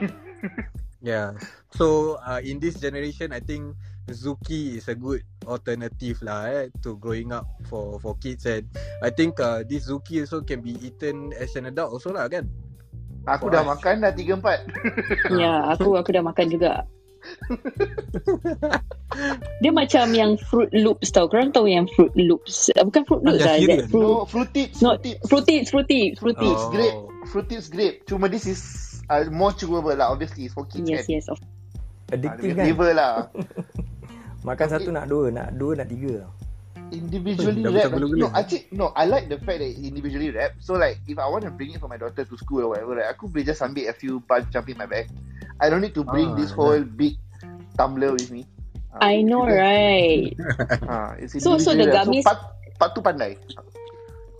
yeah. 1.12 1.36
So 1.76 2.16
uh, 2.24 2.40
in 2.40 2.56
this 2.58 2.80
generation, 2.80 3.36
I 3.36 3.44
think 3.44 3.76
Zuki 4.08 4.78
is 4.78 4.86
a 4.86 4.94
good 4.94 5.26
alternative 5.44 6.22
lah 6.22 6.46
eh, 6.46 6.70
to 6.86 6.94
growing 6.96 7.34
up 7.34 7.44
for 7.66 7.98
for 7.98 8.14
kids 8.22 8.46
and 8.46 8.62
I 9.02 9.10
think 9.10 9.42
uh, 9.42 9.66
this 9.66 9.90
Zuki 9.90 10.22
also 10.22 10.46
can 10.46 10.62
be 10.62 10.78
eaten 10.78 11.34
as 11.34 11.58
an 11.58 11.66
adult 11.66 11.90
also 11.98 12.14
lah 12.14 12.30
kan. 12.30 12.46
Aku 13.26 13.50
For 13.50 13.58
dah 13.58 13.66
us. 13.66 13.70
makan 13.74 14.06
dah 14.06 14.14
tiga 14.14 14.38
empat. 14.38 14.60
Ya, 15.42 15.74
aku 15.74 15.98
aku 15.98 16.14
dah 16.14 16.22
makan 16.22 16.46
juga. 16.46 16.86
Dia 19.58 19.70
macam 19.70 20.04
yang 20.12 20.36
Fruit 20.36 20.68
Loops 20.72 21.10
tau. 21.10 21.26
Korang 21.26 21.50
tahu 21.50 21.66
yang 21.66 21.86
Fruit 21.88 22.12
Loops? 22.14 22.68
Uh, 22.74 22.84
Bukan 22.84 23.02
Fruit 23.04 23.22
Loops 23.22 23.40
lah. 23.40 23.56
fruit, 23.88 23.92
No, 23.92 24.24
fruit 24.28 24.48
tips, 24.52 24.82
no, 24.82 24.92
fruit 24.92 25.02
tips. 25.02 25.20
Fruit 25.26 25.44
Tips, 25.46 25.68
Fruit 25.70 25.86
Tips, 25.86 26.16
Fruit 26.20 26.36
Tips. 26.36 26.60
Oh. 26.60 26.70
Grape, 26.70 26.96
fruit 27.26 27.46
tips 27.48 27.66
grape. 27.68 27.96
Cuma 28.04 28.28
this 28.28 28.44
is 28.44 28.60
uh, 29.08 29.24
more 29.30 29.50
chewable 29.50 29.92
lah. 29.92 30.10
Obviously, 30.10 30.46
it's 30.46 30.54
for 30.54 30.64
kids 30.66 30.86
Yes, 30.86 31.06
kan. 31.06 31.14
yes. 31.16 31.26
Of 31.26 31.38
Addictive 32.06 32.44
dia 32.44 32.54
kan? 32.54 32.64
flavor 32.70 32.90
lah. 32.94 33.14
Makan 34.46 34.66
satu 34.70 34.88
nak 34.94 35.10
dua, 35.10 35.34
nak 35.34 35.48
dua 35.58 35.74
nak 35.74 35.90
tiga. 35.90 36.22
Individually 36.94 37.62
Dah 37.66 37.70
wrap. 37.74 37.90
macam 37.90 37.98
gula-gula. 37.98 38.20
No, 38.22 38.28
actually, 38.30 38.64
no. 38.70 38.86
I 38.94 39.04
like 39.10 39.26
the 39.26 39.38
fact 39.42 39.58
that 39.58 39.68
it's 39.68 39.82
individually 39.82 40.30
wrap. 40.30 40.54
So 40.62 40.78
like, 40.78 41.02
if 41.10 41.18
I 41.18 41.26
want 41.26 41.42
to 41.42 41.50
bring 41.50 41.74
it 41.74 41.80
for 41.82 41.90
my 41.90 41.98
daughter 41.98 42.22
to 42.22 42.34
school 42.38 42.62
or 42.66 42.78
whatever, 42.78 42.94
right, 43.02 43.10
aku 43.10 43.26
boleh 43.26 43.42
just 43.42 43.58
ambil 43.58 43.90
a 43.90 43.94
few 43.94 44.22
bunch 44.22 44.50
jumping 44.54 44.78
my 44.78 44.86
bag. 44.86 45.10
I 45.58 45.66
don't 45.66 45.82
need 45.82 45.96
to 45.98 46.04
bring 46.06 46.32
Ah, 46.32 46.38
this 46.38 46.54
whole 46.54 46.84
big 46.86 47.18
tumbler 47.74 48.14
with 48.14 48.30
me. 48.30 48.46
Ah, 48.94 49.10
I 49.10 49.24
know, 49.26 49.42
right? 49.44 50.30
Ah, 50.86 51.18
it's 51.18 51.34
So- 51.42 51.58
so 51.58 51.74
the 51.74 51.90
wrap. 51.90 52.06
gummies- 52.06 52.22
So, 52.22 52.30
part, 52.30 52.40
part 52.78 52.90
tu 52.94 53.02
pandai. 53.02 53.34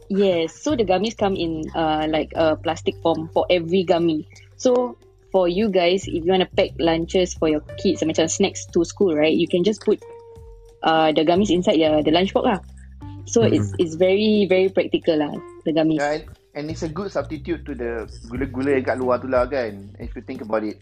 Yes. 0.06 0.54
So 0.54 0.78
the 0.78 0.86
gummies 0.86 1.18
come 1.18 1.34
in 1.34 1.66
uh 1.74 2.06
like 2.06 2.30
a 2.38 2.54
plastic 2.54 2.94
form 3.02 3.26
for 3.34 3.42
every 3.50 3.82
gummy. 3.82 4.22
So 4.54 4.94
for 5.34 5.50
you 5.50 5.66
guys, 5.68 6.06
if 6.06 6.22
you 6.22 6.30
want 6.30 6.46
to 6.46 6.50
pack 6.54 6.78
lunches 6.78 7.34
for 7.34 7.50
your 7.50 7.60
kids, 7.82 8.06
macam 8.06 8.30
snacks 8.30 8.64
to 8.70 8.86
school, 8.86 9.12
right? 9.18 9.34
You 9.34 9.50
can 9.50 9.66
just 9.66 9.82
put 9.82 9.98
uh 10.86 11.10
the 11.10 11.26
gummies 11.26 11.50
inside 11.50 11.82
the 11.82 12.06
the 12.06 12.14
lunchbox 12.14 12.44
lah. 12.46 12.60
So 13.26 13.42
Mhm. 13.42 13.58
it's 13.58 13.68
it's 13.76 13.94
very 13.98 14.46
very 14.46 14.70
practical 14.70 15.18
lah 15.18 15.34
the 15.66 15.74
gummies. 15.74 15.98
Yeah, 15.98 16.22
and, 16.22 16.24
and 16.54 16.64
it's 16.70 16.86
a 16.86 16.90
good 16.90 17.10
substitute 17.10 17.66
to 17.66 17.74
the 17.74 18.06
gula-gula 18.30 18.78
yang 18.78 18.86
kat 18.86 18.96
luar 19.02 19.18
tu 19.18 19.26
lah 19.26 19.50
kan. 19.50 19.90
If 19.98 20.14
you 20.14 20.22
think 20.22 20.46
about 20.46 20.62
it. 20.62 20.78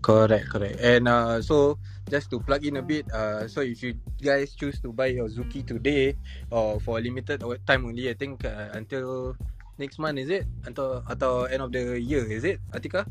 Correct, 0.00 0.48
correct. 0.48 0.80
And 0.80 1.04
uh, 1.04 1.44
so 1.44 1.76
just 2.08 2.32
to 2.32 2.40
plug 2.40 2.64
in 2.64 2.80
a 2.80 2.84
bit, 2.84 3.04
uh, 3.12 3.44
so 3.44 3.60
if 3.60 3.82
you 3.84 4.00
guys 4.16 4.56
choose 4.56 4.80
to 4.80 4.92
buy 4.92 5.12
your 5.12 5.28
Zuki 5.28 5.60
today 5.60 6.16
or 6.48 6.80
for 6.80 6.96
a 6.96 7.02
limited 7.04 7.44
time 7.68 7.84
only, 7.84 8.08
I 8.08 8.16
think 8.16 8.44
uh, 8.48 8.72
until 8.72 9.36
next 9.76 10.00
month 10.00 10.24
is 10.24 10.32
it? 10.32 10.48
Until 10.64 11.04
atau 11.04 11.44
end 11.52 11.60
of 11.60 11.70
the 11.70 12.00
year 12.00 12.24
is 12.24 12.48
it? 12.48 12.64
Atika? 12.72 13.04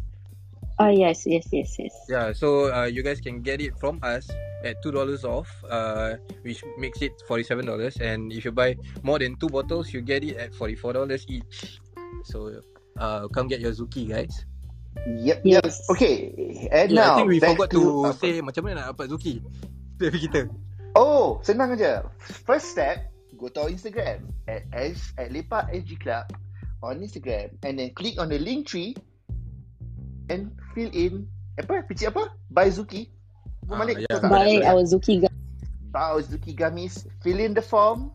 Ah 0.77 0.93
yes, 0.93 1.25
yes, 1.25 1.49
yes, 1.49 1.73
yes. 1.81 1.93
Yeah, 2.05 2.33
so 2.37 2.69
uh, 2.69 2.85
you 2.85 3.01
guys 3.01 3.17
can 3.17 3.41
get 3.41 3.61
it 3.61 3.73
from 3.81 3.97
us 4.05 4.29
at 4.61 4.77
two 4.85 4.93
dollars 4.93 5.25
off, 5.25 5.49
uh, 5.65 6.21
which 6.45 6.61
makes 6.77 7.01
it 7.01 7.17
forty 7.25 7.41
seven 7.41 7.65
dollars. 7.65 7.97
And 7.97 8.29
if 8.29 8.45
you 8.45 8.53
buy 8.53 8.77
more 9.01 9.17
than 9.17 9.41
two 9.41 9.49
bottles, 9.49 9.89
you 9.89 10.05
get 10.05 10.21
it 10.21 10.37
at 10.37 10.53
forty 10.53 10.77
four 10.77 10.93
dollars 10.93 11.25
each. 11.25 11.81
So 12.29 12.61
uh, 13.01 13.25
come 13.33 13.49
get 13.49 13.57
your 13.59 13.73
Zuki, 13.73 14.05
guys. 14.05 14.45
Yep, 15.05 15.41
yep. 15.45 15.65
Yes. 15.65 15.81
Okay. 15.89 16.33
And 16.69 16.89
Yeah, 16.93 17.09
now, 17.09 17.13
I 17.13 17.15
think 17.25 17.29
we 17.29 17.39
forgot 17.41 17.69
to, 17.73 17.81
to 17.81 18.05
apa? 18.09 18.17
say 18.17 18.33
macam 18.41 18.61
mana 18.65 18.73
nak 18.85 18.97
dapat 18.97 19.13
Zuki. 19.13 19.41
Dari 19.97 20.17
kita. 20.29 20.45
Oh, 20.93 21.41
senang 21.45 21.73
aja. 21.73 22.05
First 22.45 22.73
step, 22.73 23.09
go 23.37 23.49
to 23.49 23.65
our 23.65 23.69
Instagram 23.69 24.25
at 24.49 24.65
S 24.73 25.13
at 25.17 25.29
Lepak 25.33 25.69
SG 25.73 25.97
Club 26.01 26.25
on 26.85 27.01
Instagram 27.01 27.53
and 27.65 27.77
then 27.81 27.89
click 27.97 28.17
on 28.21 28.29
the 28.29 28.37
link 28.41 28.65
tree 28.69 28.93
and 30.29 30.51
fill 30.75 30.91
in 30.93 31.27
apa? 31.57 31.83
Picit 31.87 32.11
apa? 32.13 32.31
Buy 32.51 32.69
Zuki. 32.69 33.09
Ah, 33.67 33.81
Balik. 33.81 34.03
yeah. 34.03 34.19
Tak? 34.19 34.29
Buy 34.31 34.61
Betul, 34.61 34.67
our 34.69 34.83
Zuki 34.85 35.13
our 35.97 36.21
Zuki 36.21 36.51
gummies. 36.53 37.09
Fill 37.25 37.39
in 37.41 37.57
the 37.57 37.63
form. 37.65 38.13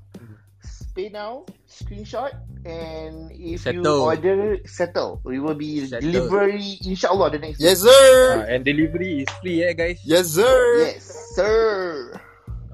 Pay 0.93 1.09
now, 1.09 1.49
screenshot, 1.65 2.37
and 2.69 3.33
if 3.33 3.65
you 3.65 3.81
Settle. 3.81 4.05
order, 4.05 4.61
settle. 4.69 5.25
We 5.25 5.41
will 5.41 5.57
be 5.57 5.89
Settle. 5.89 6.05
delivery, 6.05 6.77
inshallah, 6.85 7.33
the 7.33 7.41
next 7.41 7.65
Yes, 7.65 7.81
week. 7.81 7.89
sir. 7.89 8.45
Uh, 8.45 8.53
and 8.53 8.61
delivery 8.61 9.25
is 9.25 9.31
free 9.41 9.65
eh 9.65 9.73
guys. 9.73 10.05
Yes, 10.05 10.37
sir. 10.37 10.53
Yes, 10.85 11.01
sir. 11.33 12.13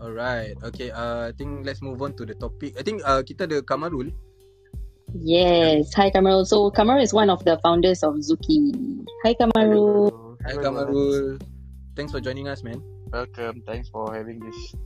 Alright. 0.03 0.59
Okay, 0.67 0.91
uh, 0.91 1.31
I 1.31 1.33
think 1.39 1.63
let's 1.63 1.79
move 1.79 2.03
on 2.03 2.19
to 2.19 2.27
the 2.27 2.35
topic. 2.35 2.75
I 2.75 2.83
think 2.83 3.07
uh, 3.07 3.23
kita 3.23 3.47
ada 3.47 3.63
Kamarul. 3.63 4.11
Yes. 5.15 5.95
Hi 5.95 6.11
Kamarul. 6.11 6.43
So 6.43 6.75
Kamarul 6.75 7.07
is 7.07 7.15
one 7.15 7.31
of 7.31 7.47
the 7.47 7.55
founders 7.63 8.03
of 8.03 8.19
Zuki. 8.19 8.75
Hi 9.27 9.35
Kamarul. 9.35 10.39
Hi 10.47 10.55
Kamarul. 10.63 11.43
Thanks 11.99 12.15
for 12.15 12.23
joining 12.23 12.47
us, 12.47 12.63
man. 12.63 12.79
Welcome. 13.11 13.67
Thanks 13.67 13.91
for 13.91 14.15
having 14.15 14.39
this. 14.39 14.79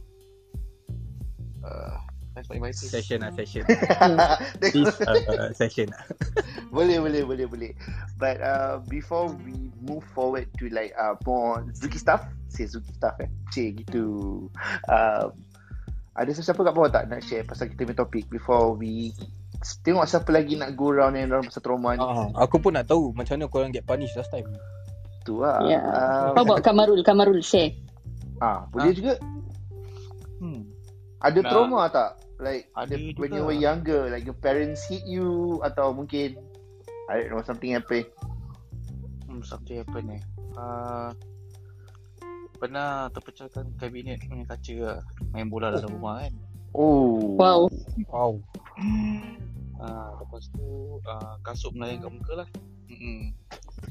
Uh, 1.61 2.01
thanks 2.33 2.49
for 2.49 2.57
inviting. 2.57 2.89
Session 2.89 3.21
ah, 3.21 3.33
session. 3.37 3.69
This 4.65 4.89
uh, 5.05 5.53
session. 5.53 5.93
boleh, 6.73 6.97
boleh, 7.05 7.29
boleh, 7.29 7.45
boleh. 7.45 7.73
But 8.17 8.41
uh, 8.41 8.81
before 8.89 9.29
we 9.45 9.69
move 9.85 10.01
forward 10.17 10.49
to 10.65 10.73
like 10.73 10.97
uh, 10.97 11.13
more 11.29 11.69
Zuki 11.77 12.01
stuff, 12.01 12.25
say 12.49 12.65
Zuki 12.65 12.89
stuff 12.97 13.21
eh. 13.21 13.29
Cik 13.53 13.85
gitu. 13.85 14.49
Um, 14.89 15.37
ada 16.17 16.33
sesiapa 16.33 16.65
kat 16.65 16.73
bawah 16.73 16.89
tak 16.89 17.13
nak 17.13 17.21
share 17.21 17.45
pasal 17.45 17.69
kita 17.69 17.85
punya 17.85 18.01
topik 18.01 18.25
before 18.33 18.73
we 18.73 19.13
tengok 19.81 20.05
siapa 20.05 20.29
lagi 20.29 20.55
nak 20.55 20.75
go 20.75 20.91
round 20.91 21.15
and 21.15 21.31
round 21.31 21.47
pasal 21.47 21.63
trauma 21.63 21.95
ni. 21.95 22.01
Ah, 22.01 22.29
aku 22.39 22.59
pun 22.59 22.75
nak 22.75 22.87
tahu 22.87 23.11
macam 23.13 23.37
mana 23.37 23.47
korang 23.47 23.71
get 23.71 23.83
punished 23.83 24.15
last 24.15 24.31
time. 24.31 24.47
Tu 25.23 25.39
lah. 25.39 25.63
Yeah. 25.65 25.83
Um, 25.83 26.35
How 26.35 26.43
about 26.43 26.61
Kamarul? 26.61 27.01
Kamarul 27.01 27.39
share. 27.41 27.73
ah, 28.39 28.67
boleh 28.69 28.91
Ah. 28.91 28.97
juga. 28.97 29.15
Hmm. 30.39 30.67
Ada 31.23 31.39
Nak- 31.39 31.49
trauma 31.49 31.81
tak? 31.87 32.11
Like 32.43 32.67
Ada 32.75 32.99
juga. 32.99 33.19
when 33.23 33.31
you 33.31 33.45
were 33.45 33.55
younger, 33.55 34.11
like 34.11 34.27
your 34.27 34.35
parents 34.35 34.83
hit 34.83 35.07
you 35.07 35.63
atau 35.63 35.95
mungkin 35.95 36.35
I 37.07 37.23
don't 37.23 37.31
know 37.33 37.47
something 37.47 37.71
happen. 37.71 38.03
Hmm, 39.25 39.47
something 39.47 39.79
happen 39.79 40.19
eh. 40.19 40.23
Uh, 40.53 41.15
pernah 42.59 43.07
terpecahkan 43.11 43.75
kabinet 43.77 44.19
punya 44.23 44.43
kaca 44.45 44.75
lah. 44.81 44.99
Main 45.31 45.47
bola 45.47 45.71
dalam 45.71 45.87
rumah 45.93 46.27
kan. 46.27 46.35
Oh. 46.75 47.39
Wow. 47.39 47.71
Wow. 48.11 48.33
Uh, 49.77 50.11
lepas 50.19 50.43
tu 50.51 50.67
uh, 51.01 51.35
kasut 51.41 51.73
melayang 51.73 52.01
kat 52.01 52.13
muka 52.13 52.33
lah. 52.37 52.49
Mm-mm. 52.87 53.33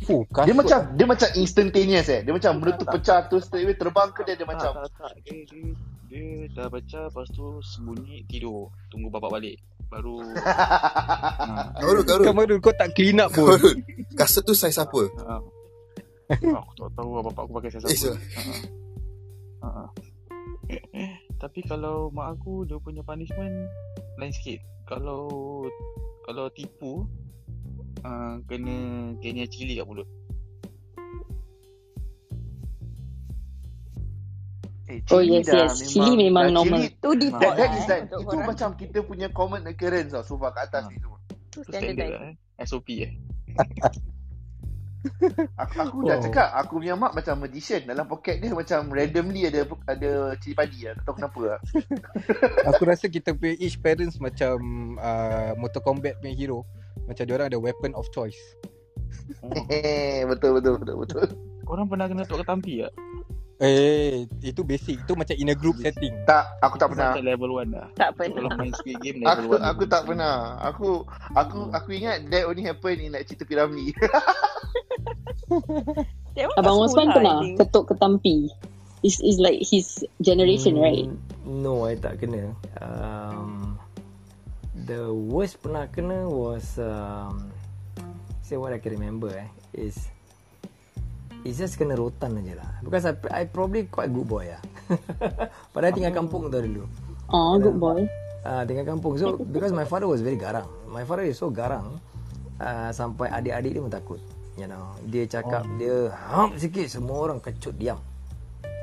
Fuh, 0.02 0.24
Dia 0.24 0.46
kasut. 0.48 0.56
macam 0.56 0.80
dia 0.96 1.06
macam 1.06 1.30
instantaneous 1.36 2.08
eh. 2.08 2.22
Dia 2.22 2.32
macam 2.32 2.52
benda 2.58 2.74
tu 2.76 2.86
pecah 2.86 3.20
tu 3.28 3.38
straight 3.38 3.66
away 3.66 3.76
terbang 3.76 4.10
ke 4.10 4.22
dia 4.24 4.34
dia 4.34 4.44
Tak, 4.44 4.50
macam 4.50 4.72
tak, 4.78 4.92
tak. 4.94 5.12
Dia, 5.26 5.36
dia, 5.46 5.64
dia 6.08 6.24
dah 6.54 6.68
baca 6.68 7.00
lepas 7.06 7.28
tu 7.30 7.46
sembunyi 7.62 8.24
tidur. 8.26 8.72
Tunggu 8.88 9.10
bapak 9.10 9.32
balik. 9.32 9.58
Baru 9.88 10.24
uh, 10.24 11.68
Karul, 11.76 12.04
Karul. 12.08 12.26
Kamarul 12.26 12.60
kau 12.60 12.72
tak 12.72 12.96
clean 12.96 13.20
up 13.20 13.30
pun. 13.30 13.52
Kasut 14.16 14.42
tu 14.42 14.56
saiz 14.56 14.80
apa? 14.80 15.02
uh, 15.12 15.42
aku 16.56 16.72
tak 16.78 16.90
tahu 16.96 17.10
lah 17.12 17.24
bapak 17.28 17.42
aku 17.44 17.54
pakai. 17.60 17.70
Eh, 17.84 17.98
so- 17.98 18.16
Uh, 19.62 19.86
uh. 19.86 19.90
Tapi 21.38 21.62
kalau 21.62 22.10
mak 22.10 22.34
aku 22.34 22.66
dia 22.66 22.82
punya 22.82 23.04
punishment 23.04 23.54
lain 24.16 24.32
sikit. 24.32 24.60
Kalau 24.84 25.30
kalau 26.24 26.52
tipu 26.52 27.08
uh, 28.02 28.36
kena 28.46 28.76
kena 29.20 29.46
cili 29.48 29.78
kat 29.78 29.86
mulut. 29.86 30.08
eh, 34.88 35.00
Oh, 35.10 35.24
yes, 35.24 35.48
yes. 35.48 35.80
Cili 35.88 36.20
memang 36.20 36.52
dah 36.52 36.54
normal. 36.54 36.80
cili- 36.84 36.94
Tu 36.94 37.10
That, 37.10 37.20
default 37.22 37.56
that 37.56 37.64
lah 37.64 37.72
is 37.72 37.84
eh, 37.84 37.88
like 37.88 38.04
untuk 38.04 38.20
itu 38.20 38.28
korang. 38.28 38.48
macam 38.48 38.70
kita 38.76 39.00
punya 39.02 39.28
common 39.32 39.62
occurrence 39.66 40.12
tau 40.12 40.24
sofa 40.26 40.52
kat 40.52 40.68
atas 40.68 40.84
Ah. 40.84 40.90
ni 40.92 40.98
semua. 41.00 41.20
Tu 41.24 41.32
Tu 41.50 41.60
standard 41.64 41.96
standard 41.96 42.12
lah 42.12 42.24
eh. 42.28 42.36
SOP 42.62 42.88
eh. 43.00 43.12
Aku, 45.58 45.76
aku 45.82 45.98
dah 46.06 46.18
Wow. 46.22 46.24
cakap 46.30 46.48
aku 46.54 46.74
punya 46.78 46.94
mak 46.94 47.18
macam 47.18 47.42
magician 47.42 47.82
dalam 47.90 48.06
poket 48.06 48.38
dia 48.38 48.54
macam 48.54 48.86
randomly 48.94 49.50
ada 49.50 49.66
ada 49.90 50.38
cili 50.38 50.54
padi 50.54 50.86
lah. 50.86 50.94
Tak 51.02 51.04
tahu 51.10 51.16
kenapa 51.18 51.40
lah. 51.42 51.60
Aku 52.70 52.82
rasa 52.86 53.10
kita 53.10 53.34
punya 53.34 53.58
each 53.58 53.82
parents 53.82 54.22
macam 54.22 54.62
uh, 55.02 55.58
Mortal 55.58 55.82
Kombat 55.82 56.22
punya 56.22 56.34
hero. 56.38 56.62
Macam 57.10 57.26
dia 57.26 57.34
orang 57.34 57.50
ada 57.50 57.58
weapon 57.58 57.98
of 57.98 58.06
choice. 58.14 58.38
Betul 60.32 60.62
betul 60.62 60.80
betul 60.80 60.96
betul. 61.04 61.26
Korang 61.68 61.88
pernah 61.90 62.08
kena 62.08 62.24
tok 62.24 62.46
ketampi 62.46 62.86
tak? 62.86 62.94
Eh, 63.62 64.26
itu 64.42 64.66
basic. 64.66 65.06
Itu 65.06 65.14
macam 65.14 65.38
in 65.38 65.54
a 65.54 65.56
group 65.56 65.78
setting. 65.78 66.10
Tak, 66.26 66.58
aku 66.60 66.82
tak 66.82 66.90
pernah. 66.90 67.14
Macam 67.14 67.26
level 67.30 67.50
1 67.62 67.70
lah. 67.70 67.88
Tak 67.94 68.10
Kalau 68.18 68.50
pernah. 68.50 68.58
main 68.58 68.74
Squid 68.74 68.98
Game 69.00 69.22
level 69.22 69.30
Aku 69.30 69.46
1 69.54 69.70
aku 69.70 69.84
tak 69.86 70.02
pernah. 70.04 70.34
Aku 70.66 70.88
aku 71.32 71.60
aku 71.70 71.90
ingat 71.94 72.26
that 72.28 72.50
only 72.50 72.66
happen 72.66 72.98
in 72.98 73.14
like 73.14 73.30
cerita 73.30 73.46
Piramli. 73.46 73.94
One 75.52 76.58
kat 76.58 76.58
Abang 76.58 76.80
Osman 76.80 77.06
lah, 77.06 77.14
pernah 77.14 77.38
ketuk 77.60 77.86
ketampi. 77.92 78.50
Is 79.02 79.18
is 79.22 79.38
like 79.38 79.58
his 79.62 80.06
generation, 80.22 80.78
Hmm, 80.78 80.86
right? 80.86 81.06
no, 81.44 81.86
I 81.86 81.98
tak 81.98 82.22
kena. 82.22 82.54
Um, 82.78 83.78
the 84.74 85.10
worst 85.10 85.58
pernah 85.58 85.86
kena 85.86 86.26
was 86.26 86.78
um, 86.78 87.50
say 88.42 88.58
what 88.58 88.74
I 88.74 88.80
can 88.80 88.94
remember 88.94 89.34
eh 89.34 89.50
is 89.74 89.98
it's 91.44 91.58
just 91.58 91.78
kena 91.78 91.98
rotan 91.98 92.38
aja 92.38 92.62
lah. 92.62 92.70
Because 92.86 93.04
I 93.10 93.14
I 93.32 93.42
probably 93.50 93.90
quite 93.90 94.14
good 94.14 94.28
boy 94.30 94.50
lah. 94.50 94.62
Padahal 95.74 95.94
tinggal 95.94 96.14
kampung 96.14 96.50
tu 96.50 96.58
dulu. 96.62 96.86
Oh, 97.32 97.56
good 97.58 97.78
boy. 97.78 98.06
Ah, 98.42 98.62
uh, 98.62 98.64
tinggal 98.66 98.86
kampung. 98.86 99.18
So 99.18 99.38
because 99.38 99.74
my 99.74 99.86
father 99.86 100.10
was 100.10 100.22
very 100.22 100.38
garang. 100.38 100.68
My 100.90 101.06
father 101.06 101.26
is 101.26 101.38
so 101.38 101.54
garang 101.54 102.02
uh, 102.62 102.90
sampai 102.94 103.30
adik-adik 103.30 103.72
dia 103.78 103.82
pun 103.82 103.94
takut. 103.94 104.22
You 104.60 104.68
know, 104.68 104.94
dia 105.08 105.26
cakap 105.26 105.64
oh. 105.64 105.76
dia 105.80 106.12
ham 106.12 106.60
sikit 106.60 106.86
semua 106.92 107.32
orang 107.32 107.40
kecut 107.40 107.74
diam. 107.80 107.98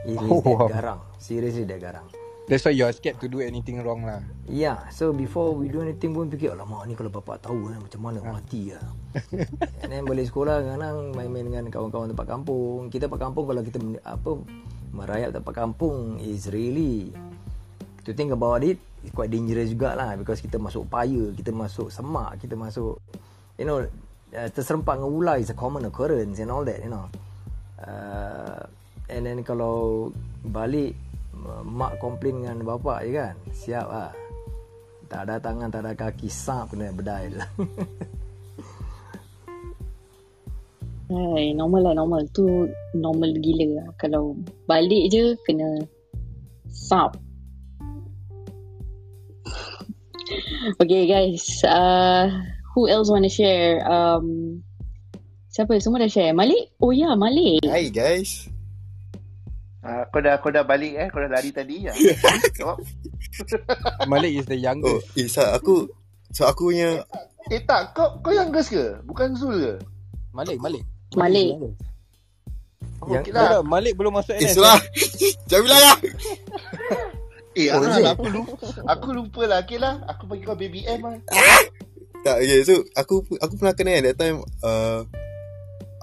He 0.08 0.16
is 0.16 0.22
Oh, 0.24 0.40
that 0.46 0.56
wow. 0.56 0.68
garang. 0.70 1.00
Seriously 1.20 1.68
dia 1.68 1.78
garang. 1.78 2.06
That's 2.48 2.64
why 2.64 2.72
you 2.72 2.88
are 2.88 2.96
scared 2.96 3.20
to 3.20 3.28
do 3.28 3.44
anything 3.44 3.84
wrong 3.84 4.08
lah. 4.08 4.24
Yeah, 4.48 4.88
so 4.88 5.12
before 5.12 5.52
we 5.52 5.68
do 5.68 5.84
anything 5.84 6.16
pun 6.16 6.32
fikir 6.32 6.56
alamak 6.56 6.88
ni 6.88 6.96
kalau 6.96 7.12
bapak 7.12 7.44
tahu 7.44 7.68
eh, 7.68 7.76
macam 7.76 8.00
mana 8.00 8.24
Ah. 8.24 8.40
mati 8.40 8.72
lah. 8.72 8.88
And 9.84 9.92
then 9.92 10.08
balik 10.08 10.32
sekolah 10.32 10.64
kadang 10.64 11.12
main-main 11.12 11.44
dengan 11.44 11.68
kawan-kawan 11.68 12.08
tempat 12.16 12.24
kampung. 12.24 12.88
Kita 12.88 13.04
tempat 13.04 13.20
kampung 13.20 13.44
kalau 13.52 13.60
kita 13.60 13.76
apa 14.00 14.30
merayap 14.96 15.36
tempat 15.36 15.52
kampung 15.52 16.16
is 16.24 16.48
really 16.48 17.12
to 18.08 18.16
think 18.16 18.32
about 18.32 18.64
it 18.64 18.80
it's 19.04 19.14
quite 19.14 19.30
dangerous 19.30 19.70
jugalah 19.70 20.16
because 20.18 20.40
kita 20.42 20.56
masuk 20.58 20.88
paya, 20.90 21.30
kita 21.36 21.52
masuk 21.54 21.92
semak, 21.92 22.40
kita 22.40 22.58
masuk 22.58 22.98
you 23.60 23.66
know 23.68 23.84
uh, 24.34 24.48
terserempak 24.50 24.98
dengan 24.98 25.10
ular 25.12 25.36
is 25.38 25.52
a 25.52 25.56
common 25.56 25.84
occurrence 25.86 26.40
and 26.40 26.50
all 26.50 26.64
that 26.64 26.80
you 26.82 26.90
know. 26.90 27.06
Uh, 27.78 28.64
and 29.06 29.24
then 29.24 29.38
kalau 29.46 30.10
balik 30.42 30.98
mak 31.64 31.98
komplain 32.02 32.42
dengan 32.42 32.64
bapak 32.64 33.06
je 33.06 33.10
kan 33.14 33.34
siap 33.54 33.86
lah 33.88 34.10
tak 35.08 35.24
ada 35.24 35.40
tangan 35.40 35.72
tak 35.72 35.82
ada 35.86 35.92
kaki 35.96 36.28
sap 36.28 36.72
kena 36.72 36.92
bedai 36.92 37.32
je 37.32 37.40
Hai, 41.08 41.56
normal 41.56 41.88
lah 41.88 41.94
normal. 41.96 42.28
Tu 42.36 42.44
normal 42.92 43.32
gila 43.40 43.80
lah. 43.80 43.88
Kalau 43.96 44.36
balik 44.68 45.08
je 45.08 45.32
kena 45.48 45.80
sap. 46.68 47.16
okay 50.84 51.08
guys, 51.08 51.64
uh, 51.64 52.28
who 52.76 52.84
else 52.92 53.08
want 53.08 53.24
to 53.24 53.32
share? 53.32 53.80
Um, 53.88 54.60
siapa? 55.48 55.80
Semua 55.80 56.04
dah 56.04 56.12
share. 56.12 56.36
Malik? 56.36 56.76
Oh 56.76 56.92
ya, 56.92 57.08
yeah, 57.08 57.12
Malik. 57.16 57.64
Hi 57.64 57.88
guys. 57.88 58.52
Ah, 59.88 60.04
kau 60.06 60.20
dah 60.20 60.36
kau 60.36 60.52
dah 60.52 60.60
balik 60.62 60.92
eh, 60.94 61.08
kau 61.08 61.16
dah 61.16 61.30
lari 61.30 61.48
tadi 61.48 61.88
ya. 61.88 61.92
Malik 64.04 64.32
is 64.34 64.46
the 64.46 64.54
Oh, 64.54 64.60
youngest. 64.62 65.16
eh, 65.16 65.26
Sa, 65.26 65.54
aku 65.54 65.88
So 66.28 66.44
aku 66.44 66.68
punya 66.68 67.00
Eh 67.48 67.64
tak, 67.64 67.96
kau 67.96 68.20
kau 68.20 68.28
yang 68.28 68.52
gas 68.52 68.68
ke? 68.68 69.00
Bukan 69.02 69.32
Zul 69.32 69.56
ke? 69.56 69.74
Malik, 70.30 70.60
Malik. 70.60 70.84
Malik. 71.16 71.56
Oh, 73.00 73.08
Yang- 73.08 73.32
Tak, 73.32 73.48
lah. 73.54 73.64
Malik 73.64 73.96
belum 73.96 74.12
masuk 74.12 74.36
Eh 74.36 74.44
NS. 74.44 74.54
salah 74.54 74.76
Jangan 75.46 75.62
bilang 75.64 75.80
lah 75.82 75.96
Eh, 77.56 77.66
Oh, 77.70 77.80
oh, 77.80 77.90
it? 77.90 78.06
aku 78.06 78.26
lupa. 78.28 78.54
Aku 78.86 79.08
lupa 79.10 79.42
lah. 79.44 79.58
Okay 79.64 79.78
lah. 79.80 79.98
Aku 80.06 80.28
bagi 80.28 80.44
kau 80.44 80.54
BBM 80.54 81.00
lah. 81.00 81.16
Tak 82.20 82.36
okay 82.38 82.60
So 82.60 82.84
aku 82.92 83.24
aku 83.32 83.54
pernah 83.56 83.72
kena 83.72 83.96
kan 83.96 84.04
That 84.04 84.16
time 84.16 84.36
uh, 84.60 85.00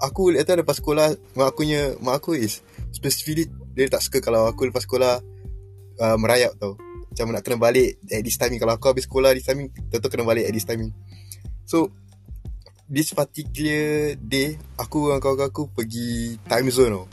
Aku 0.02 0.34
that 0.34 0.44
time 0.44 0.60
lepas 0.60 0.76
sekolah 0.76 1.14
Mak 1.32 1.46
aku 1.46 1.62
punya 1.62 1.94
Mak 1.96 2.14
aku 2.18 2.34
is 2.34 2.60
Specifically 2.96 3.52
Dia 3.76 3.92
tak 3.92 4.00
suka 4.00 4.24
kalau 4.24 4.48
aku 4.48 4.72
lepas 4.72 4.88
sekolah 4.88 5.20
uh, 6.00 6.16
Merayap 6.16 6.56
tau. 6.56 6.80
Macam 7.12 7.36
nak 7.36 7.44
kena 7.44 7.60
balik 7.60 8.00
At 8.08 8.24
this 8.24 8.40
timing. 8.40 8.56
Kalau 8.56 8.80
aku 8.80 8.88
habis 8.88 9.04
sekolah 9.04 9.36
This 9.36 9.44
timing 9.44 9.68
Tentu 9.92 10.08
kena 10.08 10.24
balik 10.24 10.48
at 10.48 10.52
this 10.56 10.64
timing. 10.64 10.96
So 11.68 11.92
This 12.88 13.12
particular 13.12 14.16
day 14.16 14.56
Aku 14.80 15.12
dengan 15.12 15.20
kawan 15.20 15.52
aku 15.52 15.68
Pergi 15.68 16.40
time 16.48 16.72
zone 16.72 16.96
tau. 16.96 17.06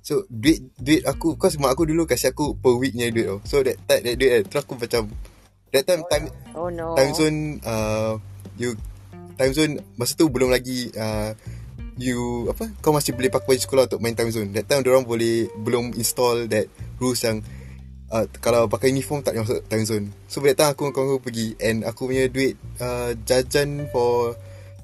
So 0.00 0.14
duit 0.32 0.64
Duit 0.80 1.04
aku 1.04 1.36
Cause 1.36 1.60
mak 1.60 1.76
aku 1.76 1.84
dulu 1.84 2.08
Kasih 2.08 2.32
aku 2.32 2.56
per 2.56 2.72
week 2.80 2.96
punya 2.96 3.12
duit 3.12 3.28
tau. 3.28 3.38
So 3.44 3.60
that, 3.60 3.76
that, 3.84 4.00
that 4.00 4.16
duit 4.16 4.30
kan 4.32 4.42
Terus 4.48 4.62
aku 4.64 4.74
macam 4.80 5.02
That 5.74 5.84
time 5.84 6.02
time 6.08 6.24
Oh 6.56 6.72
no. 6.72 6.96
time 6.96 7.12
zone 7.12 7.60
uh, 7.68 8.16
you 8.56 8.72
time 9.36 9.52
zone 9.52 9.84
masa 10.00 10.16
tu 10.16 10.32
belum 10.32 10.48
lagi 10.48 10.88
uh, 10.96 11.36
you 11.96 12.48
apa 12.52 12.68
kau 12.84 12.92
masih 12.92 13.16
boleh 13.16 13.32
pakai 13.32 13.56
baju 13.56 13.60
sekolah 13.60 13.84
untuk 13.88 14.00
main 14.04 14.16
time 14.16 14.32
zone. 14.32 14.52
That 14.52 14.68
time 14.68 14.84
orang 14.84 15.08
boleh 15.08 15.48
belum 15.60 15.96
install 15.96 16.48
that 16.52 16.68
rules 17.00 17.20
yang 17.24 17.40
uh, 18.12 18.28
kalau 18.38 18.68
pakai 18.68 18.92
uniform 18.92 19.24
tak 19.24 19.36
masuk 19.36 19.64
time 19.66 19.84
zone. 19.84 20.06
So 20.28 20.44
that 20.44 20.60
time 20.60 20.76
aku 20.76 20.88
dengan 20.88 20.94
kawan 20.94 21.06
aku 21.16 21.22
pergi 21.24 21.48
and 21.58 21.78
aku 21.88 22.00
punya 22.12 22.28
duit 22.28 22.54
uh, 22.78 23.16
jajan 23.24 23.88
for 23.90 24.36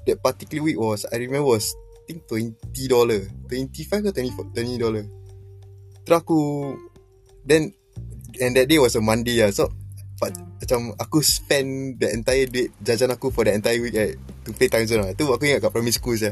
that 0.09 0.19
particular 0.19 0.65
week 0.65 0.77
was 0.77 1.05
I 1.09 1.21
remember 1.21 1.55
was 1.55 1.71
I 2.03 2.17
think 2.17 2.27
20 2.27 2.91
dollar. 2.91 3.21
25 3.47 4.09
ke 4.09 4.09
20 4.11 4.51
20 4.57 4.83
dollar. 4.83 5.03
Terus 6.03 6.17
aku 6.19 6.41
then 7.45 7.71
and 8.41 8.57
that 8.57 8.67
day 8.67 8.81
was 8.81 8.97
a 8.97 9.01
Monday 9.03 9.39
lah. 9.39 9.53
So 9.53 9.69
but, 10.17 10.33
macam 10.63 10.95
aku 10.95 11.19
spend 11.19 11.99
the 11.99 12.07
entire 12.11 12.47
duit 12.47 12.71
jajan 12.79 13.11
aku 13.11 13.27
for 13.29 13.43
the 13.43 13.51
entire 13.51 13.79
week 13.83 13.95
right, 13.95 14.15
to 14.47 14.55
play 14.55 14.71
time 14.71 14.87
zone 14.87 15.03
lah. 15.03 15.11
Tu 15.15 15.27
aku 15.27 15.43
ingat 15.43 15.63
kat 15.63 15.71
primary 15.71 15.95
school 15.95 16.15
saya. 16.15 16.31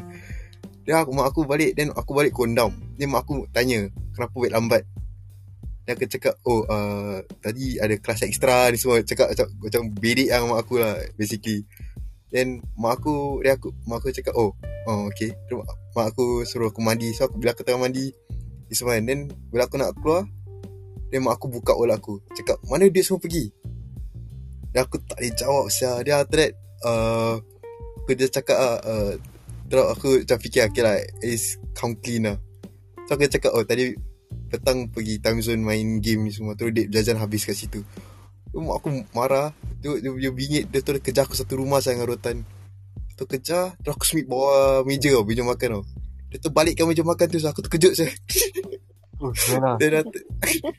Then 0.81 0.97
aku, 0.97 1.11
mak 1.13 1.27
aku 1.29 1.41
balik, 1.45 1.77
then 1.77 1.93
aku 1.93 2.11
balik 2.17 2.33
kondam. 2.33 2.73
Then 2.97 3.13
mak 3.13 3.25
aku 3.27 3.45
tanya, 3.53 3.85
kenapa 4.17 4.35
wait 4.37 4.53
lambat? 4.53 4.83
Then 5.85 5.93
aku 5.93 6.05
cakap, 6.09 6.35
oh 6.45 6.65
uh, 6.65 7.21
tadi 7.41 7.77
ada 7.77 7.93
kelas 8.01 8.25
extra 8.25 8.69
ni 8.73 8.81
semua. 8.81 9.01
Cakap 9.05 9.33
macam, 9.33 9.47
macam 9.61 9.81
bedik 9.93 10.29
lah 10.33 10.41
mak 10.49 10.59
aku 10.65 10.81
lah, 10.81 10.97
basically. 11.17 11.65
Then 12.33 12.65
mak 12.77 13.01
aku, 13.01 13.45
dia 13.45 13.57
aku, 13.57 13.69
mak 13.85 14.01
aku 14.01 14.09
cakap, 14.09 14.33
oh, 14.33 14.57
oh 14.89 14.99
okay. 15.09 15.33
Terus 15.45 15.61
mak, 15.93 16.05
aku 16.09 16.47
suruh 16.49 16.73
aku 16.73 16.81
mandi. 16.81 17.13
So 17.13 17.29
aku, 17.29 17.37
bila 17.37 17.53
aku 17.53 17.61
tengah 17.61 17.85
mandi, 17.85 18.09
ni 18.69 18.73
semua 18.73 18.97
kan. 18.97 19.05
Then 19.05 19.29
bila 19.53 19.69
aku 19.69 19.77
nak 19.77 19.93
keluar, 20.01 20.25
then 21.13 21.21
mak 21.21 21.37
aku 21.37 21.47
buka 21.53 21.77
olah 21.77 22.01
aku. 22.01 22.17
Cakap, 22.33 22.57
mana 22.65 22.89
dia 22.89 23.05
semua 23.05 23.21
pergi? 23.21 23.53
Dan 24.71 24.87
aku 24.87 24.97
tak 25.03 25.19
boleh 25.19 25.33
jawab 25.37 25.65
sia. 25.67 25.99
Dia 26.01 26.23
after 26.23 26.39
that 26.39 26.55
uh, 26.87 27.35
Aku 28.01 28.17
just 28.17 28.33
cakap 28.33 28.57
lah 28.57 28.75
uh, 28.81 29.13
Terus 29.71 29.87
aku 29.87 30.09
macam 30.27 30.37
fikir 30.43 30.61
Okay 30.67 30.83
lah 30.83 30.99
It's 31.23 31.55
come 31.71 31.95
clean 32.03 32.27
lah. 32.27 32.37
So 33.07 33.15
aku 33.15 33.31
cakap 33.31 33.55
Oh 33.55 33.63
tadi 33.63 33.95
Petang 34.51 34.91
pergi 34.91 35.23
time 35.23 35.39
zone 35.39 35.63
Main 35.63 36.03
game 36.03 36.27
ni 36.27 36.31
semua 36.35 36.59
Terus 36.59 36.75
dia 36.75 36.85
jajan 36.91 37.23
habis 37.23 37.47
kat 37.47 37.55
situ. 37.55 37.79
Tu 38.51 38.59
mak 38.59 38.83
aku 38.83 39.07
marah. 39.15 39.55
Dia, 39.79 39.95
dia, 40.03 40.11
dia 40.11 40.31
bingit 40.35 40.67
Dia 40.67 40.83
terus 40.83 40.99
kejar 40.99 41.23
aku 41.23 41.39
satu 41.39 41.63
rumah 41.63 41.79
saya 41.79 41.95
dengan 41.95 42.11
rotan 42.11 42.43
Tu 43.15 43.23
kejar 43.23 43.79
Terus 43.79 43.95
aku 43.95 44.03
smit 44.03 44.27
bawah 44.27 44.83
meja 44.83 45.07
tau 45.15 45.23
Meja 45.23 45.47
makan 45.47 45.79
tau. 45.79 45.83
Dia 46.27 46.37
tu 46.43 46.51
balikkan 46.51 46.83
meja 46.83 47.07
makan 47.07 47.25
tu 47.31 47.39
so 47.39 47.47
Aku 47.47 47.63
terkejut 47.63 47.95
saya 47.95 48.11
Oh, 49.21 49.29
yalah. 49.53 49.77
Then 49.77 50.01
after, 50.01 50.21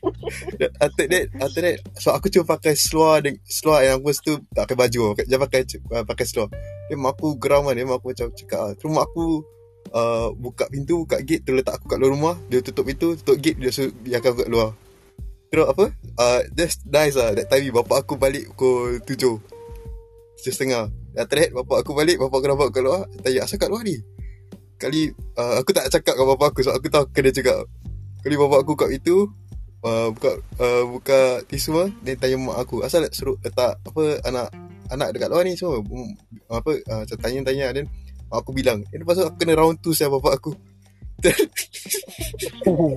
after 0.83 1.05
that 1.07 1.25
After 1.39 1.61
that 1.63 1.77
So 1.95 2.11
aku 2.11 2.27
cuma 2.27 2.59
pakai 2.59 2.75
seluar 2.75 3.23
dan 3.23 3.39
Seluar 3.47 3.87
yang 3.87 4.03
aku 4.03 4.11
tu 4.19 4.35
Tak 4.51 4.67
pakai 4.67 4.75
baju. 4.75 5.15
Jangan 5.15 5.43
pakai 5.47 5.61
uh, 5.95 6.03
Pakai 6.03 6.25
seluar. 6.27 6.51
Then 6.91 6.99
mak 6.99 7.15
aku 7.15 7.39
geram 7.39 7.71
kan 7.71 7.79
Then 7.79 7.87
mak 7.87 8.03
aku 8.03 8.11
macam 8.11 8.35
cakap 8.35 8.59
ah. 8.59 8.71
Terus 8.75 8.91
mak 8.91 9.07
aku 9.07 9.47
uh, 9.95 10.27
Buka 10.35 10.67
pintu 10.67 11.07
Buka 11.07 11.23
gate 11.23 11.47
Terus 11.47 11.63
letak 11.63 11.79
aku 11.79 11.87
kat 11.87 11.97
luar 12.03 12.11
rumah. 12.11 12.35
Dia 12.51 12.59
tutup 12.59 12.83
pintu 12.83 13.15
Tutup 13.15 13.39
gate 13.39 13.55
Dia 13.63 13.71
suruh 13.71 13.95
Biarkan 14.03 14.29
aku 14.35 14.39
kat 14.43 14.51
luar. 14.51 14.69
Terus 15.47 15.65
apa? 15.71 15.85
Uh, 16.19 16.41
That's 16.51 16.75
nice 16.83 17.15
lah 17.15 17.31
That 17.31 17.47
time. 17.47 17.71
Bapak 17.71 18.03
aku 18.03 18.19
balik 18.19 18.51
Pukul 18.51 18.99
7 18.99 19.07
Tujuh. 19.07 19.35
Setengah. 20.35 20.91
After 21.15 21.39
that 21.39 21.55
bapak 21.55 21.87
aku 21.87 21.95
balik 21.95 22.19
Bapak 22.19 22.43
aku 22.43 22.47
nampak 22.51 22.75
kat 22.75 22.83
luar. 22.83 23.07
Tanya 23.23 23.47
asal 23.47 23.55
kat 23.55 23.71
luar 23.71 23.87
ni? 23.87 24.03
Kali 24.75 25.15
uh, 25.39 25.63
Aku 25.63 25.71
tak 25.71 25.87
cakap 25.87 26.19
dengan 26.19 26.35
bapak 26.35 26.51
aku 26.51 26.59
Sebab 26.67 26.75
aku 26.75 26.87
tahu 26.91 27.07
kena 27.15 27.31
cakap 27.31 27.63
Kali 28.23 28.35
bapak 28.39 28.59
aku 28.63 28.73
kat 28.73 28.89
itu 28.95 29.27
uh, 29.83 30.07
buka 30.15 30.31
uh, 30.57 30.83
buka 30.87 31.19
tisu 31.45 31.71
lah 31.75 31.89
dia 32.01 32.15
tanya 32.15 32.39
mak 32.39 32.57
aku 32.57 32.81
asal 32.81 33.03
suruh 33.11 33.35
letak 33.43 33.75
apa 33.83 34.03
anak 34.23 34.47
anak 34.87 35.11
dekat 35.11 35.27
luar 35.27 35.43
ni 35.43 35.59
semua 35.59 35.83
um, 35.83 36.07
apa 36.47 36.71
uh, 36.87 37.03
tanya-tanya 37.19 37.75
dan 37.75 37.85
mak 38.31 38.39
aku 38.39 38.55
bilang 38.55 38.79
eh, 38.89 38.97
lepas 38.97 39.19
tu 39.19 39.27
aku 39.27 39.35
kena 39.37 39.59
round 39.59 39.77
tu 39.79 39.91
saya 39.91 40.07
bapak 40.07 40.39
aku 40.39 40.51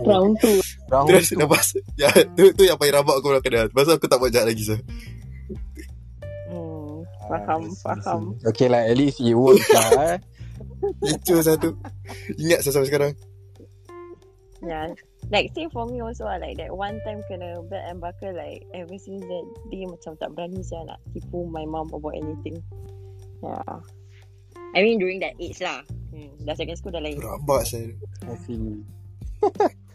Round 0.03 0.35
tu. 0.39 0.51
Round 0.91 1.07
terus 1.07 1.31
tu. 1.31 1.39
lepas 1.39 1.67
ya 1.95 2.11
tu 2.35 2.51
tu 2.55 2.63
yang 2.63 2.75
paling 2.75 2.95
rabak 2.95 3.19
aku 3.19 3.27
pernah 3.31 3.43
kena 3.43 3.61
lepas 3.67 3.83
tu 3.87 3.93
aku 3.95 4.07
tak 4.07 4.19
buat 4.19 4.31
jahat 4.31 4.47
lagi 4.51 4.63
sah 4.65 4.81
Hmm, 6.47 7.03
faham, 7.27 7.63
faham. 7.83 8.21
Okay 8.47 8.71
lah, 8.71 8.87
at 8.87 8.95
least 8.95 9.19
it 9.19 9.35
works 9.35 9.67
lah 9.69 10.15
eh. 10.15 10.19
Lucu 11.03 11.43
satu 11.43 11.75
Ingat 12.39 12.63
saya 12.63 12.73
sampai 12.79 12.89
sekarang 12.91 13.13
Yeah. 14.65 14.89
Like 15.31 15.51
same 15.55 15.71
for 15.75 15.87
me 15.91 15.99
also 16.03 16.25
lah. 16.25 16.39
Like 16.39 16.59
that 16.63 16.71
one 16.71 17.03
time 17.03 17.23
kena 17.27 17.59
belt 17.67 17.85
and 17.87 17.99
buckle 17.99 18.35
like 18.35 18.63
ever 18.75 18.95
since 18.95 19.27
that 19.27 19.47
day 19.75 19.83
macam 19.83 20.15
tak 20.23 20.31
berani 20.39 20.63
saya 20.63 20.87
nak 20.87 21.03
tipu 21.11 21.51
my 21.51 21.67
mom 21.67 21.91
about 21.91 22.15
anything. 22.15 22.63
Yeah. 23.43 23.83
I 24.75 24.87
mean 24.87 25.03
during 25.03 25.19
that 25.27 25.35
age 25.43 25.59
lah. 25.59 25.83
Hmm. 26.15 26.31
Dah 26.47 26.55
second 26.55 26.79
school 26.79 26.95
dah 26.95 27.03
lain. 27.03 27.19
Rabak 27.19 27.67
saya 27.67 27.91
I 28.31 28.39
see. 28.47 28.83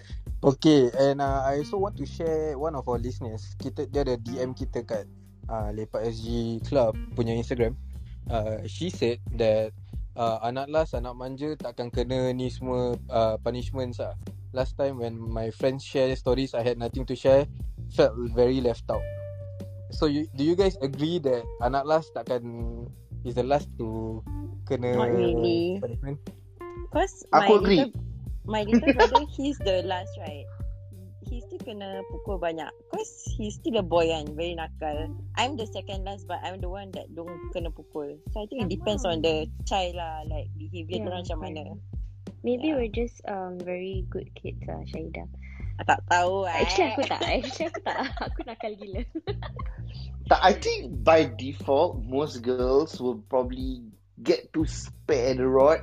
Okay, 0.42 0.90
and 0.98 1.22
uh, 1.22 1.46
I 1.46 1.62
also 1.62 1.78
want 1.78 1.94
to 2.02 2.06
share 2.10 2.58
one 2.58 2.74
of 2.74 2.90
our 2.90 2.98
listeners. 2.98 3.54
Kita 3.62 3.86
dia 3.86 4.02
ada 4.02 4.18
DM 4.18 4.58
kita 4.58 4.82
kat 4.82 5.06
uh, 5.46 5.70
Lepak 5.70 6.02
SG 6.02 6.58
Club 6.66 6.98
punya 7.14 7.38
Instagram. 7.38 7.78
Uh, 8.26 8.58
she 8.66 8.90
said 8.90 9.22
that 9.38 9.70
uh, 10.18 10.42
anak 10.42 10.66
last, 10.74 10.98
anak 10.98 11.14
manja 11.14 11.54
takkan 11.62 11.94
kena 11.94 12.34
ni 12.34 12.50
semua 12.50 12.98
uh, 13.14 13.38
punishments 13.38 14.02
lah. 14.02 14.18
Last 14.52 14.76
time 14.76 15.00
when 15.00 15.16
my 15.16 15.48
friends 15.52 15.80
share 15.84 16.12
stories, 16.20 16.52
I 16.52 16.60
had 16.60 16.76
nothing 16.76 17.08
to 17.08 17.16
share. 17.16 17.48
Felt 17.96 18.20
very 18.36 18.60
left 18.60 18.84
out. 18.92 19.04
So 19.92 20.08
you, 20.08 20.28
do 20.36 20.44
you 20.44 20.56
guys 20.56 20.76
agree 20.84 21.20
that 21.24 21.44
anak 21.64 21.88
last 21.88 22.12
takkan 22.16 22.88
is 23.24 23.36
the 23.36 23.44
last 23.48 23.72
to 23.80 24.20
kena 24.68 24.96
Not 24.96 25.12
really. 25.12 25.80
punishment? 25.80 26.20
Cause 26.92 27.24
my 27.32 27.48
Aku 27.48 27.64
agree. 27.64 27.80
little, 27.80 27.96
my 28.44 28.64
little 28.68 28.92
brother, 28.92 29.24
he's 29.36 29.56
the 29.64 29.88
last, 29.88 30.12
right? 30.20 30.44
He 31.32 31.40
still 31.40 31.64
kena 31.64 32.04
pukul 32.12 32.36
banyak. 32.36 32.68
Cause 32.92 33.12
he's 33.40 33.56
still 33.56 33.80
a 33.80 33.86
boy 33.86 34.12
kan, 34.12 34.36
very 34.36 34.56
nakal. 34.56 35.16
I'm 35.40 35.56
the 35.56 35.68
second 35.72 36.04
last, 36.04 36.28
but 36.28 36.44
I'm 36.44 36.60
the 36.60 36.68
one 36.68 36.92
that 36.92 37.08
don't 37.16 37.40
kena 37.56 37.72
pukul. 37.72 38.20
So 38.36 38.44
I 38.44 38.52
think 38.52 38.68
it 38.68 38.70
depends 38.76 39.08
on 39.08 39.24
the 39.24 39.48
child 39.64 39.96
lah, 39.96 40.28
like 40.28 40.52
behavior 40.60 41.00
Yeah, 41.00 41.08
yeah, 41.08 41.16
macam 41.24 41.38
mana. 41.40 41.64
Maybe 42.42 42.74
Yeah. 42.74 42.78
we're 42.78 42.94
just 42.94 43.22
um 43.30 43.62
very 43.62 44.06
good 44.10 44.30
kids 44.34 44.62
lah, 44.66 44.82
Syahidah. 44.90 45.30
I 45.78 45.84
tak 45.86 46.02
tahu 46.10 46.46
eh. 46.46 46.62
Actually 46.62 46.88
aku 46.94 47.02
tak. 47.10 47.22
Actually 47.22 47.68
aku 47.70 47.82
tak. 47.82 47.98
Aku 48.30 48.40
nakal 48.46 48.72
gila. 48.78 49.02
Tak, 50.30 50.40
I 50.40 50.54
think 50.56 51.04
by 51.04 51.28
default, 51.28 52.00
most 52.06 52.40
girls 52.46 52.96
will 53.02 53.20
probably 53.28 53.84
get 54.22 54.48
to 54.54 54.64
spare 54.64 55.34
the 55.36 55.44
rod. 55.44 55.82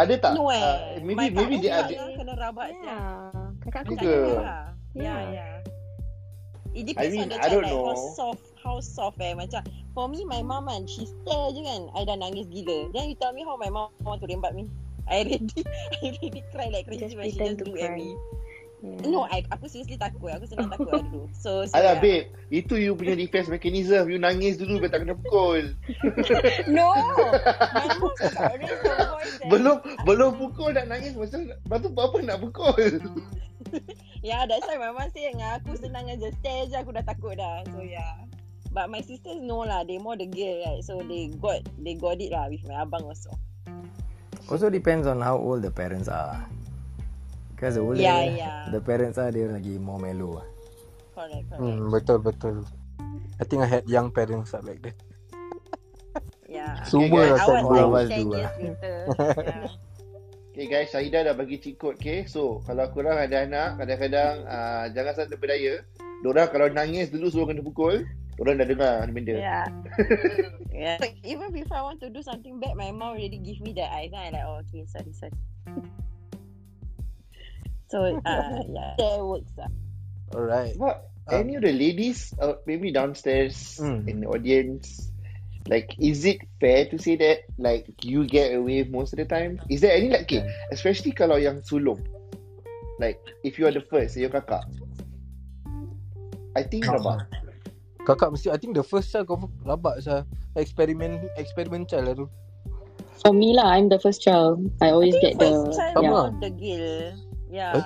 Ada 0.00 0.14
tak? 0.18 0.32
No 0.40 0.48
eh. 0.48 0.58
Uh, 0.58 1.04
maybe 1.04 1.28
My 1.28 1.28
maybe 1.28 1.56
they 1.60 1.68
pula 1.68 1.84
ada. 1.84 2.16
kena 2.16 2.34
rabak 2.40 2.68
yeah. 2.72 2.80
Yeah. 2.80 3.48
Kakak 3.60 3.80
aku 3.84 3.92
Juga. 3.94 4.00
tak 4.00 4.08
Kena 4.08 4.40
lah. 4.40 4.64
Yeah, 4.90 5.04
Yeah. 5.04 5.20
yeah. 5.30 5.52
It 6.70 6.84
depends 6.86 7.10
mean, 7.12 7.26
on 7.26 7.28
the 7.34 7.38
I 7.42 7.48
don't 7.50 7.66
like 7.66 7.74
how 7.74 7.92
know. 7.98 8.14
soft 8.14 8.46
how 8.62 8.76
soft 8.78 9.18
eh 9.18 9.34
macam 9.34 9.66
for 9.90 10.06
me 10.06 10.22
my 10.22 10.38
mom 10.38 10.70
kan 10.70 10.86
she 10.86 11.02
stare 11.02 11.50
je 11.50 11.66
kan 11.66 11.90
I 11.98 12.06
dah 12.06 12.14
nangis 12.14 12.46
gila 12.46 12.94
then 12.94 13.10
you 13.10 13.18
tell 13.18 13.34
me 13.34 13.42
how 13.42 13.58
my 13.58 13.66
mom 13.74 13.90
want 14.06 14.22
to 14.22 14.30
rembat 14.30 14.54
me 14.54 14.70
I 15.10 15.26
already 15.26 15.50
I 16.00 16.06
already 16.06 16.40
cry 16.54 16.68
like 16.70 16.86
crazy 16.86 17.10
Just 17.10 17.18
when 17.18 17.26
she 17.28 17.36
pretend 17.36 17.58
just 17.58 17.66
to 17.66 17.74
look 17.74 17.82
at 17.82 17.92
cry. 17.92 17.98
me 17.98 18.14
Yeah. 18.80 19.12
no 19.12 19.28
I 19.28 19.44
aku 19.52 19.68
seriously 19.68 20.00
takut 20.00 20.32
aku 20.32 20.48
senang 20.48 20.72
takut 20.72 20.88
dulu 21.04 21.28
so 21.36 21.68
so 21.68 21.76
Alah, 21.76 22.00
yeah. 22.00 22.24
babe. 22.24 22.24
Itu 22.48 22.80
you 22.80 22.96
punya 22.96 23.12
defense 23.12 23.52
mechanism. 23.52 24.08
You 24.08 24.16
nangis 24.16 24.56
dulu 24.56 24.80
biar 24.80 24.88
tak 24.88 25.04
kena 25.04 25.20
pukul. 25.20 25.76
no 26.72 26.88
belum 29.52 29.84
belum 30.08 30.30
pukul 30.40 30.72
dah 30.72 30.88
nangis 30.88 31.12
macam 31.12 31.52
lepas 31.52 31.78
tu 31.84 31.88
apa 31.92 32.16
nak 32.24 32.38
pukul. 32.40 33.04
Yeah, 34.24 34.48
that's 34.48 34.64
why 34.64 34.80
my 34.80 34.96
mom 34.96 35.12
say 35.12 35.28
dengan 35.28 35.60
aku 35.60 35.76
senang 35.76 36.08
aja 36.08 36.32
stare 36.40 36.72
je 36.72 36.76
aku 36.80 36.96
dah 36.96 37.04
takut 37.04 37.36
dah. 37.36 37.60
So 37.76 37.84
yeah. 37.84 38.24
But 38.72 38.88
my 38.88 39.04
sisters 39.04 39.44
know 39.44 39.60
lah, 39.66 39.84
they 39.84 40.00
more 40.00 40.16
the 40.16 40.24
girl 40.24 40.56
right. 40.64 40.80
So 40.80 41.04
they 41.04 41.28
got 41.36 41.68
they 41.76 42.00
got 42.00 42.16
it 42.16 42.32
lah 42.32 42.48
with 42.48 42.64
my 42.64 42.80
abang 42.80 43.04
also. 43.04 43.28
Also 44.50 44.66
depends 44.66 45.06
on 45.06 45.22
how 45.22 45.38
old 45.38 45.62
the 45.62 45.70
parents 45.70 46.10
are. 46.10 46.42
Because 47.54 47.78
the 47.78 47.82
older 47.86 48.02
Yeah, 48.02 48.24
yeah. 48.24 48.68
the 48.74 48.82
parents 48.82 49.16
are, 49.16 49.30
they 49.30 49.46
lagi 49.46 49.78
more 49.78 50.02
mellow. 50.02 50.42
Correct, 51.14 51.46
correct. 51.46 51.60
Hmm, 51.62 51.86
betul 51.88 52.18
betul. 52.18 52.56
I 53.38 53.44
think 53.46 53.62
I 53.62 53.68
had 53.70 53.86
young 53.86 54.10
parents 54.10 54.50
lah 54.52 54.62
back 54.66 54.82
then. 54.82 54.96
Yeah. 56.50 56.82
Semua 56.82 57.30
guys. 57.30 57.30
lah 57.30 57.38
I 57.38 57.46
was 57.46 57.62
bawah. 57.62 57.70
All 57.70 57.78
of 57.78 57.94
us 57.94 58.08
like 58.10 58.10
10 58.10 58.26
do 58.26 58.30
years 58.34 58.42
lah. 58.42 58.52
Okay 60.50 60.66
guys, 60.66 60.90
Syahidah 60.90 61.20
dah 61.30 61.34
bagi 61.38 61.56
cheat 61.62 61.78
code 61.78 61.94
okay. 61.94 62.26
So, 62.26 62.58
kalau 62.66 62.90
korang 62.90 63.22
ada 63.22 63.46
anak, 63.46 63.78
kadang-kadang 63.78 64.44
uh, 64.50 64.84
jangan 64.90 65.12
sangat 65.14 65.38
berdaya. 65.38 65.86
Diorang 66.26 66.50
kalau 66.50 66.66
nangis 66.68 67.08
dulu 67.08 67.30
suruh 67.30 67.46
kena 67.46 67.62
pukul, 67.62 68.02
diorang 68.40 68.56
dah 68.56 68.64
dengar 68.72 69.04
ni 69.04 69.12
benda. 69.12 69.36
Yeah. 69.36 69.68
yeah. 70.72 70.96
So 70.96 71.12
even 71.28 71.52
before 71.52 71.76
I 71.76 71.84
want 71.92 72.00
to 72.00 72.08
do 72.08 72.24
something 72.24 72.56
bad, 72.56 72.72
my 72.72 72.88
mom 72.88 73.12
already 73.12 73.36
give 73.36 73.60
me 73.60 73.76
the 73.76 73.84
eyes. 73.84 74.08
Then 74.16 74.32
I 74.32 74.32
like, 74.32 74.46
oh, 74.48 74.64
okay, 74.64 74.88
sorry, 74.88 75.12
sorry. 75.12 75.36
so, 77.92 78.16
uh, 78.24 78.64
yeah, 78.64 78.96
that 78.98 79.20
works. 79.20 79.52
Uh. 79.60 79.68
Alright. 80.32 80.72
What? 80.80 81.12
Um, 81.28 81.36
Any 81.36 81.60
of 81.60 81.62
the 81.68 81.76
ladies, 81.76 82.32
uh, 82.40 82.56
maybe 82.64 82.88
downstairs 82.96 83.76
Hmm. 83.76 84.08
in 84.08 84.24
the 84.24 84.28
audience, 84.32 85.12
like, 85.68 85.92
is 86.00 86.24
it 86.24 86.40
fair 86.64 86.88
to 86.88 86.96
say 86.96 87.20
that, 87.20 87.44
like, 87.60 87.84
you 88.00 88.24
get 88.24 88.56
away 88.56 88.88
most 88.88 89.12
of 89.12 89.20
the 89.20 89.28
time? 89.28 89.60
Is 89.68 89.84
there 89.84 89.92
any, 89.92 90.08
like, 90.08 90.24
okay, 90.24 90.48
especially 90.72 91.12
kalau 91.12 91.36
yang 91.36 91.60
sulung, 91.60 92.00
like, 92.96 93.20
if 93.44 93.60
you 93.60 93.68
are 93.68 93.74
the 93.74 93.84
first, 93.84 94.16
your 94.16 94.32
kakak, 94.32 94.64
I 96.56 96.64
think 96.64 96.88
Ah. 96.88 96.96
rabak. 96.96 97.20
Kakak 98.10 98.34
mesti 98.34 98.50
I 98.50 98.58
think 98.58 98.74
the 98.74 98.82
first 98.82 99.14
child 99.14 99.30
kau 99.30 99.38
rabak 99.62 100.02
sah. 100.02 100.26
Experiment 100.58 101.22
experiment 101.38 101.86
child 101.86 102.04
lah 102.10 102.14
tu. 102.18 102.26
For 103.20 103.36
me 103.36 103.52
lah, 103.52 103.76
I'm 103.76 103.92
the 103.92 104.00
first 104.00 104.24
child. 104.24 104.64
I 104.80 104.90
always 104.90 105.14
I 105.20 105.20
get 105.20 105.32
the 105.38 105.50
first 105.52 105.76
child 105.76 106.02
yeah. 106.02 106.10
lah. 106.10 106.28
the 106.40 106.50
gill. 106.50 106.88
Yeah. 107.52 107.72
Eh? 107.76 107.84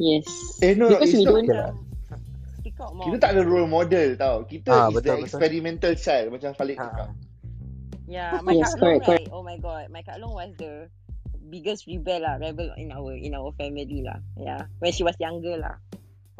Yes. 0.00 0.26
Eh, 0.64 0.72
no, 0.72 0.88
Because 0.88 1.12
we 1.12 1.28
don't 1.28 1.44
Okay 1.44 1.52
lah. 1.52 1.72
Kita 2.80 3.16
tak 3.20 3.30
ada 3.36 3.42
role 3.44 3.68
model 3.68 4.16
tau. 4.16 4.44
Kita 4.48 4.72
Ah, 4.72 4.88
is 4.88 4.96
betul, 4.96 5.04
the 5.04 5.14
betul. 5.20 5.24
experimental 5.28 5.92
child 5.96 6.26
macam 6.32 6.50
Falik 6.56 6.76
Ha. 6.80 6.84
cakap. 6.88 7.08
Yeah, 8.10 8.42
my 8.42 8.56
Yes, 8.56 8.74
Kak 8.74 8.82
Long, 8.82 8.82
correct, 8.82 9.06
right? 9.06 9.28
Oh 9.30 9.44
my 9.44 9.56
god, 9.60 9.84
my 9.92 10.02
Kak 10.02 10.18
Long 10.18 10.34
was 10.34 10.50
the 10.58 10.90
biggest 11.46 11.86
rebel 11.86 12.24
lah, 12.24 12.42
rebel 12.42 12.74
in 12.74 12.90
our 12.90 13.14
in 13.14 13.36
our 13.38 13.54
family 13.54 14.02
lah. 14.02 14.18
Yeah, 14.34 14.66
when 14.82 14.90
she 14.90 15.06
was 15.06 15.14
younger 15.22 15.60
lah. 15.60 15.78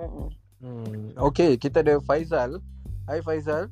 Mm-mm. 0.01 0.35
Hmm. 0.61 1.15
Okay, 1.31 1.55
kita 1.61 1.87
ada 1.87 2.03
Faizal. 2.03 2.59
Hi 3.11 3.19
Faizal. 3.27 3.67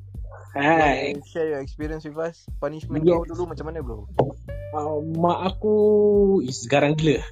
Hai. 0.51 1.15
Wanna 1.15 1.23
share 1.23 1.47
your 1.47 1.61
experience 1.63 2.03
with 2.03 2.19
us? 2.19 2.43
Punishment 2.59 3.07
Yes. 3.07 3.15
kau 3.15 3.23
dulu 3.23 3.55
macam 3.55 3.71
mana 3.71 3.79
bro? 3.79 4.03
Uh, 4.75 4.99
mak 5.15 5.55
aku 5.55 5.75
is 6.43 6.67
garang 6.67 6.99
gila. 6.99 7.23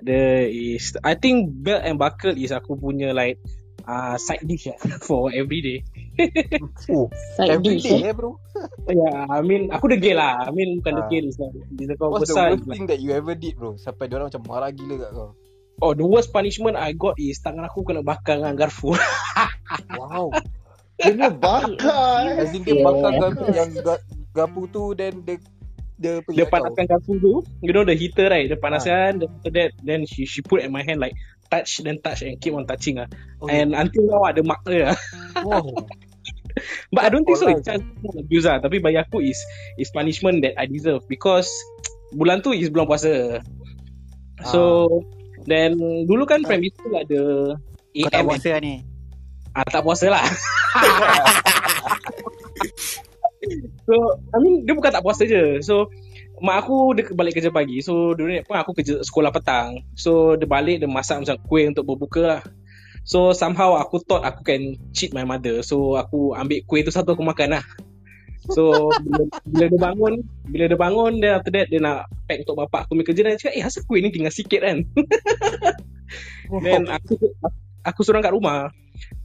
The 0.00 0.48
is 0.48 0.96
I 1.04 1.12
think 1.12 1.52
belt 1.60 1.84
and 1.84 2.00
buckle 2.00 2.32
is 2.32 2.56
aku 2.56 2.80
punya 2.80 3.12
like 3.12 3.36
uh, 3.84 4.16
side 4.16 4.48
dish 4.48 4.72
lah 4.72 4.80
for 5.06 5.28
every 5.28 5.60
day. 5.60 5.78
Oh, 6.88 7.12
Side 7.36 7.52
every 7.60 7.76
dish 7.76 7.84
day 7.84 8.08
eh. 8.08 8.08
eh 8.08 8.14
bro. 8.16 8.40
yeah, 8.88 9.28
I 9.28 9.44
mean 9.44 9.68
aku 9.68 9.92
degil 9.92 10.16
lah. 10.16 10.48
I 10.48 10.56
mean 10.56 10.80
bukan 10.80 10.96
Ah. 10.96 10.98
degil 11.04 11.28
is 11.28 11.36
like 11.36 11.52
kau 12.00 12.16
What's 12.16 12.32
the 12.32 12.40
worst 12.40 12.64
is 12.64 12.64
like, 12.64 12.80
thing 12.80 12.88
that 12.88 13.04
you 13.04 13.12
ever 13.12 13.36
did 13.36 13.60
bro? 13.60 13.76
Sampai 13.76 14.08
diorang 14.08 14.32
macam 14.32 14.40
marah 14.48 14.72
gila 14.72 15.04
kat 15.04 15.12
kau. 15.12 15.36
oh 15.84 15.92
the 15.92 16.08
worst 16.08 16.32
punishment 16.32 16.80
I 16.80 16.96
got 16.96 17.20
is 17.20 17.44
tangan 17.44 17.68
aku 17.68 17.84
kena 17.84 18.00
bakar 18.00 18.40
dengan 18.40 18.56
garfu. 18.56 18.96
Wow. 19.92 20.32
Kena 20.96 21.28
bakar. 21.30 22.24
As 22.40 22.52
in 22.52 22.64
dia 22.64 22.76
Yeah. 22.76 22.84
bakar 22.84 23.10
garpu 23.20 23.44
yang 23.52 23.70
ga- 23.80 24.04
garpu 24.32 24.62
tu 24.68 24.92
then 24.92 25.20
dia 25.22 25.36
dia 25.96 26.20
pergi 26.20 26.40
dia 26.40 26.46
panaskan 26.48 26.84
garfu 26.84 27.16
tu, 27.16 27.40
you 27.64 27.72
know 27.72 27.80
the 27.80 27.96
heater 27.96 28.28
right? 28.28 28.48
Dia 28.48 28.56
Ah. 28.56 28.62
panaskan, 28.62 29.20
then 29.20 29.28
after 29.30 29.52
that 29.56 29.70
then 29.80 30.04
she 30.04 30.24
she 30.24 30.40
put 30.40 30.60
at 30.60 30.68
my 30.68 30.84
hand 30.84 31.00
like 31.00 31.16
touch 31.48 31.80
then 31.80 31.96
touch 32.00 32.20
and 32.20 32.36
keep 32.40 32.52
on 32.52 32.64
touching 32.64 33.00
ah. 33.00 33.08
Oh, 33.40 33.48
And 33.48 33.72
until 33.72 34.04
now 34.08 34.28
ada 34.28 34.40
mark 34.40 34.60
dia. 34.64 34.92
wow. 35.40 35.64
But 36.92 37.04
I 37.04 37.08
don't 37.12 37.28
think 37.28 37.36
so. 37.36 37.52
It's 37.52 37.68
just 37.68 37.84
abuse 38.16 38.48
lah. 38.48 38.64
Tapi 38.64 38.80
bagi 38.80 38.96
aku 38.96 39.20
is 39.20 39.36
is 39.76 39.92
punishment 39.92 40.40
that 40.40 40.56
I 40.56 40.64
deserve 40.64 41.04
because 41.04 41.44
bulan 42.16 42.40
tu 42.40 42.56
is 42.56 42.72
bulan 42.72 42.88
puasa. 42.88 43.44
So 44.48 44.88
then 45.44 45.76
dulu 46.08 46.24
kan 46.24 46.44
primary 46.44 46.72
school 46.72 46.96
ada 46.96 47.20
Kau 47.92 48.08
tak 48.08 48.20
AM 48.20 48.24
puasa 48.28 48.56
ni 48.60 48.80
Ah, 49.56 49.64
tak 49.64 49.88
puasa 49.88 50.12
lah. 50.12 50.20
so, 53.88 53.94
I 54.36 54.38
mean, 54.44 54.68
dia 54.68 54.76
bukan 54.76 54.92
tak 54.92 55.00
puasa 55.00 55.24
je. 55.24 55.64
So, 55.64 55.88
mak 56.44 56.68
aku 56.68 56.92
dia 56.92 57.08
balik 57.16 57.40
kerja 57.40 57.48
pagi. 57.48 57.80
So, 57.80 58.12
dulu 58.12 58.36
pun 58.44 58.60
aku 58.60 58.76
kerja 58.76 59.00
sekolah 59.00 59.32
petang. 59.32 59.80
So, 59.96 60.36
dia 60.36 60.44
balik, 60.44 60.84
dia 60.84 60.88
masak 60.92 61.24
macam 61.24 61.40
kuih 61.48 61.72
untuk 61.72 61.88
berbuka 61.88 62.22
lah. 62.36 62.42
So, 63.08 63.32
somehow 63.32 63.80
aku 63.80 64.04
thought 64.04 64.28
aku 64.28 64.44
can 64.44 64.76
cheat 64.92 65.16
my 65.16 65.24
mother. 65.24 65.64
So, 65.64 65.96
aku 65.96 66.36
ambil 66.36 66.60
kuih 66.68 66.84
tu 66.84 66.92
satu 66.92 67.16
aku 67.16 67.24
makan 67.24 67.56
lah. 67.56 67.64
So, 68.52 68.92
bila, 69.00 69.24
bila 69.48 69.64
dia 69.72 69.80
bangun, 69.80 70.14
bila 70.52 70.64
dia 70.68 70.78
bangun, 70.78 71.12
then 71.24 71.32
after 71.40 71.50
that, 71.56 71.66
dia 71.72 71.80
nak 71.80 72.12
pack 72.28 72.44
untuk 72.44 72.60
bapak 72.60 72.84
aku 72.84 72.92
punya 72.92 73.04
kerja. 73.08 73.20
Dan 73.24 73.30
dia 73.34 73.40
cakap, 73.40 73.54
eh, 73.56 73.64
asal 73.64 73.82
kuih 73.88 74.04
ni 74.04 74.12
tinggal 74.12 74.34
sikit 74.36 74.60
kan? 74.60 74.84
Then 76.62 76.86
aku 76.86 77.18
aku 77.82 78.00
seorang 78.06 78.22
kat 78.22 78.34
rumah. 78.34 78.70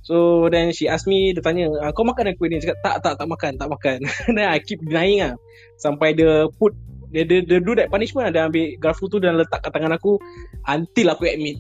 So 0.02 0.48
then 0.50 0.74
she 0.74 0.90
ask 0.90 1.06
me, 1.06 1.32
dia 1.32 1.46
tanya, 1.46 1.70
ah, 1.80 1.92
kau 1.94 2.04
makan 2.04 2.34
kuih 2.36 2.50
ni? 2.50 2.60
Dia 2.60 2.74
cakap, 2.74 2.80
tak, 2.82 2.96
tak, 3.06 3.14
tak 3.22 3.28
makan, 3.30 3.52
tak 3.56 3.70
makan. 3.70 3.98
then 4.36 4.48
I 4.50 4.60
keep 4.60 4.82
denying 4.82 5.22
lah. 5.22 5.34
Sampai 5.78 6.18
dia 6.18 6.50
put, 6.50 6.74
dia, 7.12 7.28
dia, 7.28 7.44
dia 7.44 7.60
do 7.60 7.76
that 7.78 7.92
punishment 7.92 8.30
lah. 8.30 8.34
Dia 8.34 8.44
ambil 8.50 8.66
garfu 8.82 9.12
tu 9.12 9.20
dan 9.20 9.38
letak 9.38 9.62
kat 9.62 9.72
tangan 9.72 9.94
aku 9.96 10.18
until 10.66 11.08
aku 11.14 11.24
admit. 11.28 11.60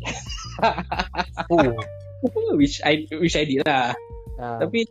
Oh. 1.52 1.76
which 2.60 2.82
I 2.86 3.10
which 3.18 3.34
I 3.34 3.46
did 3.46 3.66
lah. 3.66 3.98
Ah. 4.42 4.58
Tapi 4.62 4.90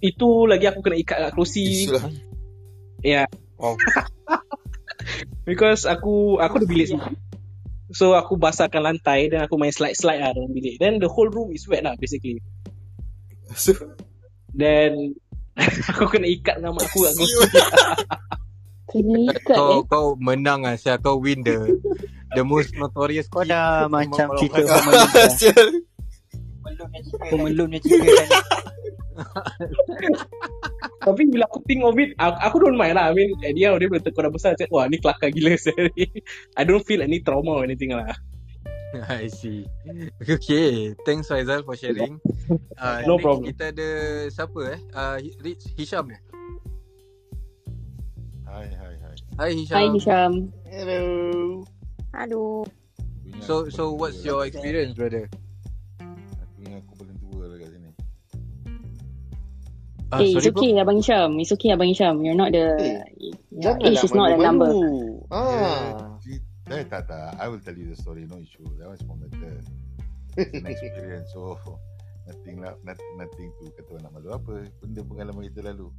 itu 0.00 0.28
lagi 0.48 0.64
aku 0.68 0.80
kena 0.80 0.96
ikat 1.00 1.18
kat 1.28 1.30
kerusi. 1.36 1.88
Isulah. 1.88 2.08
Yeah. 3.04 3.26
Wow. 3.60 3.76
Because 5.48 5.84
aku 5.88 6.40
aku 6.40 6.54
ada 6.60 6.66
bilik 6.68 6.86
sendiri. 6.92 7.16
So 7.90 8.14
aku 8.14 8.38
basahkan 8.38 8.82
lantai 8.82 9.34
dan 9.34 9.46
aku 9.46 9.58
main 9.58 9.74
slide-slide 9.74 10.22
lah 10.22 10.30
dalam 10.30 10.54
bilik. 10.54 10.78
Then 10.78 11.02
the 11.02 11.10
whole 11.10 11.26
room 11.26 11.50
is 11.50 11.66
wet 11.66 11.82
lah 11.82 11.98
basically. 11.98 12.38
So, 13.54 13.74
Then 14.54 15.14
aku 15.90 16.06
kena 16.10 16.26
ikat 16.30 16.62
dengan 16.62 16.78
mak 16.78 16.86
aku. 16.86 17.06
Kena 18.90 19.18
ikat 19.30 19.54
Kau 19.54 19.70
eh. 19.70 19.78
kau 19.86 20.06
menang 20.18 20.66
lah 20.66 20.74
Syah 20.74 20.98
Kau 20.98 21.22
win 21.22 21.46
the 21.46 21.78
The 22.34 22.42
most 22.42 22.74
notorious 22.74 23.30
Kau 23.30 23.46
dah 23.46 23.86
macam 23.86 24.34
cerita. 24.38 24.66
Home 27.30 27.46
Alone 27.50 27.78
punya 27.78 27.80
cerita 27.82 28.10
kan. 28.10 28.28
Tapi 31.00 31.22
bila 31.32 31.48
aku 31.48 31.64
think 31.64 31.80
of 31.80 31.96
it, 31.96 32.12
aku, 32.20 32.36
aku 32.44 32.56
don't 32.60 32.76
mind 32.76 33.00
lah. 33.00 33.08
I 33.08 33.16
mean, 33.16 33.32
at 33.40 33.56
the 33.56 33.64
end 33.64 33.72
of 33.72 33.80
the 33.80 33.88
day, 33.88 33.90
bila 33.90 34.12
kau 34.12 34.20
dah 34.20 34.32
besar, 34.32 34.52
cakap, 34.52 34.68
wah 34.68 34.84
ni 34.84 35.00
kelakar 35.00 35.32
gila 35.32 35.56
sehari. 35.64 36.12
I 36.60 36.62
don't 36.68 36.84
feel 36.84 37.00
any 37.00 37.24
trauma 37.24 37.56
or 37.56 37.64
anything 37.64 37.96
lah. 37.96 38.12
I 39.08 39.30
see 39.30 39.70
Okay 40.18 40.94
Thanks 41.06 41.30
Faizal 41.30 41.62
for 41.62 41.78
sharing 41.78 42.18
uh, 42.78 43.06
No 43.06 43.14
next 43.14 43.22
problem. 43.22 43.46
Kita 43.54 43.70
ada 43.70 43.90
Siapa 44.34 44.60
eh 44.66 44.80
uh, 44.94 45.16
Rich 45.46 45.78
Hisham 45.78 46.10
eh 46.10 46.20
Hai, 48.50 48.66
hai, 48.66 48.94
hai. 48.98 49.14
Hai 49.38 49.50
Hisham 49.54 49.76
Hi 49.78 49.86
Hisham. 49.94 50.32
Hello. 50.66 50.98
Ingat 52.10 52.34
So 53.46 53.70
so 53.70 53.94
what's 53.94 54.26
your 54.26 54.42
experience 54.42 54.98
brother 54.98 55.30
Ah, 60.10 60.18
eh, 60.18 60.34
it's 60.34 60.42
sorry 60.42 60.50
bro 60.50 60.60
okay 60.62 60.70
Abang 60.74 60.98
Hisham. 60.98 61.30
It's 61.38 61.52
okay 61.54 61.70
Abang 61.70 61.90
Hisham. 61.90 62.26
You're 62.26 62.38
not 62.38 62.50
the... 62.50 62.66
Eh, 62.78 63.30
Yeah, 63.60 63.76
age 63.82 64.02
is 64.02 64.14
not 64.14 64.32
a 64.32 64.38
number. 64.40 64.72
Ah. 65.28 66.16
Yeah, 66.24 66.80
eh, 66.80 66.84
tak, 66.86 67.10
tak. 67.10 67.36
I 67.36 67.50
will 67.50 67.60
tell 67.60 67.74
you 67.74 67.90
the 67.90 67.98
story, 67.98 68.24
no 68.30 68.38
issue. 68.38 68.62
That 68.78 68.88
one's 68.88 69.02
from 69.02 69.20
later. 69.20 69.58
It's 70.38 70.54
an 70.54 70.66
experience. 70.70 71.28
So, 71.34 71.58
nothing 72.30 72.62
lah, 72.62 72.78
nothing, 72.86 73.12
nothing 73.18 73.50
tu 73.58 73.68
kata 73.74 73.90
orang 73.90 74.02
nak 74.06 74.12
malu 74.14 74.28
apa. 74.30 74.54
Benda 74.78 75.02
pengalaman 75.02 75.42
kita 75.50 75.60
lalu. 75.66 75.90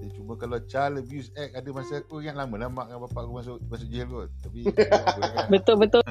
Eh, 0.00 0.08
cuma 0.14 0.38
kalau 0.38 0.62
child 0.70 1.02
abuse 1.02 1.34
act 1.34 1.58
ada 1.58 1.68
masa 1.74 2.00
aku 2.00 2.22
ingat 2.22 2.38
lama 2.38 2.54
lah 2.56 2.70
mak 2.70 2.86
dengan 2.88 3.00
bapak 3.10 3.20
aku 3.26 3.32
masuk 3.42 3.56
masuk 3.66 3.88
jail 3.90 4.06
kot. 4.06 4.30
Tapi, 4.46 4.58
kan. 4.70 5.46
Betul 5.50 5.76
betul. 5.82 6.06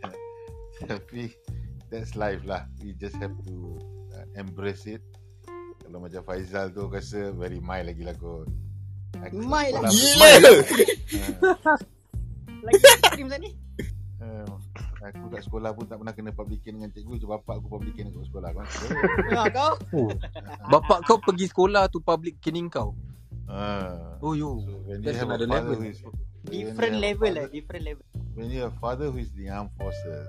Tapi, 0.90 1.22
that's 1.90 2.14
life 2.14 2.40
lah. 2.46 2.70
We 2.80 2.94
just 2.94 3.18
have 3.18 3.34
to 3.50 3.54
uh, 4.14 4.26
embrace 4.38 4.86
it. 4.86 5.02
Kalau 5.88 6.04
macam 6.04 6.20
Faizal 6.20 6.68
tu 6.68 6.84
rasa 6.84 7.32
very 7.32 7.64
mild 7.64 7.88
lagi 7.88 8.04
lah 8.04 8.12
kot. 8.20 8.44
Aku 9.24 9.40
Mild 9.40 9.72
sekolah 9.72 9.88
Gila. 9.88 10.52
Lagi 12.60 12.82
ekstrim 12.84 13.24
macam 13.32 13.40
ni. 13.40 13.50
Uh, 14.20 14.44
aku 15.00 15.32
kat 15.32 15.48
sekolah 15.48 15.72
pun 15.72 15.88
tak 15.88 15.96
pernah 15.96 16.12
kena 16.12 16.34
publican 16.34 16.76
dengan 16.76 16.90
cikgu 16.90 17.22
Cuma 17.22 17.38
bapak 17.38 17.62
aku 17.62 17.70
publican 17.70 18.10
kat 18.10 18.20
sekolah 18.28 18.50
kan 18.50 18.66
Ya 19.30 19.42
kau. 19.48 19.72
oh. 19.94 20.10
Bapak 20.68 21.06
kau 21.06 21.22
pergi 21.22 21.46
sekolah 21.48 21.86
tu 21.88 22.02
public 22.02 22.42
caning 22.42 22.66
kau 22.66 22.98
uh, 23.46 24.18
Oh 24.18 24.34
yo 24.34 24.58
so 24.60 24.74
That's 25.00 25.22
another 25.22 25.46
level 25.46 25.86
is 25.86 26.02
Different 26.50 26.98
level 26.98 27.30
lah, 27.30 27.46
different 27.46 27.84
level. 27.86 28.04
When 28.34 28.50
you 28.50 28.66
have 28.66 28.74
a 28.74 28.80
father 28.82 29.06
who 29.08 29.22
is 29.22 29.30
the 29.38 29.48
armed 29.54 29.70
forces 29.78 30.26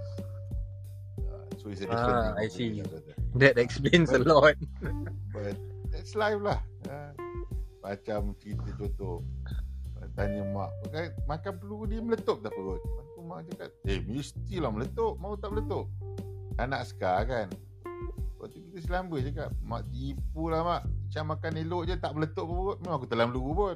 So 1.59 1.67
it's 1.67 1.83
a 1.83 1.91
different 1.91 2.39
Ah, 2.39 2.39
I 2.39 2.47
see. 2.47 2.79
That 3.35 3.59
explains 3.59 4.15
a 4.15 4.23
lot. 4.23 4.55
But 5.35 5.59
that's 5.91 6.15
life 6.15 6.39
lah. 6.39 6.63
Uh, 6.87 7.11
Macam 7.83 8.31
cerita 8.39 8.71
contoh. 8.79 9.19
Tanya 10.15 10.41
mak 10.47 10.71
makan, 10.83 11.03
makan 11.27 11.53
peluru 11.59 11.83
dia 11.87 11.99
meletup 12.03 12.39
tak 12.43 12.51
perut? 12.55 12.79
Lepas 12.81 13.05
tu 13.13 13.21
mak 13.23 13.39
cakap 13.51 13.69
Eh 13.87 13.99
mestilah 14.03 14.71
meletup 14.71 15.15
Mau 15.15 15.35
tak 15.39 15.53
meletup? 15.53 15.85
Anak 16.59 16.87
sekar 16.87 17.23
kan. 17.23 17.47
Lepas 17.85 18.47
tu 18.51 18.59
kita 18.67 18.79
selamba 18.83 19.15
cakap 19.19 19.49
Mak 19.63 19.81
tipu 19.91 20.51
lah 20.51 20.63
mak. 20.65 20.81
Macam 20.87 21.23
makan 21.35 21.53
elok 21.61 21.83
je 21.87 21.95
tak 21.99 22.11
meletup 22.15 22.45
pun 22.47 22.55
perut? 22.57 22.77
Memang 22.83 22.95
aku 22.99 23.07
telan 23.07 23.29
peluru 23.31 23.51
pun. 23.53 23.75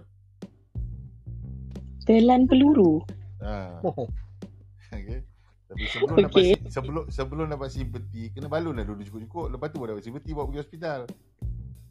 Telan 2.03 2.41
peluru. 2.47 2.91
ha. 3.43 3.79
Oh. 3.83 4.07
okay. 4.95 5.23
Tapi 5.73 5.85
sebelum 5.89 6.15
Okay. 6.15 6.25
dapat 6.29 6.41
si- 6.45 6.63
sebelum 6.69 7.03
sebelum 7.09 7.45
dapat 7.49 7.69
simpati 7.69 8.21
kena 8.29 8.45
balun 8.45 8.77
lah 8.77 8.85
dulu 8.85 9.01
cukup-cukup 9.01 9.45
lepas 9.51 9.67
tu 9.73 9.77
baru 9.81 9.89
dapat 9.97 10.03
simpati 10.05 10.29
bawa 10.31 10.45
pergi 10.47 10.61
hospital. 10.61 10.99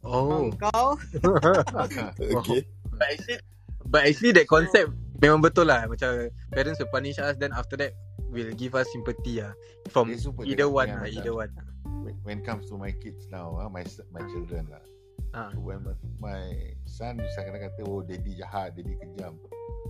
Oh 0.03 0.47
Kau. 0.55 0.95
Okay. 2.43 2.59
But 2.93 3.07
actually, 3.09 3.39
but 3.83 4.01
actually 4.03 4.33
that 4.35 4.47
concept 4.47 4.91
memang 5.19 5.39
betul 5.39 5.67
lah. 5.67 5.87
Macam 5.87 6.27
parents 6.51 6.79
will 6.79 6.91
punish 6.91 7.19
us, 7.19 7.35
then 7.35 7.51
after 7.51 7.75
that 7.79 7.91
will 8.31 8.51
give 8.55 8.75
us 8.75 8.87
sympathy 8.91 9.39
lah. 9.39 9.55
From 9.91 10.11
either 10.43 10.67
one 10.67 10.89
lah, 10.91 11.07
either 11.07 11.33
one. 11.33 11.51
when, 12.23 12.43
comes 12.43 12.67
to 12.67 12.75
my 12.75 12.91
kids 12.91 13.27
now, 13.31 13.55
ah, 13.59 13.71
my 13.71 13.83
s- 13.83 14.03
my 14.11 14.19
children 14.27 14.67
lah. 14.67 14.83
Ah. 15.33 15.49
When 15.55 15.81
my, 15.81 15.95
my 16.19 16.41
son 16.85 17.17
kadang 17.33 17.63
kata, 17.71 17.81
oh 17.87 18.03
daddy 18.03 18.37
jahat, 18.37 18.75
daddy 18.77 18.93
kejam. 18.99 19.39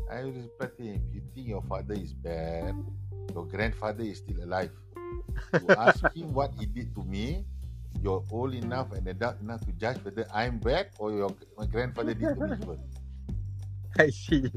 I 0.08 0.24
will 0.24 0.36
reply 0.46 0.70
to 0.78 0.84
him, 0.84 1.02
you 1.10 1.22
think 1.34 1.48
your 1.50 1.64
father 1.66 1.98
is 1.98 2.14
bad, 2.14 2.76
your 3.32 3.46
grandfather 3.48 4.04
is 4.04 4.20
still 4.20 4.44
alive. 4.44 4.72
You 5.56 5.70
ask 5.78 6.04
him 6.12 6.34
what 6.34 6.52
he 6.60 6.66
did 6.66 6.92
to 6.96 7.04
me, 7.08 7.46
you're 8.04 8.24
old 8.32 8.54
enough 8.54 8.92
and 8.92 9.08
adult 9.08 9.40
enough 9.40 9.64
to 9.66 9.72
judge 9.80 9.98
whether 10.04 10.28
I'm 10.34 10.60
bad 10.60 10.92
or 11.00 11.16
your 11.16 11.32
my 11.58 11.66
grandfather 11.66 12.14
did 12.14 12.36
to 12.36 12.36
me 12.36 12.58
first. 12.66 12.86
I 13.94 14.10
see. 14.10 14.50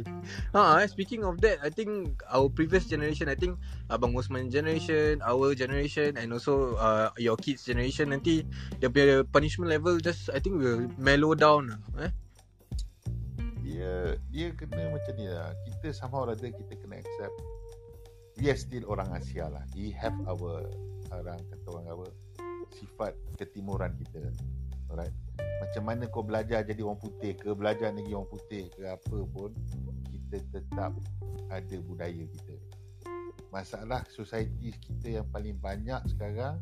Ah, 0.56 0.80
speaking 0.88 1.20
of 1.20 1.44
that, 1.44 1.60
I 1.60 1.68
think 1.68 2.24
our 2.24 2.48
previous 2.48 2.88
generation, 2.88 3.28
I 3.28 3.36
think 3.36 3.60
Abang 3.92 4.16
Osman 4.16 4.48
generation, 4.48 5.20
our 5.20 5.52
generation, 5.52 6.16
and 6.16 6.32
also 6.32 6.80
uh, 6.80 7.12
your 7.20 7.36
kids 7.36 7.68
generation 7.68 8.16
nanti 8.16 8.48
dia 8.80 8.88
punya 8.88 9.28
punishment 9.28 9.68
level 9.68 10.00
just 10.00 10.32
I 10.32 10.40
think 10.40 10.56
will 10.64 10.88
mellow 10.96 11.36
down 11.36 11.68
lah. 11.68 12.08
Eh? 12.08 12.12
dia 13.76 14.16
dia 14.32 14.46
kena 14.56 14.88
macam 14.88 15.12
ni 15.20 15.28
lah 15.28 15.52
kita 15.68 15.92
somehow 15.92 16.24
or 16.24 16.32
other 16.32 16.48
kita 16.48 16.74
kena 16.80 16.96
accept 17.02 17.34
we 18.36 18.52
are 18.52 18.58
still 18.60 18.84
orang 18.92 19.08
Asia 19.16 19.48
lah. 19.48 19.64
We 19.72 19.92
have 19.96 20.16
our 20.28 20.68
orang 21.12 21.40
kata 21.48 21.66
orang 21.72 21.86
apa 21.88 22.06
sifat 22.76 23.12
ketimuran 23.40 23.96
kita. 23.96 24.28
Alright. 24.92 25.14
Macam 25.64 25.82
mana 25.88 26.04
kau 26.12 26.22
belajar 26.22 26.62
jadi 26.62 26.84
orang 26.84 27.00
putih 27.00 27.32
ke 27.34 27.56
belajar 27.56 27.90
negeri 27.90 28.12
orang 28.12 28.30
putih 28.30 28.68
ke 28.76 28.84
apa 28.84 29.18
pun 29.32 29.50
kita 30.12 30.36
tetap 30.52 30.92
ada 31.48 31.76
budaya 31.80 32.24
kita. 32.28 32.54
Masalah 33.48 34.04
society 34.12 34.74
kita 34.76 35.22
yang 35.22 35.26
paling 35.32 35.56
banyak 35.56 36.04
sekarang 36.12 36.60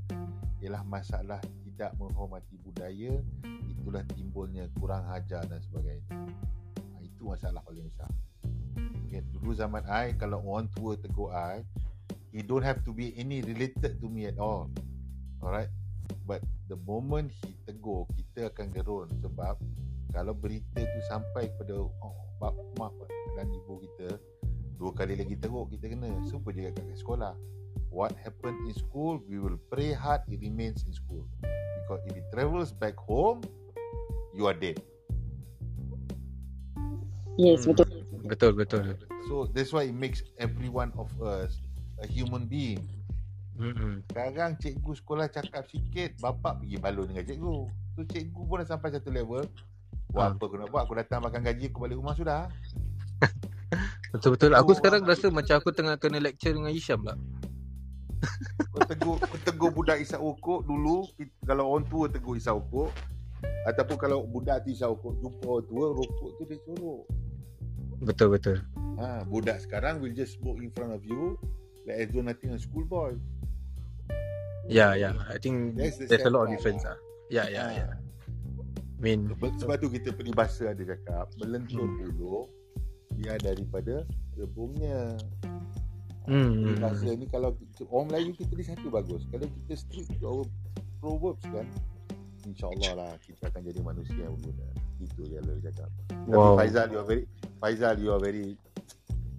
ialah 0.62 0.86
masalah 0.86 1.42
tidak 1.42 1.90
menghormati 1.98 2.54
budaya. 2.62 3.18
Itulah 3.66 4.06
timbulnya 4.14 4.70
kurang 4.78 5.04
hajar 5.10 5.42
dan 5.50 5.58
sebagainya. 5.58 6.06
Ha, 6.14 7.02
itu 7.02 7.26
masalah 7.26 7.60
paling 7.66 7.84
besar. 7.90 8.08
Okay, 9.06 9.22
dulu 9.34 9.54
zaman 9.54 9.84
I 9.86 10.16
kalau 10.18 10.42
orang 10.42 10.68
tua 10.74 10.98
tegur 10.98 11.30
I, 11.30 11.62
he 12.34 12.42
don't 12.42 12.66
have 12.66 12.82
to 12.84 12.90
be 12.90 13.14
any 13.14 13.40
related 13.44 14.00
to 14.02 14.06
me 14.10 14.26
at 14.26 14.38
all. 14.38 14.70
Alright. 15.40 15.70
But 16.24 16.40
the 16.68 16.76
moment 16.88 17.32
he 17.44 17.52
tegur, 17.68 18.08
kita 18.16 18.52
akan 18.52 18.72
gerun 18.72 19.08
sebab 19.20 19.56
kalau 20.14 20.34
berita 20.34 20.78
tu 20.78 21.00
sampai 21.10 21.50
kepada 21.50 21.84
oh, 21.84 22.16
bap, 22.38 22.54
mak 22.78 22.94
dan 23.34 23.50
ibu 23.50 23.82
kita, 23.82 24.14
dua 24.78 24.94
kali 24.94 25.18
lagi 25.18 25.34
teruk 25.38 25.74
kita 25.74 25.90
kena. 25.90 26.10
Super 26.26 26.54
kat 26.54 26.74
kat 26.78 26.98
sekolah. 26.98 27.34
What 27.94 28.14
happened 28.22 28.58
in 28.66 28.74
school, 28.74 29.22
we 29.26 29.38
will 29.38 29.58
pray 29.70 29.94
hard 29.94 30.26
it 30.26 30.42
remains 30.42 30.82
in 30.86 30.94
school. 30.94 31.22
Because 31.84 32.02
if 32.10 32.18
it 32.18 32.26
travels 32.34 32.74
back 32.74 32.98
home, 32.98 33.42
you 34.34 34.50
are 34.50 34.56
dead. 34.56 34.82
Yes, 37.38 37.66
Hmm. 37.66 37.74
betul. 37.74 37.93
Betul 38.24 38.56
betul. 38.56 38.96
So 39.28 39.48
that's 39.52 39.70
why 39.70 39.88
it 39.88 39.96
makes 39.96 40.24
every 40.40 40.72
one 40.72 40.90
of 40.96 41.12
us 41.20 41.60
a 42.00 42.06
human 42.08 42.48
being. 42.48 42.80
Mm-mm. 43.54 44.02
Sekarang 44.10 44.58
cikgu 44.58 44.92
sekolah 44.98 45.26
cakap 45.30 45.68
sikit, 45.70 46.18
bapak 46.18 46.64
pergi 46.64 46.76
balon 46.80 47.06
dengan 47.12 47.22
cikgu. 47.22 47.56
So 47.94 48.00
cikgu 48.02 48.40
pun 48.42 48.56
dah 48.64 48.68
sampai 48.68 48.90
satu 48.90 49.14
level. 49.14 49.46
Wah, 50.10 50.30
Ah. 50.30 50.34
apa 50.34 50.42
aku 50.42 50.56
nak 50.58 50.70
buat? 50.70 50.82
Aku 50.86 50.94
datang 50.98 51.22
makan 51.22 51.42
gaji, 51.42 51.70
aku 51.70 51.78
balik 51.86 51.98
rumah 51.98 52.14
sudah. 52.14 52.50
Betul 54.14 54.38
betul. 54.38 54.54
Aku 54.54 54.70
sekarang 54.78 55.02
rasa 55.02 55.26
macam 55.26 55.58
aku 55.58 55.74
tengah 55.74 55.98
kena 55.98 56.22
lecture 56.22 56.54
dengan 56.54 56.70
Hisham 56.70 57.02
lah. 57.02 57.18
Kau 58.70 58.86
tegur, 58.86 59.18
kau 59.18 59.38
tegur 59.42 59.70
budak 59.74 59.98
isap 59.98 60.22
rokok 60.22 60.62
dulu, 60.64 61.02
kalau 61.42 61.74
orang 61.74 61.82
tua 61.90 62.06
tegur 62.06 62.38
isap 62.38 62.62
rokok, 62.62 62.94
ataupun 63.66 63.96
kalau 63.98 64.22
budak 64.22 64.62
tu 64.62 64.70
isap 64.70 64.94
rokok, 64.94 65.18
jumpa 65.18 65.46
orang 65.50 65.66
tua, 65.66 65.84
rokok 65.98 66.30
tu 66.38 66.42
dia 66.46 66.58
suruh. 66.62 67.02
Betul 68.02 68.34
betul. 68.34 68.56
Ha, 68.98 69.26
budak 69.26 69.62
sekarang 69.62 69.98
will 69.98 70.14
just 70.14 70.38
smoke 70.38 70.62
in 70.62 70.70
front 70.70 70.94
of 70.94 71.02
you, 71.02 71.34
like 71.84 72.06
as 72.06 72.08
though 72.10 72.22
nothing 72.22 72.54
a 72.54 72.58
schoolboy. 72.58 73.14
Yeah 74.64 74.96
yeah. 74.96 75.12
I 75.28 75.36
think 75.36 75.76
That's 75.76 76.00
the 76.00 76.08
there's 76.08 76.24
a 76.24 76.32
lot 76.32 76.48
of 76.48 76.56
difference 76.56 76.88
lah. 76.88 76.96
lah. 76.96 76.98
Yeah 77.28 77.46
yeah 77.52 77.68
Ha. 77.68 77.78
yeah. 77.84 77.92
I 78.96 79.00
mean 79.04 79.28
Sebab, 79.36 79.50
sebab 79.60 79.76
tu 79.76 79.92
kita 79.92 80.16
peribahasa 80.16 80.72
ada 80.72 80.80
cakap 80.80 81.28
Melentur 81.36 81.84
Hmm. 81.84 82.08
bulu 82.16 82.48
Dia 83.20 83.36
daripada 83.36 84.08
rebungnya 84.34 85.20
Hmm. 86.24 86.64
Jadi 86.64 86.80
bahasa 86.80 87.04
ni 87.12 87.26
kalau 87.28 87.52
orang 87.92 88.06
Melayu 88.08 88.32
kita 88.32 88.56
ni 88.56 88.64
satu 88.64 88.88
bagus. 88.88 89.28
Kalau 89.28 89.44
kita 89.44 89.76
stick 89.76 90.08
to 90.08 90.24
our 90.24 90.48
proverbs 90.96 91.44
kan, 91.52 91.68
insyaAllah 92.48 92.96
lah 92.96 93.12
kita 93.20 93.52
akan 93.52 93.60
jadi 93.60 93.80
manusia 93.84 94.16
yang 94.24 94.32
berguna. 94.40 94.64
Itu 95.04 95.22
dia 95.28 95.40
lo 95.44 95.52
cakap. 95.60 95.88
Tapi 96.08 96.32
Wow. 96.32 96.56
Faizal, 96.56 96.88
you 96.88 96.98
are 96.98 97.04
very, 97.06 97.24
Faizal, 97.60 97.96
you 98.00 98.10
are 98.10 98.22
very, 98.22 98.56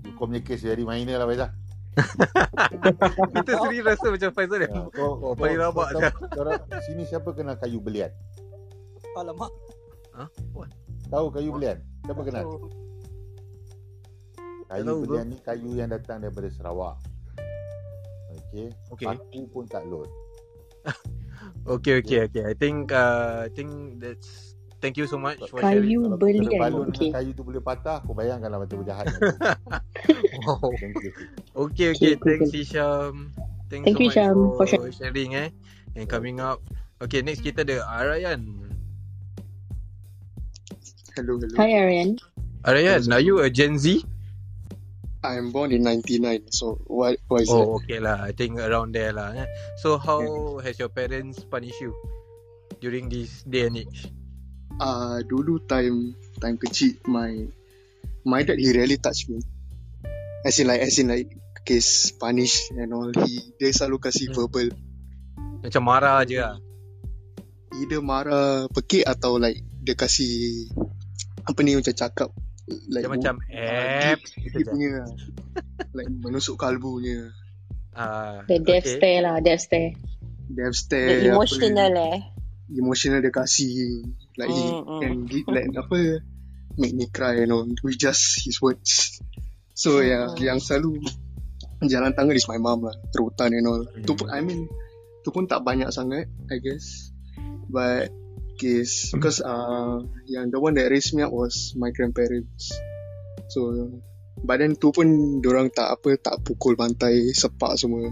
you 0.06 0.12
communicate 0.16 0.62
very 0.62 0.86
minor 0.86 1.18
lah 1.18 1.26
Faizal. 1.26 1.50
Kita 3.34 3.52
sendiri 3.58 3.88
rasa 3.88 4.06
macam 4.12 4.30
Faizal 4.36 4.60
Ya, 4.62 4.68
yang 4.70 4.92
kau, 4.92 5.16
Oh, 5.18 5.34
paling 5.34 5.58
rabak 5.58 5.96
korang- 6.32 6.62
Sini 6.86 7.08
siapa 7.08 7.32
kenal 7.34 7.56
kayu 7.58 7.80
belian? 7.80 8.12
Alamak. 9.16 9.50
Ha? 10.14 10.28
What? 10.52 10.70
Tahu 11.08 11.32
kayu 11.32 11.50
belian? 11.56 11.80
Siapa 12.04 12.22
kenal? 12.22 12.44
Kayu 14.66 14.84
tahu, 14.84 14.98
bro. 15.02 15.08
belian 15.16 15.28
ni 15.32 15.38
kayu 15.40 15.72
yang 15.74 15.90
datang 15.90 16.20
daripada 16.20 16.52
Sarawak. 16.52 17.00
Okey. 18.36 18.70
Okay. 18.92 19.08
Aku 19.08 19.40
pun 19.50 19.64
tak 19.66 19.84
load. 19.88 20.08
Okay, 21.66 21.98
okay, 21.98 22.30
okay. 22.30 22.46
I 22.46 22.54
think 22.54 22.94
uh, 22.94 23.46
I 23.46 23.50
think 23.50 23.98
that's 23.98 24.54
thank 24.80 24.96
you 24.98 25.08
so 25.08 25.18
much 25.18 25.40
for 25.50 25.60
sharing. 25.60 25.86
Kayu 25.86 26.00
Kalau 26.06 26.18
belian. 26.20 26.44
kena 26.46 26.60
balon 26.70 26.88
Okay. 26.94 27.10
kayu 27.12 27.32
tu 27.34 27.42
boleh 27.44 27.62
patah, 27.62 28.02
kau 28.04 28.14
bayangkanlah 28.14 28.60
betul 28.64 28.84
jahat. 28.86 29.10
Wow. 30.46 30.72
Thank 30.82 30.96
you. 31.02 31.12
Okay, 31.56 31.88
okay. 31.96 32.14
Okay, 32.16 32.16
Thanks, 32.20 32.52
cool. 32.52 32.52
Hisham. 32.52 33.14
Thanks 33.72 33.86
Thank 33.90 33.98
so 33.98 34.04
you, 34.04 34.10
much 34.12 34.18
Hisham, 34.20 34.36
for, 34.36 34.54
for 34.54 34.66
sharing. 34.68 34.94
sharing 34.94 35.30
eh. 35.36 35.50
And 35.96 36.06
coming 36.08 36.38
up. 36.40 36.60
Okay, 37.00 37.24
next 37.24 37.42
kita 37.42 37.64
ada 37.64 37.84
Arayan. 37.88 38.72
Hello, 41.16 41.40
hello. 41.40 41.56
Hi, 41.56 41.72
Arian. 41.80 42.20
Arayan, 42.68 43.08
are 43.12 43.24
you 43.24 43.40
a 43.40 43.48
Gen 43.48 43.80
Z? 43.80 44.04
I'm 45.26 45.50
born 45.50 45.72
in 45.74 45.82
99, 45.82 46.54
so 46.54 46.78
what, 46.86 47.18
what 47.28 47.42
is 47.42 47.50
that? 47.50 47.58
Oh, 47.58 47.82
okay 47.82 47.98
lah. 47.98 48.22
I 48.22 48.30
think 48.30 48.62
around 48.62 48.94
there 48.94 49.10
lah. 49.10 49.34
Eh. 49.34 49.50
So, 49.82 49.98
how 49.98 50.22
has 50.62 50.78
your 50.78 50.90
parents 50.94 51.42
punished 51.42 51.82
you 51.82 51.98
during 52.78 53.10
this 53.10 53.42
day 53.48 53.66
and 53.66 53.82
age? 53.82 54.14
Uh, 54.76 55.24
dulu 55.24 55.64
time 55.64 56.12
time 56.38 56.60
kecil, 56.60 57.00
my 57.08 57.32
my 58.28 58.44
dad 58.44 58.60
he 58.60 58.76
really 58.76 59.00
touch 59.00 59.32
me. 59.32 59.40
As 60.44 60.60
in 60.60 60.68
like 60.68 60.84
as 60.84 61.00
in 61.00 61.08
like 61.08 61.32
case 61.64 62.12
punish 62.12 62.70
and 62.76 62.92
all. 62.92 63.10
He 63.24 63.56
dia 63.56 63.72
selalu 63.72 63.98
kasih 64.04 64.30
Hmm. 64.30 64.36
verbal. 64.36 64.68
Macam 65.64 65.82
marah 65.82 66.22
je 66.28 66.38
lah. 66.38 66.60
Either 67.76 68.04
marah 68.04 68.68
pekik 68.70 69.08
atau 69.08 69.40
like 69.40 69.64
dia 69.82 69.96
kasih 69.96 70.68
apa 71.46 71.60
ni 71.64 71.78
macam 71.78 71.96
cakap 71.96 72.30
like 72.90 73.06
Dia 73.06 73.12
macam 73.14 73.36
uh, 73.38 74.12
app. 74.18 74.20
deep 74.54 74.68
punya 74.68 75.08
like 75.96 76.10
menusuk 76.10 76.60
kalbunya. 76.60 77.32
Ah, 77.96 78.44
The 78.44 78.60
death 78.60 78.84
okay. 78.84 79.00
stare 79.00 79.20
lah, 79.24 79.40
death 79.40 79.64
stare. 79.64 79.96
Death 80.52 80.76
The 80.76 80.84
stare 80.84 81.08
apa 81.24 81.32
emotional 81.32 81.92
eh. 81.96 82.18
emotional 82.76 83.24
dia 83.24 83.32
kasih 83.32 84.04
like 84.36 84.52
he 84.52 84.64
Mm, 84.68 84.84
mm. 84.84 85.00
can 85.02 85.14
give 85.26 85.46
like 85.48 85.68
apa 85.76 86.20
make 86.76 86.94
me 86.96 87.08
cry 87.08 87.40
you 87.40 87.48
know 87.48 87.64
with 87.84 87.98
just 88.00 88.44
his 88.44 88.60
words. 88.60 89.20
So 89.76 90.00
yeah 90.04 90.32
Mm. 90.36 90.40
yang 90.44 90.60
selalu 90.60 91.04
jalan 91.86 92.16
tangan 92.16 92.36
is 92.36 92.48
my 92.48 92.60
mom 92.60 92.88
lah 92.88 92.96
terutan 93.12 93.52
you 93.56 93.64
know. 93.64 93.84
Tu 94.04 94.12
pun 94.16 94.28
I 94.32 94.40
mean 94.44 94.68
tu 95.24 95.30
pun 95.32 95.48
tak 95.48 95.64
banyak 95.64 95.92
sangat 95.92 96.28
I 96.52 96.58
guess. 96.60 97.12
But 97.72 98.12
case 98.56 99.12
because 99.12 99.44
uh 99.44 100.00
yang 100.32 100.48
the 100.48 100.60
one 100.64 100.80
that 100.80 100.88
raised 100.88 101.12
me 101.12 101.24
up 101.28 101.32
was 101.36 101.76
my 101.76 101.92
grandparents. 101.92 102.72
So 103.52 103.92
but 104.44 104.64
then 104.64 104.76
tu 104.80 104.96
pun 104.96 105.40
orang 105.44 105.72
tak 105.72 105.92
apa 106.00 106.16
tak 106.20 106.44
pukul 106.44 106.76
bantai 106.80 107.36
sepak 107.36 107.76
semua. 107.76 108.12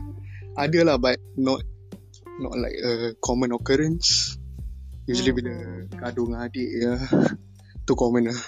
Ada 0.60 0.84
lah 0.84 0.98
but 1.00 1.20
not 1.40 1.64
not 2.44 2.54
like 2.60 2.76
a 2.82 3.14
common 3.24 3.54
occurrence 3.56 4.36
Usually 5.06 5.36
bila 5.36 5.54
gaduh 6.00 6.26
dengan 6.32 6.48
adik 6.48 6.70
ya 6.80 6.96
Tu 7.88 7.94
common 7.96 8.32
lah 8.32 8.40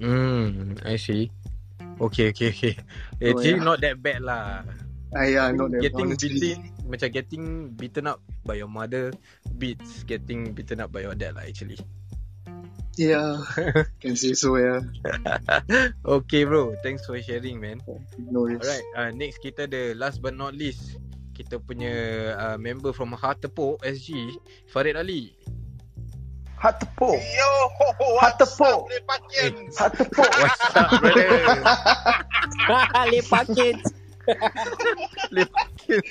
Hmm, 0.00 0.80
I 0.80 0.96
see. 0.96 1.28
Okay, 2.00 2.32
okay, 2.32 2.48
okay. 2.56 2.74
Actually, 3.20 3.60
yeah. 3.60 3.68
not 3.68 3.84
that 3.84 4.00
bad 4.00 4.24
lah. 4.24 4.64
Ah 5.12 5.28
yeah, 5.28 5.52
not 5.52 5.76
that 5.76 5.84
getting 5.84 6.16
honestly. 6.16 6.56
beaten, 6.56 6.72
macam 6.88 7.08
getting 7.12 7.44
beaten 7.76 8.08
up 8.08 8.24
by 8.48 8.56
your 8.56 8.70
mother 8.70 9.12
beats 9.60 10.08
getting 10.08 10.56
beaten 10.56 10.80
up 10.80 10.88
by 10.88 11.04
your 11.04 11.12
dad 11.12 11.36
lah 11.36 11.44
actually. 11.44 11.76
Yeah 12.96 13.44
Can 14.02 14.16
say 14.16 14.32
so 14.32 14.56
yeah 14.56 14.80
okay 16.16 16.48
bro, 16.48 16.72
thanks 16.80 17.04
for 17.04 17.20
sharing 17.20 17.60
man. 17.60 17.84
No 18.16 18.48
worries 18.48 18.64
Alright, 18.64 18.86
uh, 18.96 19.10
next 19.12 19.44
kita 19.44 19.68
ada 19.68 19.92
last 19.98 20.24
but 20.24 20.32
not 20.32 20.56
least 20.56 20.96
kita 21.40 21.56
punya 21.56 21.92
uh, 22.36 22.56
member 22.60 22.92
from 22.92 23.16
Heart 23.16 23.48
Tepuk 23.48 23.80
SG 23.80 24.36
Farid 24.68 24.92
Ali. 24.92 25.32
Hat 26.60 26.76
tepuk. 26.76 27.16
Yo, 27.16 27.50
ho, 27.72 27.86
ho, 27.96 28.06
what's 28.20 28.36
tepuk. 28.36 28.84
Hat 29.80 29.96
tepuk. 29.96 30.28
What's 30.28 30.60
up 30.76 30.92
brother? 31.00 31.28
Lepakin. 33.08 33.80
Lepakin. 35.32 36.04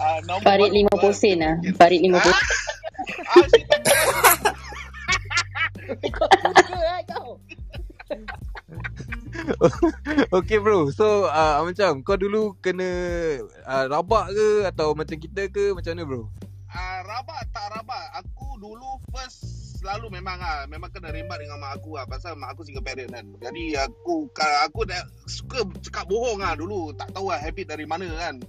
Ah, 0.00 0.18
nama 0.24 0.40
Farid 0.40 0.72
baru 0.72 0.88
50 0.88 1.04
gua, 1.04 1.12
sen 1.12 1.36
lah. 1.44 1.54
Farid 1.76 2.00
50 2.00 2.16
Ah, 2.16 2.24
sen. 2.24 2.32
ah, 3.28 3.44
Kau 6.08 6.26
juga 6.32 6.80
eh 6.80 7.02
kau. 7.12 7.36
okay 10.36 10.58
bro, 10.58 10.90
so 10.90 11.26
uh, 11.30 11.62
macam 11.62 12.02
kau 12.02 12.18
dulu 12.18 12.58
kena 12.58 12.88
uh, 13.64 13.84
rabak 13.90 14.34
ke 14.34 14.48
atau 14.66 14.92
macam 14.92 15.16
kita 15.16 15.48
ke 15.50 15.72
macam 15.72 15.92
mana 15.94 16.04
bro? 16.04 16.22
Ah, 16.70 17.00
rabak 17.06 17.40
tak 17.54 17.66
rabak. 17.72 18.04
Aku 18.20 18.58
dulu 18.58 19.00
first 19.14 19.40
selalu 19.80 20.18
memang 20.18 20.40
ah 20.42 20.66
memang 20.66 20.90
kena 20.90 21.14
rembat 21.14 21.38
dengan 21.38 21.62
mak 21.62 21.78
aku 21.78 21.94
ah 22.00 22.04
pasal 22.08 22.34
mak 22.34 22.52
aku 22.52 22.66
single 22.66 22.82
parent 22.82 23.08
kan. 23.12 23.26
Jadi 23.38 23.78
aku 23.78 24.28
aku 24.34 24.80
dah 24.84 25.02
suka 25.30 25.62
cakap 25.80 26.10
bohong 26.10 26.42
ah 26.42 26.58
dulu, 26.58 26.90
tak 26.92 27.14
tahu 27.14 27.30
lah 27.30 27.38
habit 27.38 27.70
dari 27.70 27.86
mana 27.86 28.10
kan. 28.18 28.42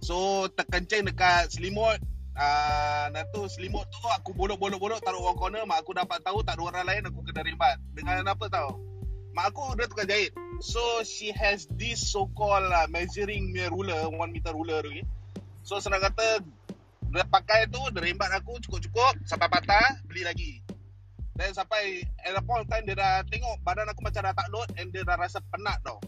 So 0.00 0.48
terkencing 0.56 1.04
dekat 1.06 1.52
selimut 1.52 2.00
uh, 2.40 3.06
tu 3.36 3.44
selimut 3.52 3.84
tu 3.92 4.00
aku 4.08 4.32
bolok-bolok-bolok 4.32 5.04
taruh 5.04 5.20
orang 5.20 5.38
corner 5.38 5.62
mak 5.68 5.84
aku 5.84 5.92
dapat 5.92 6.18
tahu 6.24 6.40
tak 6.40 6.56
ada 6.56 6.62
orang 6.64 6.84
lain 6.88 7.02
aku 7.12 7.20
kena 7.28 7.44
rembat 7.44 7.76
dengan 7.92 8.24
apa 8.24 8.46
tahu 8.48 8.89
mak 9.32 9.54
aku 9.54 9.78
dia 9.78 9.86
tukang 9.86 10.08
jahit. 10.10 10.32
So 10.60 10.80
she 11.06 11.32
has 11.32 11.64
this 11.72 12.02
so 12.12 12.28
called 12.34 12.68
uh, 12.68 12.86
measuring 12.90 13.56
ruler 13.70 14.10
one 14.10 14.34
meter 14.34 14.52
ruler 14.52 14.84
tu 14.84 14.92
okay? 14.92 15.06
so 15.64 15.78
senang 15.78 16.02
kata 16.02 16.42
dia 17.10 17.24
pakai 17.26 17.66
tu 17.70 17.80
dia 17.90 18.00
rembat 18.06 18.30
aku 18.38 18.62
cukup-cukup 18.62 19.18
sampai 19.26 19.48
patah 19.50 20.02
beli 20.06 20.22
lagi. 20.22 20.52
Dan 21.34 21.56
sampai 21.56 22.04
at 22.20 22.36
the 22.36 22.42
point 22.44 22.68
time 22.68 22.84
dia 22.84 22.98
dah 22.98 23.24
tengok 23.26 23.64
badan 23.64 23.88
aku 23.88 24.04
macam 24.04 24.28
dah 24.28 24.34
tak 24.36 24.48
load 24.52 24.68
and 24.76 24.92
dia 24.92 25.02
dah 25.02 25.16
rasa 25.16 25.40
penat 25.50 25.80
tau. 25.82 25.98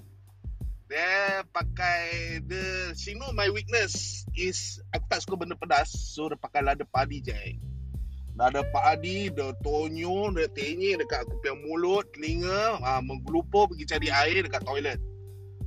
Dia 0.93 1.41
pakai 1.49 2.39
the 2.45 2.93
she 2.93 3.17
know 3.17 3.33
my 3.33 3.49
weakness 3.49 4.23
is 4.37 4.79
aku 4.93 5.09
tak 5.09 5.25
suka 5.25 5.41
benda 5.41 5.57
pedas 5.57 5.89
so 5.89 6.29
dia 6.29 6.37
pakai 6.37 6.61
lada 6.61 6.85
padi 6.85 7.25
je 7.25 7.33
lada 8.37 8.65
padi 8.73 9.29
dia 9.29 9.53
tonyo 9.61 10.33
dia 10.33 10.49
tenyek 10.57 11.05
dekat 11.05 11.29
aku 11.29 11.37
punya 11.45 11.55
mulut 11.69 12.05
telinga 12.17 12.81
ah, 12.81 13.01
menggelupur 13.05 13.69
pergi 13.69 13.85
cari 13.85 14.09
air 14.09 14.41
dekat 14.49 14.63
toilet 14.65 15.01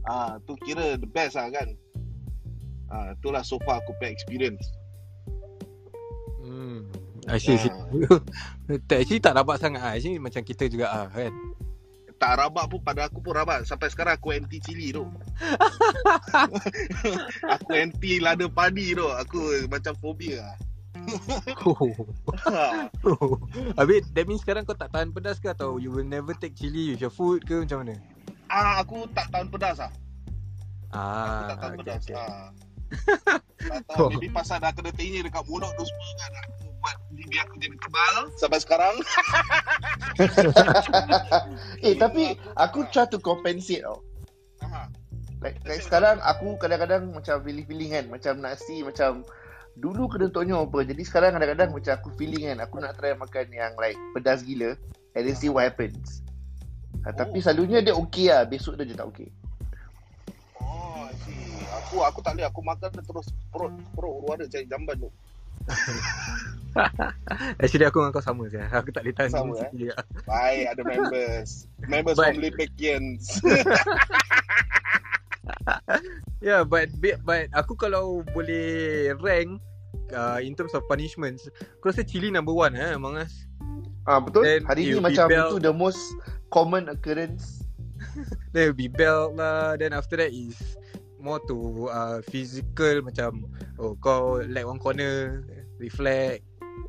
ah 0.09 0.41
tu 0.49 0.57
kira 0.65 0.97
the 0.97 1.05
best 1.05 1.37
lah 1.37 1.49
kan 1.53 1.69
ah 2.89 3.13
itulah 3.13 3.45
so 3.45 3.61
far 3.65 3.81
aku 3.81 3.93
punya 4.01 4.13
experience 4.13 4.65
Hmm. 6.45 6.85
I 7.25 7.41
see, 7.41 7.57
I 7.57 7.65
see. 7.65 7.73
tak, 8.85 9.01
actually 9.01 9.17
tak 9.17 9.33
rabak 9.33 9.57
sangat 9.57 9.81
ah. 9.81 9.97
Actually 9.97 10.21
macam 10.21 10.45
kita 10.45 10.69
juga 10.69 10.93
ah 10.93 11.09
kan. 11.09 11.33
tak 12.15 12.39
rabak 12.39 12.71
pun 12.71 12.79
pada 12.79 13.11
aku 13.11 13.19
pun 13.19 13.35
rabak 13.35 13.67
sampai 13.67 13.91
sekarang 13.91 14.15
aku 14.15 14.31
anti 14.31 14.63
cili 14.63 14.95
tu 14.95 15.03
aku 17.59 17.69
anti 17.75 18.23
lada 18.23 18.47
padi 18.47 18.95
tu 18.95 19.03
aku 19.03 19.67
macam 19.67 19.91
fobia 19.99 20.39
lah 20.39 20.55
Ha. 22.45 22.89
Habis 23.79 24.09
that 24.13 24.25
means 24.25 24.41
sekarang 24.41 24.65
kau 24.65 24.77
tak 24.77 24.89
tahan 24.91 25.13
pedas 25.13 25.37
ke 25.37 25.51
atau 25.53 25.77
you 25.77 25.89
will 25.93 26.07
never 26.07 26.33
take 26.37 26.57
chili 26.57 26.93
with 26.93 27.01
your 27.01 27.13
food 27.13 27.45
ke 27.45 27.65
macam 27.65 27.85
mana? 27.85 27.95
ah 28.49 28.81
aku 28.81 29.09
tak 29.13 29.27
tahan 29.33 29.47
pedas 29.49 29.77
lah 29.81 29.91
Ah, 30.95 31.51
tak 31.51 31.57
tahan 31.59 31.71
okay, 31.75 31.79
pedas 31.83 32.03
okay. 32.07 32.15
ah. 32.15 32.47
tak 33.67 33.81
tahu 33.91 34.07
maybe 34.13 34.29
pasal 34.31 34.61
dah 34.61 34.71
kena 34.71 34.93
tenyek 34.93 35.27
dekat 35.27 35.43
mulut 35.49 35.67
tu 35.75 35.83
semua 35.83 36.09
kan 36.21 36.31
aku 36.45 36.65
buat 36.79 36.97
biar 37.11 37.43
aku 37.49 37.55
jadi 37.57 37.77
kebal 37.81 38.15
sampai 38.37 38.59
sekarang 38.61 38.95
eh 41.85 41.97
tapi 41.97 42.37
aku 42.55 42.85
try 42.93 43.09
to 43.09 43.17
compensate 43.19 43.81
tau. 43.83 43.99
Aha. 44.63 44.87
Like, 45.43 45.59
like 45.67 45.83
sekarang 45.83 46.23
aku 46.23 46.55
kadang-kadang 46.57 47.11
macam 47.11 47.37
feeling-feeling 47.43 47.91
kan 47.93 48.05
Macam 48.09 48.41
nasi 48.41 48.81
macam 48.81 49.21
Dulu 49.75 50.07
kena 50.07 50.31
tonyo 50.31 50.63
apa 50.67 50.87
Jadi 50.87 51.03
sekarang 51.03 51.35
kadang-kadang 51.35 51.75
macam 51.75 51.93
aku 51.99 52.09
feeling 52.15 52.47
kan 52.47 52.63
Aku 52.63 52.79
nak 52.79 52.95
try 52.95 53.11
makan 53.11 53.47
yang 53.51 53.75
like 53.75 53.99
pedas 54.15 54.41
gila 54.43 54.73
And 55.15 55.23
then 55.27 55.35
see 55.35 55.51
what 55.51 55.67
happens 55.67 56.23
ha, 57.03 57.11
Tapi 57.11 57.43
selalunya 57.43 57.83
dia 57.83 57.95
okay 57.95 58.31
lah 58.31 58.47
Besok 58.47 58.79
dia 58.79 58.87
je 58.87 58.95
tak 58.95 59.07
okay 59.07 59.27
Aku 61.85 62.01
aku 62.01 62.19
tak 62.23 62.33
boleh 62.35 62.47
aku 62.49 62.61
makan 62.65 62.89
terus 62.91 63.27
perut 63.53 63.71
perut 63.93 64.15
luar 64.25 64.35
ada 64.41 64.49
cari 64.49 64.65
jamban 64.65 64.95
tu. 64.97 65.09
Actually 67.61 67.85
aku 67.87 68.03
dengan 68.03 68.11
kau 68.11 68.23
sama 68.25 68.43
je. 68.49 68.59
Aku 68.73 68.89
tak 68.91 69.05
boleh 69.05 69.15
tahan 69.15 69.31
Sama, 69.31 69.53
eh? 69.55 69.69
sendiri. 69.69 69.93
Baik 70.25 70.65
ada 70.75 70.81
members. 70.81 71.49
Members 71.91 72.17
But- 72.17 72.33
from 72.33 72.41
Lipekians. 72.41 73.39
Yeah, 76.45 76.61
but 76.61 76.93
but, 77.01 77.25
but 77.25 77.49
aku 77.57 77.73
kalau 77.73 78.21
boleh 78.37 79.17
rank 79.17 79.57
uh, 80.13 80.37
in 80.37 80.53
terms 80.53 80.77
of 80.77 80.85
punishments, 80.85 81.49
aku 81.81 81.89
rasa 81.89 82.05
chili 82.05 82.29
number 82.29 82.53
one 82.53 82.77
eh, 82.77 82.93
Among 82.93 83.17
Us. 83.17 83.33
Ah 84.05 84.21
betul. 84.21 84.45
Then 84.45 84.61
Hari 84.69 84.93
ni 84.93 85.01
macam 85.01 85.25
belt. 85.25 85.49
itu 85.49 85.57
the 85.65 85.73
most 85.73 86.01
common 86.53 86.85
occurrence. 86.85 87.65
Then 88.53 88.69
will 88.69 88.77
be 88.77 88.85
belt 88.85 89.33
lah. 89.41 89.73
Then 89.73 89.97
after 89.97 90.21
that 90.21 90.29
is 90.29 90.77
more 91.17 91.41
to 91.49 91.89
uh, 91.89 92.21
physical 92.29 93.01
macam 93.01 93.49
oh 93.81 93.97
kau 93.97 94.45
lag 94.45 94.69
one 94.69 94.77
corner, 94.77 95.41
reflect. 95.81 96.45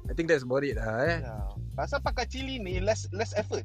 I 0.06 0.12
think 0.12 0.28
that's 0.28 0.44
about 0.44 0.68
it 0.68 0.76
lah 0.76 1.00
eh. 1.08 1.24
Ya. 1.24 1.36
Pasal 1.72 2.04
pakai 2.04 2.28
cili 2.28 2.60
ni 2.60 2.84
less 2.84 3.08
less 3.16 3.32
effort. 3.32 3.64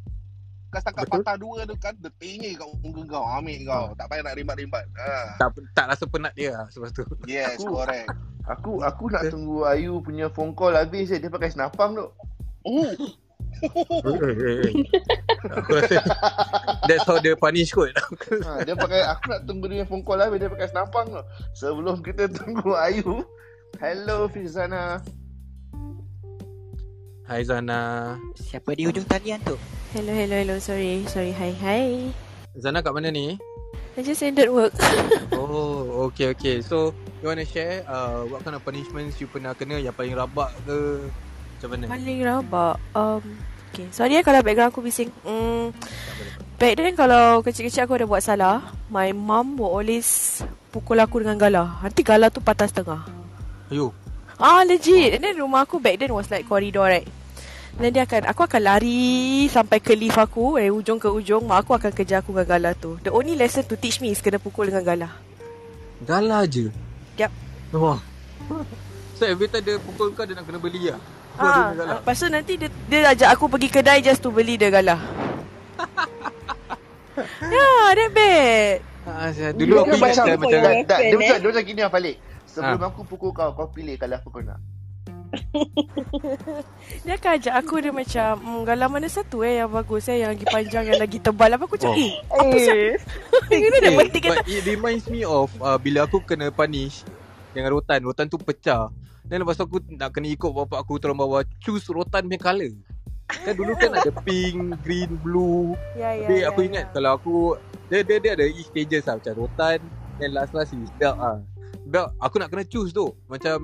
Kau 0.71 0.79
setakat 0.79 1.03
Betul. 1.03 1.19
patah 1.19 1.35
dua 1.35 1.59
tu 1.67 1.75
kan 1.75 1.91
detingnya 1.99 2.55
kat 2.55 2.67
muka 2.79 3.03
kau, 3.11 3.27
ambil 3.27 3.59
kau. 3.67 3.85
Tak 3.99 4.05
payah 4.07 4.23
nak 4.23 4.35
rimbat-rimbat. 4.39 4.85
Ha. 4.95 5.35
Tak 5.35 5.47
tak 5.75 5.85
rasa 5.91 6.03
penat 6.07 6.31
dia 6.31 6.55
lah 6.55 6.67
sebab 6.71 6.87
tu. 6.95 7.03
Yes, 7.27 7.59
Aku- 7.59 7.75
correct. 7.75 8.07
Aku 8.47 8.71
aku 8.79 9.03
nak 9.11 9.27
tunggu 9.29 9.67
Ayu 9.67 9.99
punya 9.99 10.31
phone 10.31 10.55
call 10.55 10.73
habis 10.73 11.11
je 11.11 11.19
dia 11.19 11.27
pakai 11.27 11.51
senapang 11.51 11.93
tu. 11.93 12.07
Oh. 12.63 12.87
Eh, 13.61 14.15
eh, 14.15 14.63
eh. 14.63 14.71
Aku 15.59 15.75
rasa 15.75 15.99
that's 16.87 17.03
how 17.03 17.19
dia 17.19 17.35
punish 17.35 17.75
kot. 17.75 17.91
Ha, 18.41 18.63
dia 18.63 18.73
pakai 18.73 19.03
aku 19.05 19.27
nak 19.27 19.43
tunggu 19.43 19.67
dia 19.67 19.83
phone 19.83 20.01
call 20.01 20.23
habis 20.23 20.39
dia 20.39 20.47
pakai 20.47 20.71
senapang 20.71 21.05
tu. 21.11 21.21
Sebelum 21.53 21.99
kita 21.99 22.31
tunggu 22.31 22.79
Ayu. 22.79 23.27
Hello 23.77 24.31
Fizana. 24.31 25.03
Hai 27.31 27.47
Zana. 27.47 28.19
Siapa 28.35 28.75
di 28.75 28.83
hujung 28.83 29.07
talian 29.07 29.39
tu? 29.47 29.55
Hello, 29.95 30.11
hello, 30.11 30.35
hello. 30.35 30.59
Sorry, 30.59 31.07
sorry. 31.07 31.31
Hi, 31.31 31.55
hi. 31.63 32.11
Zana 32.59 32.83
kat 32.83 32.91
mana 32.91 33.07
ni? 33.07 33.39
I 33.95 34.03
just 34.03 34.19
ended 34.19 34.51
work. 34.51 34.75
Oh, 35.39 36.11
okay, 36.11 36.35
okay. 36.35 36.59
So, 36.59 36.91
you 37.23 37.31
want 37.31 37.39
to 37.39 37.47
share 37.47 37.87
uh, 37.87 38.27
what 38.27 38.43
kind 38.43 38.59
of 38.59 38.67
punishments 38.67 39.15
you 39.23 39.31
pernah 39.31 39.55
kena 39.55 39.79
yang 39.79 39.95
paling 39.95 40.11
rabak 40.11 40.51
ke? 40.67 41.07
Macam 41.55 41.67
mana? 41.71 41.83
Paling 41.87 42.19
rabak. 42.19 42.75
Um, 42.99 43.23
okay. 43.71 43.87
Sorry 43.95 44.19
ya 44.19 44.27
kalau 44.27 44.43
background 44.43 44.75
aku 44.75 44.83
bising. 44.83 45.07
Mm, 45.23 45.71
back 46.59 46.73
then 46.83 46.99
kalau 46.99 47.39
kecil-kecil 47.47 47.87
aku 47.87 47.95
ada 47.95 48.11
buat 48.11 48.27
salah, 48.27 48.75
my 48.91 49.15
mom 49.15 49.55
will 49.55 49.71
always 49.71 50.43
pukul 50.75 50.99
aku 50.99 51.23
dengan 51.23 51.39
galah. 51.39 51.79
Nanti 51.79 52.03
galah 52.03 52.27
tu 52.27 52.43
patah 52.43 52.67
setengah. 52.67 53.07
Ayo. 53.71 53.95
Ah, 54.35 54.67
legit. 54.67 55.15
And 55.15 55.23
then 55.23 55.39
rumah 55.39 55.63
aku 55.63 55.79
back 55.79 55.95
then 55.95 56.11
was 56.11 56.27
like 56.27 56.43
corridor, 56.43 56.91
right? 56.91 57.07
Then 57.81 57.91
dia 57.91 58.05
akan 58.05 58.29
Aku 58.29 58.45
akan 58.45 58.61
lari 58.61 59.01
Sampai 59.47 59.81
ke 59.81 59.91
lift 59.91 60.15
aku 60.15 60.55
Dari 60.55 60.69
ujung 60.69 60.95
ke 60.95 61.09
ujung 61.09 61.43
Mak 61.43 61.57
aku 61.59 61.71
akan 61.73 61.91
kejar 61.91 62.21
aku 62.21 62.31
dengan 62.31 62.45
galah 62.47 62.73
tu 62.73 63.01
The 63.01 63.09
only 63.09 63.33
lesson 63.33 63.65
to 63.65 63.73
teach 63.73 63.97
me 63.97 64.09
Is 64.09 64.21
kena 64.21 64.37
pukul 64.37 64.69
dengan 64.69 64.85
galah 64.85 65.11
Galah 65.99 66.45
je. 66.45 66.69
Yup 67.15 67.31
Wah. 67.73 67.97
So 69.17 69.25
every 69.25 69.45
time 69.47 69.61
dia 69.61 69.77
pukul 69.77 70.13
kau 70.13 70.25
dia 70.25 70.33
nak 70.33 70.45
kena 70.45 70.57
beli 70.57 70.89
lah. 70.89 70.97
Ah, 71.33 71.69
galah. 71.71 72.01
Lepas 72.01 72.17
tu 72.17 72.27
nanti 72.27 72.57
dia, 72.57 72.69
dia 72.85 73.05
ajak 73.07 73.29
aku 73.31 73.45
pergi 73.47 73.69
kedai 73.71 74.01
Just 74.01 74.19
to 74.19 74.29
beli 74.29 74.57
dia 74.57 74.69
galah 74.69 74.97
Ya 77.47 77.67
that 77.91 78.09
bad 78.11 78.77
Ah, 79.01 79.29
saya- 79.29 79.49
Dia 79.51 79.61
dulu 79.63 79.77
aku 79.79 79.93
ingat 79.93 80.01
macam, 80.13 80.25
dia 80.25 80.37
macam 80.37 80.59
tak, 80.59 80.73
tak, 80.87 80.99
dia 80.99 81.07
eh? 81.07 81.17
macam 81.17 81.37
dia 81.37 81.49
macam 81.49 81.63
gini 81.65 81.79
lah 81.79 81.89
Falik. 81.89 82.15
Sebelum 82.45 82.79
Ah. 82.79 82.87
aku 82.87 83.01
pukul 83.03 83.31
kau, 83.31 83.49
kau 83.51 83.67
pilih 83.67 83.95
kalau 83.95 84.13
apa 84.13 84.27
kau 84.27 84.41
nak. 84.41 84.59
Dia 87.07 87.13
akan 87.15 87.31
ajak 87.39 87.55
aku 87.55 87.79
Dia 87.79 87.93
macam 87.95 88.31
mm, 88.35 88.59
Galah 88.67 88.87
mana 88.91 89.07
satu 89.07 89.47
eh 89.47 89.63
Yang 89.63 89.71
bagus 89.79 90.03
eh 90.11 90.17
Yang 90.19 90.29
lagi 90.35 90.45
panjang 90.51 90.83
Yang 90.91 90.99
lagi 90.99 91.17
tebal 91.23 91.51
Apa 91.55 91.63
aku 91.67 91.77
cakap 91.79 91.95
Oh. 91.95 91.99
Eh 91.99 92.13
apa 92.35 92.57
siap 92.59 92.77
Ini 93.47 93.67
dia 93.83 93.89
Eh, 93.91 93.95
penting 93.95 94.23
kata 94.27 94.41
it 94.43 94.63
reminds 94.67 95.05
me 95.07 95.23
of 95.23 95.47
uh, 95.63 95.79
bila 95.79 96.03
aku 96.03 96.19
kena 96.23 96.51
punish 96.51 97.07
dengan 97.51 97.75
rotan. 97.75 97.99
Rotan 98.03 98.27
tu 98.31 98.39
pecah. 98.39 98.89
Dan 99.27 99.43
lepas 99.43 99.55
tu 99.55 99.63
aku 99.63 99.79
nak 99.95 100.11
kena 100.11 100.27
ikut 100.33 100.51
bapak 100.51 100.79
aku 100.81 100.99
tolong 100.99 101.19
bawa 101.19 101.43
choose 101.63 101.87
rotan 101.91 102.27
punya 102.27 102.41
colour. 102.41 102.73
Kan 103.31 103.53
dulu 103.55 103.71
kan 103.79 103.95
ada 103.95 104.11
pink, 104.27 104.75
green, 104.83 105.11
blue. 105.23 105.71
Ya 105.95 106.11
ya 106.11 106.27
Tapi 106.27 106.35
ya, 106.43 106.45
aku 106.51 106.59
ingat 106.67 106.85
kalau 106.91 107.11
aku 107.15 107.35
dia 107.87 108.03
dia 108.03 108.17
dia 108.19 108.31
ada 108.35 108.45
each 108.47 108.71
stages 108.71 109.07
lah 109.07 109.19
macam 109.19 109.35
rotan 109.35 109.79
then 110.15 110.31
last 110.31 110.55
last 110.55 110.71
is 110.71 110.91
belt 110.95 111.19
ah. 111.19 111.39
Belt 111.91 112.15
aku 112.17 112.39
nak 112.39 112.47
kena 112.47 112.63
choose 112.63 112.89
tu. 112.89 113.11
Macam 113.27 113.57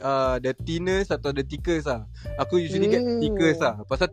uh, 0.00 0.40
the 0.40 0.56
thinnest 0.56 1.12
atau 1.12 1.28
the 1.28 1.44
thickest 1.44 1.84
lah. 1.84 2.08
Aku 2.38 2.56
usually 2.56 2.88
get 2.88 3.04
Hmm. 3.04 3.20
thickest 3.20 3.60
lah. 3.60 3.84
Pasal 3.84 4.08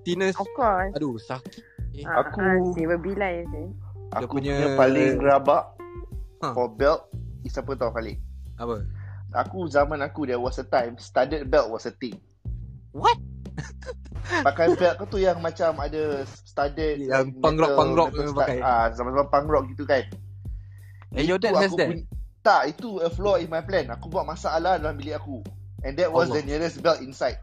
course. 0.52 0.92
aduh 0.92 1.16
sakit. 1.18 1.64
Eh, 1.94 2.04
Ah, 2.04 2.22
Aku- 2.22 2.76
si 2.76 2.84
berbilai 2.84 3.48
sih. 3.48 3.68
Dia 4.12 4.20
Aku 4.20 4.36
punya- 4.36 4.60
punya 4.60 4.70
paling 4.76 5.16
rabak 5.18 5.64
Ha. 6.42 6.52
for 6.52 6.68
belt 6.68 7.08
is 7.42 7.56
apa 7.56 7.72
tau 7.74 7.90
Falik? 7.90 8.20
apa? 8.56 8.84
Aku 9.34 9.66
zaman 9.66 10.04
aku 10.04 10.28
there 10.28 10.38
was 10.38 10.60
a 10.60 10.66
time 10.66 11.00
studded 11.00 11.48
belt 11.48 11.72
was 11.72 11.88
a 11.88 11.94
thing. 11.94 12.20
What? 12.92 13.16
Pakai 14.46 14.74
belt 14.74 14.98
kau 14.98 15.08
tu 15.08 15.18
yang 15.18 15.40
macam 15.40 15.78
ada 15.78 16.22
studded 16.26 17.00
Yang 17.00 17.32
punk 17.40 17.58
rock- 17.58 17.74
punk 17.74 17.92
rock 17.94 18.10
pakai. 18.36 18.60
Ah, 18.60 18.92
zaman-zaman 18.92 19.28
punk 19.30 19.48
rock 19.48 19.66
gitu 19.70 19.84
kan. 19.84 20.04
Eh, 21.12 21.24
your 21.24 21.38
dad 21.38 21.54
has 21.56 21.70
aku 21.70 21.78
that? 21.78 21.90
pun- 21.90 22.06
tak, 22.44 22.76
itu 22.76 23.00
a 23.00 23.08
flaw 23.08 23.40
in 23.40 23.48
my 23.48 23.64
plan. 23.64 23.88
Aku 23.90 24.12
buat 24.12 24.28
masalah 24.28 24.76
dalam 24.76 24.94
bilik 24.94 25.16
aku. 25.16 25.40
And 25.82 25.96
that 25.96 26.12
was 26.12 26.28
Allah. 26.28 26.40
the 26.40 26.44
nearest 26.46 26.80
belt 26.80 27.00
inside. 27.00 27.40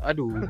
Aduh. 0.00 0.30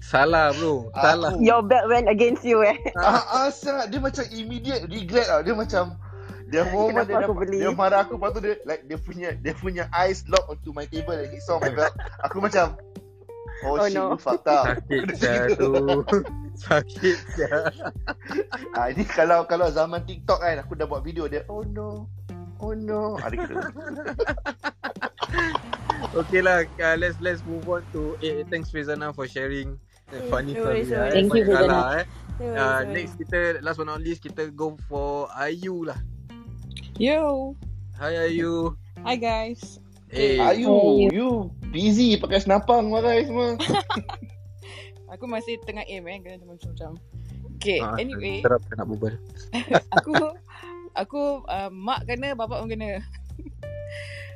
Salah 0.00 0.52
bro. 0.56 0.88
Salah. 0.96 1.36
Aku- 1.36 1.44
Your 1.44 1.60
belt 1.60 1.84
went 1.88 2.08
against 2.08 2.40
you 2.40 2.64
eh. 2.64 2.72
Ah, 2.96 3.20
ah, 3.44 3.48
sangat 3.52 3.92
dia 3.92 4.00
macam 4.00 4.24
immediate 4.32 4.88
regret 4.88 5.28
tau. 5.28 5.44
Dia 5.44 5.52
macam 5.52 5.84
dia 6.50 6.64
moment 6.66 7.04
dia, 7.04 7.20
aku 7.20 7.30
dapat, 7.30 7.46
beli? 7.46 7.58
dia 7.60 7.70
marah 7.70 8.00
aku 8.02 8.16
lepas 8.16 8.30
tu 8.32 8.40
dia 8.42 8.56
like 8.64 8.82
dia 8.88 8.98
punya 8.98 9.28
dia 9.36 9.52
punya 9.54 9.84
eyes 9.92 10.24
lock 10.26 10.48
onto 10.48 10.72
my 10.72 10.82
table 10.84 11.14
and 11.14 11.28
he 11.28 11.38
saw 11.38 11.60
my 11.60 11.68
belt. 11.70 11.92
Aku 12.24 12.40
macam 12.40 12.76
Oh, 13.60 13.76
Oh, 13.76 13.84
shit, 13.84 13.92
no. 13.92 14.16
fucked 14.16 14.48
up. 14.48 14.72
Sakit 14.72 15.04
sia 15.20 15.52
tu. 15.52 16.00
Sakit 16.56 17.16
sia. 17.36 17.68
ah, 18.72 18.88
ini 18.88 19.04
kalau 19.04 19.44
kalau 19.44 19.68
zaman 19.68 20.00
TikTok 20.00 20.40
kan 20.40 20.64
aku 20.64 20.80
dah 20.80 20.88
buat 20.88 21.04
video 21.04 21.28
dia. 21.28 21.44
Oh 21.44 21.60
no. 21.60 22.08
Oh 22.60 22.72
no. 22.72 23.16
Ada 23.18 23.34
gitu. 23.36 23.54
Okay 26.10 26.42
lah, 26.42 26.66
uh, 26.66 26.96
let's 26.98 27.14
let's 27.22 27.38
move 27.46 27.62
on 27.70 27.86
to 27.94 28.18
eh, 28.18 28.42
thanks 28.50 28.66
Frizana 28.66 29.14
for 29.14 29.30
sharing 29.30 29.78
that 30.10 30.26
funny 30.26 30.58
No 30.58 30.66
story. 30.66 30.82
worries, 30.82 30.90
lah, 30.90 31.06
eh. 31.06 31.12
Thank 31.14 31.30
you, 31.30 31.44
Funny 31.46 31.54
Frizana. 31.54 31.70
salah, 31.70 31.86
eh. 31.94 32.04
No 32.40 32.44
worries, 32.50 32.58
Uh, 32.58 32.80
next 32.88 33.12
kita 33.14 33.38
last 33.60 33.76
but 33.76 33.86
not 33.86 34.00
least 34.00 34.24
kita 34.24 34.48
go 34.50 34.74
for 34.88 35.28
Ayu 35.38 35.86
lah. 35.86 35.98
Yo. 36.96 37.52
Hi 37.94 38.26
Ayu. 38.26 38.74
Hi 39.04 39.14
guys. 39.14 39.78
Eh, 40.10 40.40
Ayu, 40.40 40.66
Ayu. 40.66 41.12
you 41.14 41.28
busy 41.70 42.18
pakai 42.18 42.42
senapang 42.42 42.90
marai 42.90 43.28
semua. 43.28 43.54
Aku 45.14 45.28
masih 45.28 45.60
tengah 45.62 45.84
aim 45.86 46.02
eh 46.08 46.18
kena 46.18 46.42
macam-macam. 46.42 46.98
Okay, 47.60 47.78
ah, 47.78 47.92
anyway, 48.00 48.40
Terap 48.40 48.64
nak 48.72 48.88
berbual. 48.88 49.20
aku 50.00 50.16
aku 50.94 51.44
uh, 51.44 51.70
mak 51.70 52.06
kena 52.06 52.34
bapak 52.34 52.62
pun 52.62 52.68
kena. 52.68 53.00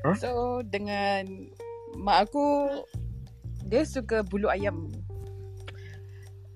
Huh? 0.04 0.16
So 0.20 0.30
dengan 0.66 1.48
mak 1.96 2.28
aku 2.28 2.68
dia 3.64 3.88
suka 3.88 4.20
bulu 4.20 4.52
ayam. 4.52 4.92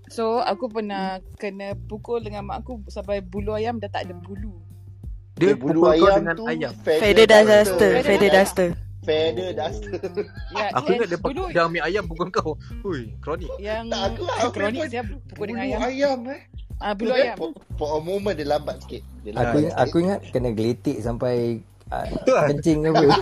So 0.09 0.41
aku 0.41 0.69
pernah 0.69 1.21
kena 1.37 1.77
pukul 1.89 2.25
dengan 2.25 2.49
mak 2.49 2.65
aku 2.65 2.81
sampai 2.89 3.21
bulu 3.21 3.57
ayam 3.57 3.77
dah 3.77 3.89
tak 3.89 4.09
ada 4.09 4.15
bulu. 4.17 4.57
Dia 5.39 5.55
bulu 5.55 5.85
pukul 5.85 5.85
kau 5.85 5.95
ayam 5.95 6.21
dengan 6.25 6.37
tu 6.37 6.45
ayam. 6.49 6.73
Feather 6.83 7.27
duster 7.29 7.93
Feather 8.03 8.31
duster 8.33 8.69
Feather 9.09 9.51
duster. 9.57 9.97
Ya, 10.53 10.69
Aku 10.77 10.93
ingat 10.93 11.09
dia, 11.09 11.19
dia 11.49 11.63
ambil 11.65 11.83
ayam 11.87 12.05
pukul 12.05 12.29
kau. 12.29 12.53
Hui, 12.85 13.17
kronik. 13.25 13.49
yang 13.57 13.89
Tak, 13.89 14.13
aku- 14.13 14.29
aku 14.29 14.51
kronik 14.53 14.81
saya 14.93 15.05
pukul 15.07 15.33
Bulu 15.33 15.49
dengan 15.49 15.65
ayam. 15.65 15.81
ayam 15.89 16.19
eh. 16.29 16.41
Ah 16.79 16.95
bulu 16.95 17.11
ayam. 17.11 17.35
For, 17.35 17.51
for 17.75 17.89
a 17.99 18.01
moment 18.03 18.39
dia 18.39 18.47
lambat 18.47 18.83
sikit. 18.87 19.03
Dia 19.27 19.35
Aku 19.35 19.59
lambat 19.67 19.75
aku 19.75 19.97
ingat 19.99 20.21
kena 20.31 20.51
geletik 20.55 21.03
sampai 21.03 21.59
uh, 21.91 22.07
kencing 22.47 22.87
ke 22.87 22.89
apa. 22.95 23.03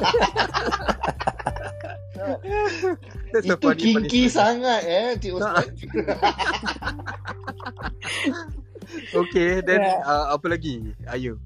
Itu 3.37 3.55
funny 3.61 3.81
kinky 3.81 4.27
sangat 4.27 4.83
eh 4.85 5.15
Cik 5.21 5.33
Nah. 5.39 5.57
Osman. 5.63 5.69
Okay, 9.13 9.61
then 9.67 9.83
Yeah. 9.83 9.99
uh, 10.07 10.35
apa 10.35 10.47
lagi? 10.49 10.95
Ayu. 11.11 11.37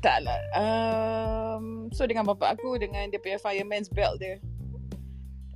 Tak 0.00 0.22
lah. 0.24 0.38
Um, 0.56 1.88
so 1.92 2.04
dengan 2.04 2.24
bapak 2.24 2.56
aku 2.60 2.76
dengan 2.78 3.08
dia 3.08 3.20
punya 3.20 3.38
fireman's 3.40 3.88
belt 3.88 4.16
dia. 4.20 4.38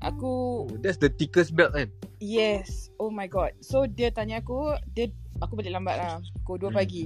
Aku 0.03 0.65
Oh, 0.65 0.79
that's 0.79 0.97
the 0.97 1.09
thickest 1.09 1.53
belt 1.53 1.73
kan? 1.73 1.89
yes. 2.19 2.89
Oh 2.97 3.09
my 3.09 3.25
god. 3.25 3.53
So 3.61 3.85
dia 3.85 4.09
tanya 4.09 4.39
aku, 4.39 4.73
dia 4.91 5.09
aku 5.39 5.55
balik 5.55 5.73
lambat 5.73 5.97
lah. 5.97 6.15
Pukul 6.39 6.57
2 6.63 6.67
Hmm. 6.67 6.77
pagi. 6.77 7.05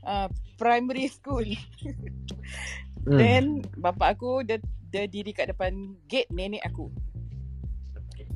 Uh, 0.00 0.28
primary 0.56 1.06
school. 1.06 1.44
Hmm. 3.00 3.16
Then 3.16 3.44
bapak 3.74 4.18
aku 4.18 4.42
dia 4.42 4.60
dia 4.84 5.04
diri 5.04 5.30
kat 5.30 5.48
depan 5.48 5.72
gate 6.04 6.28
nenek 6.28 6.60
aku. 6.62 6.92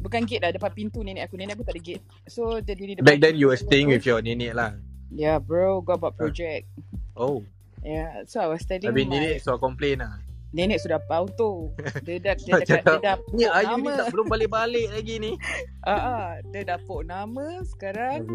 Bukan 0.01 0.25
gate 0.25 0.41
lah, 0.41 0.51
depan 0.51 0.73
pintu 0.73 1.01
nenek 1.01 1.29
aku. 1.29 1.37
Nenek 1.37 1.55
aku 1.55 1.67
tak 1.67 1.77
ada 1.77 1.83
gate. 1.83 2.01
So 2.25 2.57
dia 2.59 2.73
diri 2.73 2.97
depan 2.97 3.05
Back 3.07 3.21
then 3.21 3.37
you 3.37 3.47
were 3.47 3.59
staying 3.59 3.87
aku. 3.87 3.95
with 3.95 4.05
your 4.07 4.19
nenek 4.19 4.53
lah. 4.53 4.73
Yeah 5.11 5.37
bro, 5.37 5.81
got 5.81 6.01
about 6.01 6.17
project. 6.17 6.65
Oh. 7.13 7.45
Yeah, 7.83 8.25
so 8.25 8.41
I 8.41 8.49
was 8.49 8.65
telling 8.65 8.87
Habis 8.87 9.05
my 9.05 9.13
nenek 9.13 9.43
suruh 9.43 9.61
complain 9.61 10.01
lah. 10.01 10.17
Nenek 10.53 10.79
sudah 10.79 11.01
pauto. 11.01 11.73
Dia 12.05 12.21
dah 12.21 12.35
dia 12.37 12.53
dekat 12.55 12.85
dia 12.85 12.97
dah 13.01 13.17
ni 13.33 13.45
Ayu 13.45 13.81
ni 13.81 13.89
tak 13.89 14.13
belum 14.13 14.27
balik-balik 14.29 14.89
lagi 14.91 15.17
ni. 15.17 15.33
Ah, 15.83 15.97
ah, 15.97 16.29
dia 16.47 16.63
dah 16.63 16.79
pok 16.79 17.03
nama 17.03 17.59
sekarang. 17.67 18.29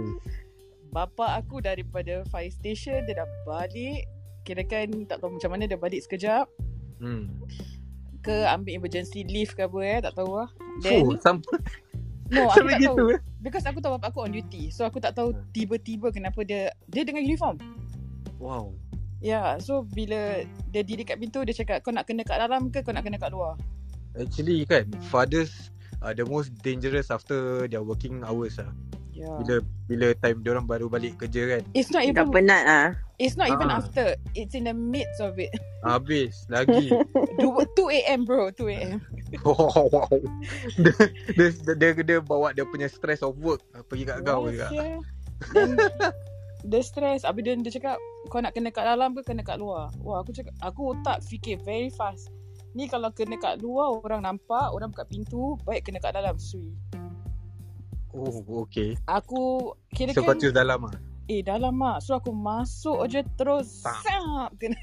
Bapa 0.90 1.38
aku 1.38 1.62
daripada 1.62 2.26
fire 2.28 2.50
station 2.50 3.06
dia 3.06 3.18
dah 3.18 3.30
balik. 3.44 4.04
Kirakan 4.44 5.06
tak 5.06 5.20
tahu 5.20 5.38
macam 5.38 5.50
mana 5.52 5.64
dia 5.64 5.76
balik 5.76 6.02
sekejap 6.02 6.50
Hmm. 6.98 7.30
ke 8.20 8.34
ambil 8.50 8.74
emergency 8.74 9.22
leave 9.22 9.54
ke 9.54 9.62
apa 9.62 9.78
eh 9.80 10.00
tak 10.02 10.18
tahu 10.18 10.34
lah. 10.34 10.50
Then 10.82 11.14
sampai 11.22 11.62
no 12.34 12.50
aku 12.50 12.58
sampai 12.58 12.74
tak 12.74 12.82
gitu 12.82 12.98
tahu. 12.98 13.14
eh. 13.14 13.20
Because 13.38 13.64
aku 13.64 13.78
tahu 13.78 13.94
bapak 13.96 14.10
aku 14.10 14.20
on 14.26 14.34
duty. 14.34 14.74
So 14.74 14.82
aku 14.82 14.98
tak 14.98 15.14
tahu 15.14 15.30
tiba-tiba 15.54 16.10
kenapa 16.10 16.42
dia 16.42 16.74
dia 16.90 17.06
dengan 17.06 17.22
uniform. 17.22 17.62
Wow. 18.42 18.74
Ya, 19.18 19.30
yeah, 19.34 19.48
so 19.58 19.82
bila 19.82 20.46
dia 20.70 20.86
diri 20.86 21.02
kat 21.02 21.18
pintu 21.18 21.42
dia 21.42 21.58
cakap 21.58 21.82
kau 21.82 21.90
nak 21.90 22.06
kena 22.06 22.22
kat 22.22 22.38
dalam 22.38 22.70
ke 22.70 22.86
kau 22.86 22.94
nak 22.94 23.02
kena 23.02 23.18
kat 23.18 23.34
luar? 23.34 23.58
Actually 24.14 24.62
kan, 24.70 24.86
fathers 25.10 25.74
are 26.06 26.14
the 26.14 26.26
most 26.26 26.54
dangerous 26.62 27.10
after 27.10 27.66
their 27.66 27.82
working 27.82 28.22
hours 28.22 28.62
lah. 28.62 28.70
Yeah. 29.18 29.34
Bila 29.42 29.56
bila 29.90 30.08
time 30.22 30.46
dia 30.46 30.54
orang 30.54 30.70
baru 30.70 30.86
balik 30.86 31.18
kerja 31.18 31.58
kan. 31.58 31.62
It's 31.74 31.90
not 31.90 32.06
Dah 32.06 32.14
even 32.14 32.30
penat 32.30 32.64
ah. 32.70 32.88
It's 33.18 33.34
not 33.34 33.50
even 33.50 33.74
Ah. 33.74 33.82
after. 33.82 34.14
It's 34.38 34.54
in 34.54 34.70
the 34.70 34.78
midst 34.78 35.18
of 35.18 35.42
it. 35.42 35.50
Habis 35.82 36.46
lagi. 36.54 36.94
2 36.94 37.42
2 37.42 37.98
a.m. 38.06 38.30
bro, 38.30 38.54
2 38.54 38.70
a.m. 38.78 39.02
wow, 39.42 39.90
wow. 39.90 40.14
Dia, 40.78 40.94
dia, 41.34 41.48
dia, 41.74 41.92
dia, 42.06 42.20
bawa 42.22 42.54
dia 42.54 42.62
punya 42.70 42.86
stress 42.86 43.26
of 43.26 43.34
work 43.42 43.66
pergi 43.90 44.06
kat 44.06 44.22
kau 44.22 44.46
juga. 44.46 44.70
Then 45.50 45.74
dia 46.66 46.82
stress. 46.82 47.28
Habis 47.28 47.42
dia, 47.46 47.54
dia 47.58 47.74
cakap 47.74 47.98
Kau 48.28 48.42
nak 48.42 48.54
kena 48.58 48.74
kat 48.74 48.86
dalam 48.86 49.14
ke 49.14 49.22
Kena 49.22 49.46
kat 49.46 49.62
luar? 49.62 49.94
Wah 50.02 50.22
aku 50.22 50.34
cakap 50.34 50.54
Aku 50.66 50.98
otak 50.98 51.22
fikir 51.26 51.62
very 51.62 51.94
fast. 51.94 52.34
Ni 52.74 52.90
kalau 52.90 53.14
kena 53.14 53.38
kat 53.38 53.62
luar 53.62 53.94
Orang 54.02 54.26
nampak 54.26 54.74
Orang 54.74 54.92
buka 54.94 55.06
pintu 55.06 55.56
Baik 55.64 55.88
kena 55.88 56.02
kat 56.02 56.18
dalam 56.18 56.36
Sui. 56.42 56.74
Oh, 58.18 58.66
okay. 58.66 58.98
Aku 59.06 59.74
Kira 59.94 60.16
So 60.16 60.26
kau 60.26 60.34
kan 60.34 60.42
choose 60.42 60.56
dalam 60.56 60.90
ah. 60.90 60.96
Eh 61.28 61.44
dalam 61.44 61.76
lah. 61.78 62.00
So 62.00 62.18
aku 62.18 62.32
masuk 62.32 63.06
je 63.12 63.22
Terus. 63.36 63.86
Sap 63.86 64.56
Kena 64.58 64.80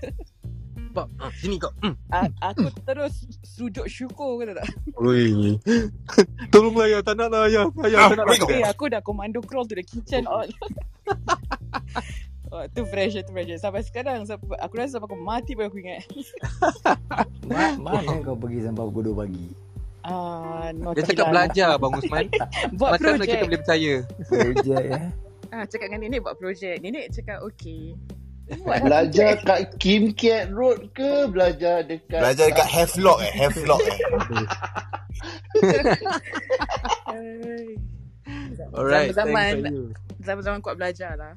Bab, 0.95 1.11
ah, 1.18 1.26
sini 1.34 1.59
kau. 1.59 1.74
Hmm. 1.76 1.99
A- 2.09 2.30
Aku 2.47 2.70
terus 2.80 3.26
Sujud 3.42 3.82
syukur 3.84 4.38
kata 4.38 4.55
tak 4.57 4.70
Oi. 4.97 5.59
Tolonglah 6.55 6.86
ya, 6.86 6.99
tak 7.01 7.18
nak 7.18 7.28
lah 7.28 7.45
ya. 7.47 7.66
Ayah, 7.82 8.09
tak 8.09 8.16
nak 8.16 8.26
lah. 8.30 8.49
Eh 8.49 8.62
aku 8.62 8.86
dah 8.86 9.01
commando 9.01 9.42
crawl 9.42 9.62
to 9.64 9.74
the 9.74 9.82
kitchen 9.82 10.24
all 10.24 10.47
Oh, 12.47 12.62
tu 12.70 12.86
pressure, 12.86 13.26
tu 13.26 13.34
pressure. 13.34 13.59
Sampai 13.59 13.82
sekarang, 13.82 14.22
sampai, 14.22 14.55
aku 14.57 14.74
rasa 14.76 14.95
sampai 14.95 15.11
aku 15.11 15.18
mati 15.18 15.53
baru 15.53 15.66
aku 15.66 15.82
ingat. 15.82 16.07
Ma- 17.51 17.74
mana 17.74 18.22
kau 18.22 18.38
pergi 18.38 18.62
sampai 18.62 18.82
pukul 18.84 19.11
2 19.11 19.18
pagi? 19.18 19.47
Ah, 20.01 20.70
no, 20.70 20.95
Dia 20.95 21.03
cakap 21.03 21.26
hilang. 21.26 21.51
belajar 21.51 21.68
Bang 21.76 21.99
Usman. 21.99 22.30
Buat 22.72 22.90
Macam 22.95 23.07
mana 23.09 23.18
projek. 23.18 23.32
kita 23.32 23.45
boleh 23.45 23.59
percaya? 23.59 23.92
Projek 24.22 24.82
eh. 24.86 25.05
Ah, 25.51 25.64
cakap 25.64 25.86
dengan 25.88 26.01
nenek 26.05 26.20
buat 26.20 26.36
projek. 26.36 26.76
Nenek 26.78 27.11
cakap 27.11 27.42
okey. 27.45 27.99
Belajar 28.45 29.40
kat 29.40 29.72
Kim 29.80 30.12
Cat 30.12 30.53
Road 30.53 30.92
ke 30.92 31.24
belajar 31.32 31.80
dekat 31.80 32.20
Belajar 32.20 32.45
dekat 32.53 32.68
Havelock 32.68 33.18
eh, 33.24 33.32
Havelock 33.32 33.80
eh. 33.88 33.99
Alright, 38.74 39.14
for 39.14 39.28
you. 39.64 39.95
zaman-zaman 40.20 40.61
kuat 40.61 40.76
belajar 40.76 41.16
lah. 41.16 41.34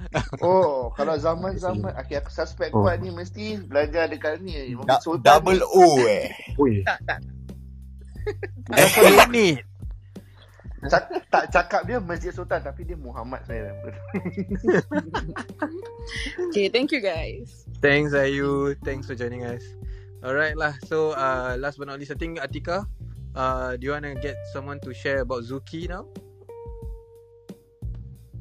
Oh, 0.40 0.88
kalau 0.96 1.12
zaman-zaman 1.20 1.92
okay, 1.92 2.16
aku 2.16 2.32
suspect 2.32 2.72
Oh. 2.72 2.80
kuat 2.82 3.04
ni 3.04 3.12
mesti 3.12 3.60
belajar 3.60 4.08
dekat 4.08 4.40
ni. 4.40 4.72
Da- 4.88 4.96
double 5.20 5.60
ni. 5.60 5.66
O 5.68 5.84
eh. 6.08 6.32
Oi. 6.62 6.80
Tak, 6.88 6.98
tak. 7.04 7.20
Esplanade. 8.74 9.60
Cak, 10.80 11.12
tak 11.28 11.44
cakap 11.52 11.84
dia 11.84 12.00
Masjid 12.00 12.32
Sultan 12.32 12.64
tapi 12.64 12.88
dia 12.88 12.96
Muhammad 12.96 13.44
sebenarnya. 13.44 13.76
Okay, 16.50 16.72
thank 16.72 16.88
you 16.90 17.04
guys. 17.04 17.68
Thanks 17.84 18.16
Ayu. 18.16 18.72
Thanks 18.80 19.04
for 19.04 19.12
joining 19.12 19.44
us. 19.44 19.60
Alright 20.24 20.56
lah. 20.56 20.72
So 20.88 21.12
uh, 21.12 21.60
last 21.60 21.76
but 21.76 21.92
not 21.92 22.00
least, 22.00 22.10
I 22.10 22.18
think 22.18 22.40
Atika, 22.40 22.88
uh, 23.36 23.76
do 23.76 23.82
you 23.84 23.92
want 23.92 24.08
to 24.08 24.16
get 24.16 24.40
someone 24.56 24.80
to 24.80 24.96
share 24.96 25.20
about 25.20 25.44
Zuki 25.44 25.84
now? 25.84 26.08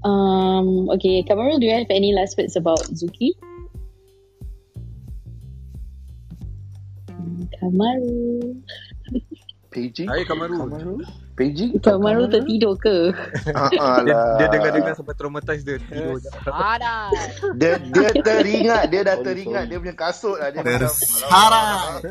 Um, 0.08 0.88
okay, 0.96 1.28
Kamarul, 1.28 1.60
do 1.60 1.68
you 1.68 1.76
have 1.76 1.92
any 1.92 2.16
last 2.16 2.40
words 2.40 2.56
about 2.56 2.80
Zuki? 2.96 3.36
Kamarul. 7.60 8.64
Paging? 9.70 10.08
Hai 10.08 10.24
Kamaru. 10.24 11.04
Paging? 11.40 11.80
Kamarul 11.80 12.28
tertidur 12.28 12.76
ke? 12.76 13.16
Ah, 13.56 13.72
Dia, 13.72 13.80
alah. 14.04 14.36
dia 14.36 14.48
dengar-dengar 14.52 14.94
sampai 15.00 15.16
traumatized 15.16 15.64
dia 15.64 15.80
tidur. 15.80 16.20
Ada. 16.52 17.08
Dia 17.56 17.80
dia 17.80 18.10
teringat, 18.20 18.92
dia 18.92 19.02
dah 19.08 19.18
teringat 19.24 19.72
dia 19.72 19.80
punya 19.80 19.96
kasut 19.96 20.36
lah. 20.36 20.52
Dia 20.52 20.60
macam, 20.60 20.92
Tersarat. 20.92 22.04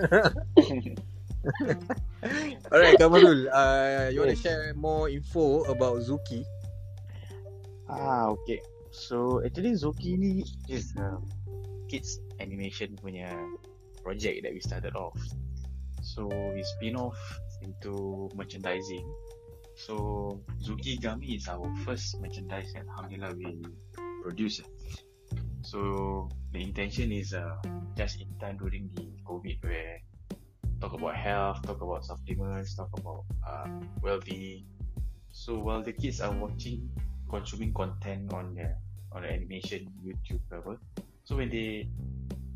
Alright 2.73 2.97
Kamarul, 2.97 3.47
uh, 3.53 4.09
you 4.11 4.25
want 4.25 4.33
to 4.33 4.39
share 4.41 4.73
more 4.75 5.13
info 5.13 5.65
about 5.69 6.01
Zuki? 6.03 6.43
Ah, 7.89 8.33
okay. 8.33 8.61
So 8.91 9.45
actually 9.45 9.77
Zoki 9.77 10.17
ni 10.17 10.45
is 10.69 10.97
a 10.97 11.21
kids 11.89 12.21
animation 12.41 12.97
punya 13.01 13.29
project 14.01 14.45
that 14.45 14.53
we 14.53 14.61
started 14.61 14.93
off. 14.97 15.17
So 16.01 16.29
we 16.29 16.61
spin 16.77 16.97
off 16.97 17.17
into 17.63 18.31
merchandising. 18.35 19.07
So 19.77 20.41
Zuki 20.63 20.99
Gami 20.99 21.37
is 21.37 21.49
our 21.49 21.71
first 21.85 22.21
merchandise 22.21 22.73
that 22.75 22.85
Alhamdulillah 22.91 23.35
we 23.37 23.63
produce. 24.23 24.61
So 25.63 26.29
the 26.53 26.63
intention 26.63 27.13
is 27.13 27.33
uh, 27.35 27.57
just 27.97 28.21
in 28.21 28.29
time 28.41 28.59
during 28.59 28.91
the 28.95 29.07
COVID 29.27 29.63
where 29.63 30.01
talk 30.81 30.95
about 30.95 31.17
health, 31.17 31.63
talk 31.63 31.81
about 31.81 32.05
supplements, 32.05 32.75
talk 32.75 32.91
about 32.99 33.25
uh, 33.47 33.69
well-being. 34.03 34.65
So 35.33 35.59
while 35.59 35.83
the 35.83 35.93
kids 35.93 36.21
are 36.21 36.33
watching, 36.33 36.91
consuming 37.31 37.75
content 37.75 38.33
on 38.33 38.55
the 38.55 38.75
on 39.13 39.23
the 39.23 39.31
animation 39.33 39.89
YouTube 40.05 40.41
cover, 40.51 40.79
so 41.25 41.37
when 41.37 41.51
they 41.51 41.89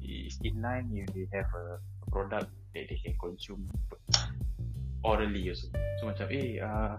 is 0.02 0.38
in 0.42 0.60
line, 0.60 0.90
if 0.92 1.14
they 1.14 1.26
have 1.36 1.46
a, 1.54 1.78
a 1.78 2.10
product 2.10 2.50
that 2.74 2.88
they 2.88 3.00
can 3.04 3.14
consume 3.20 3.68
orally 5.02 5.50
also. 5.50 5.68
So 6.00 6.10
macam 6.10 6.26
eh 6.30 6.58
uh, 6.62 6.96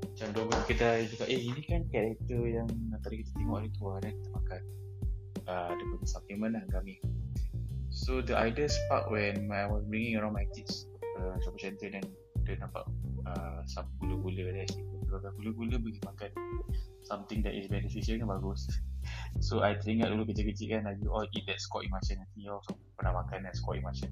macam 0.00 0.26
diorang 0.36 0.64
kedai 0.68 1.08
cakap 1.08 1.28
eh 1.30 1.40
ini 1.40 1.60
kan 1.64 1.80
karakter 1.88 2.40
yang 2.44 2.68
tadi 3.00 3.24
kita 3.24 3.30
tengok 3.38 3.56
hari 3.62 3.68
tu 3.72 3.82
lah 3.88 3.98
dan 4.04 4.12
kita 4.12 4.28
makan 4.36 4.60
uh, 5.48 5.70
dia 5.72 5.84
punya 5.86 6.06
supplement 6.06 6.52
lah 6.58 6.64
kami. 6.68 6.94
So 7.90 8.22
the 8.22 8.38
idea 8.38 8.70
spark 8.70 9.10
when 9.10 9.50
I 9.50 9.66
was 9.66 9.82
bringing 9.88 10.18
around 10.18 10.36
my 10.36 10.46
kids 10.54 10.86
uh, 11.18 11.34
shopping 11.42 11.74
center 11.74 11.88
dan 11.90 12.04
dia 12.46 12.58
nampak 12.58 12.86
uh, 13.26 13.62
some 13.66 13.86
gula-gula 13.98 14.50
dia 14.54 14.66
kalau 15.10 15.34
gula-gula 15.34 15.76
bagi 15.82 16.00
makan 16.06 16.30
something 17.02 17.42
that 17.42 17.54
is 17.54 17.66
beneficial 17.66 18.18
kan 18.18 18.28
bagus. 18.30 18.66
So 19.40 19.62
I 19.62 19.78
teringat 19.78 20.10
dulu 20.12 20.26
kecil-kecil 20.28 20.68
kan 20.74 20.86
you 21.00 21.10
all 21.10 21.24
eat 21.32 21.46
that 21.46 21.62
squat 21.62 21.86
emulsion 21.86 22.18
nanti 22.18 22.46
you 22.46 22.50
all 22.50 22.62
pernah 22.98 23.24
makan 23.24 23.46
that 23.46 23.54
squat 23.56 23.78
emulsion. 23.78 24.10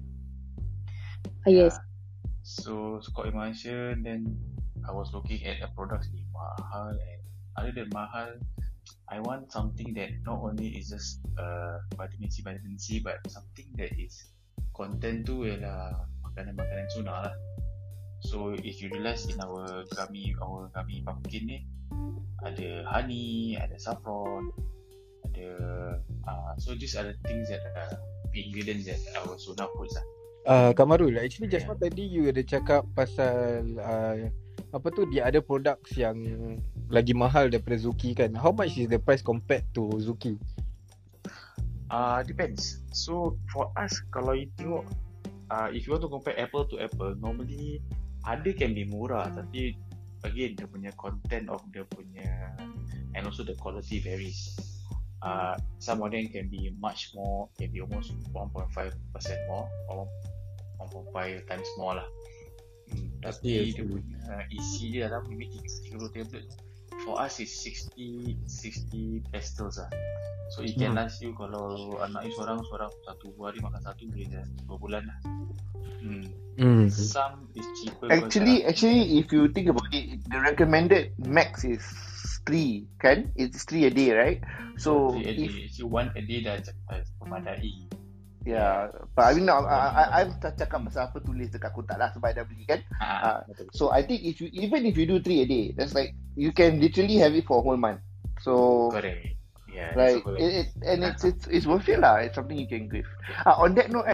Ah, 1.43 1.51
yes. 1.51 1.75
So 2.59 2.99
squat 2.99 3.31
emulsion 3.31 4.03
then 4.03 4.35
I 4.83 4.91
was 4.91 5.15
looking 5.15 5.43
at 5.47 5.63
a 5.63 5.71
product 5.71 6.11
ni 6.11 6.27
mahal 6.35 6.91
and 6.91 7.21
other 7.55 7.71
than 7.71 7.87
mahal 7.95 8.35
I 9.07 9.23
want 9.23 9.49
something 9.51 9.95
that 9.95 10.11
not 10.27 10.43
only 10.43 10.75
is 10.75 10.91
just 10.91 11.23
uh, 11.39 11.79
vitamin 11.95 12.29
C 12.29 12.43
vitamin 12.43 12.77
C 12.77 12.99
but 12.99 13.23
something 13.31 13.71
that 13.79 13.95
is 13.95 14.27
content 14.75 15.25
tu 15.25 15.47
ialah 15.47 16.03
makanan-makanan 16.21 16.87
sunnah 16.93 17.17
lah. 17.31 17.35
So 18.21 18.53
if 18.59 18.83
you 18.83 18.91
realize 18.91 19.25
in 19.31 19.39
our 19.39 19.87
gummy 19.95 20.35
our 20.43 20.67
gummy 20.75 21.01
pumpkin 21.01 21.43
ni 21.47 21.57
ada 22.43 22.85
honey, 22.87 23.57
ada 23.59 23.75
saffron, 23.79 24.51
ada 25.31 25.47
uh, 26.27 26.53
so 26.59 26.75
these 26.75 26.95
are 26.95 27.07
the 27.07 27.17
things 27.27 27.49
that 27.49 27.63
uh, 27.75 27.95
the 28.31 28.39
ingredients 28.45 28.85
that 28.87 28.99
our 29.19 29.35
sunnah 29.39 29.67
foods 29.75 29.95
lah. 29.95 30.05
Uh, 30.49 30.73
Kamarul, 30.73 31.13
actually 31.21 31.45
just 31.45 31.69
now 31.69 31.77
tadi 31.77 32.01
you 32.01 32.25
ada 32.25 32.41
cakap 32.41 32.81
pasal 32.97 33.69
uh, 33.77 34.33
apa 34.73 34.87
tu 34.97 35.05
dia 35.13 35.29
ada 35.29 35.37
products 35.45 35.93
yang 35.93 36.17
lagi 36.89 37.13
mahal 37.13 37.53
daripada 37.53 37.77
Zuki 37.77 38.17
kan. 38.17 38.33
How 38.33 38.49
much 38.49 38.73
is 38.81 38.89
the 38.89 38.97
price 38.97 39.21
compared 39.21 39.61
to 39.77 39.93
Zuki? 40.01 40.41
Uh, 41.93 42.25
depends. 42.25 42.81
So 42.89 43.37
for 43.53 43.69
us, 43.77 43.93
kalau 44.09 44.33
you 44.41 44.49
tengok, 44.57 44.89
uh, 45.53 45.69
if 45.69 45.85
you 45.85 45.93
want 45.93 46.01
to 46.05 46.09
compare 46.09 46.33
apple 46.41 46.65
to 46.73 46.81
apple, 46.81 47.13
normally 47.13 47.77
ada 48.25 48.49
can 48.49 48.73
be 48.73 48.89
murah, 48.89 49.29
tapi 49.29 49.77
again 50.25 50.57
dia 50.57 50.65
punya 50.65 50.89
content 50.97 51.45
of 51.53 51.61
dia 51.69 51.85
punya 51.93 52.57
and 53.13 53.21
also 53.21 53.45
the 53.45 53.53
quality 53.61 54.01
varies. 54.01 54.57
Uh, 55.21 55.53
some 55.77 56.01
of 56.01 56.09
them 56.09 56.25
can 56.33 56.49
be 56.49 56.73
much 56.81 57.13
more, 57.13 57.45
can 57.53 57.69
be 57.69 57.85
almost 57.85 58.17
1.5% 58.33 58.49
more 59.45 59.69
or 59.93 60.09
1.5 60.79 61.49
times 61.51 61.69
more 61.75 61.99
lah. 61.99 62.07
Hmm, 62.89 63.09
tapi 63.21 63.69
dia 63.75 63.83
punya 63.85 64.47
isi 64.49 64.95
dia 64.95 65.11
dalam 65.11 65.27
maybe 65.29 65.51
30 65.91 66.09
tablet 66.15 66.45
for 67.05 67.21
us 67.21 67.39
is 67.39 67.51
60 67.51 68.39
60 68.47 69.23
pastels 69.29 69.77
lah. 69.77 69.91
So 70.49 70.65
it 70.65 70.75
can 70.81 70.97
Hmm. 70.97 71.05
last 71.05 71.21
you 71.21 71.37
kalau 71.37 72.01
anak 72.01 72.25
you 72.25 72.33
seorang 72.33 72.65
seorang 72.73 72.89
satu 73.05 73.29
hari 73.37 73.61
makan 73.61 73.85
satu 73.85 74.09
boleh 74.09 74.27
dah 74.33 74.45
dua 74.65 74.75
bulan 74.81 75.03
lah. 75.05 75.19
Hmm. 76.01 76.25
Hmm. 76.59 76.85
Some 76.89 77.47
is 77.55 77.67
cheaper 77.79 78.09
because 78.09 78.23
Actually, 78.27 78.67
actually, 78.67 79.19
if 79.19 79.31
you 79.31 79.47
think 79.51 79.71
about 79.71 79.87
it, 79.95 80.19
the 80.27 80.39
recommended 80.41 81.15
max 81.21 81.63
is 81.63 81.83
three, 82.43 82.89
kan? 82.99 83.31
It's 83.37 83.63
three 83.63 83.87
a 83.87 83.91
day, 83.93 84.11
right? 84.11 84.39
So 84.75 85.15
three 85.15 85.27
a 85.27 85.33
if 85.37 85.51
day, 85.53 85.65
so 85.71 85.87
one 85.87 86.11
a 86.17 86.21
day 86.23 86.43
dah 86.43 86.59
cepat 86.59 87.07
memadai. 87.23 87.88
Yeah, 88.47 88.87
but 89.15 89.23
I 89.27 89.33
mean, 89.35 89.49
I, 89.51 89.59
I, 89.59 89.87
I, 89.87 90.03
I'm 90.23 90.31
cakap 90.39 90.79
pasal 90.87 91.11
apa 91.11 91.19
tulis 91.19 91.51
dekat 91.51 91.75
kotak 91.75 91.99
lah 91.99 92.07
sebab 92.15 92.31
I 92.31 92.39
dah 92.39 92.47
beli 92.47 92.63
kan. 92.63 92.79
Uh, 93.03 93.43
so 93.75 93.91
I 93.91 93.99
think 93.99 94.23
if 94.23 94.39
you 94.39 94.47
even 94.55 94.87
if 94.87 94.95
you 94.95 95.03
do 95.03 95.19
three 95.19 95.43
a 95.43 95.47
day, 95.47 95.75
that's 95.75 95.91
like 95.91 96.15
you 96.39 96.55
can 96.55 96.79
literally 96.79 97.19
have 97.19 97.35
it 97.35 97.43
for 97.43 97.59
a 97.59 97.63
whole 97.63 97.75
month. 97.75 97.99
So 98.39 98.87
Correct. 98.95 99.35
Yeah, 99.69 99.93
right, 99.93 100.23
correct. 100.23 100.41
it, 100.41 100.51
it, 100.55 100.67
and 100.81 101.03
it's, 101.03 101.23
it's 101.27 101.45
it's 101.51 101.67
worth 101.67 101.85
it 101.91 101.99
lah. 101.99 102.23
It's 102.23 102.39
something 102.39 102.57
you 102.57 102.65
can 102.65 102.87
give. 102.87 103.05
Uh, 103.45 103.59
on 103.59 103.75
that 103.75 103.91
note, 103.91 104.07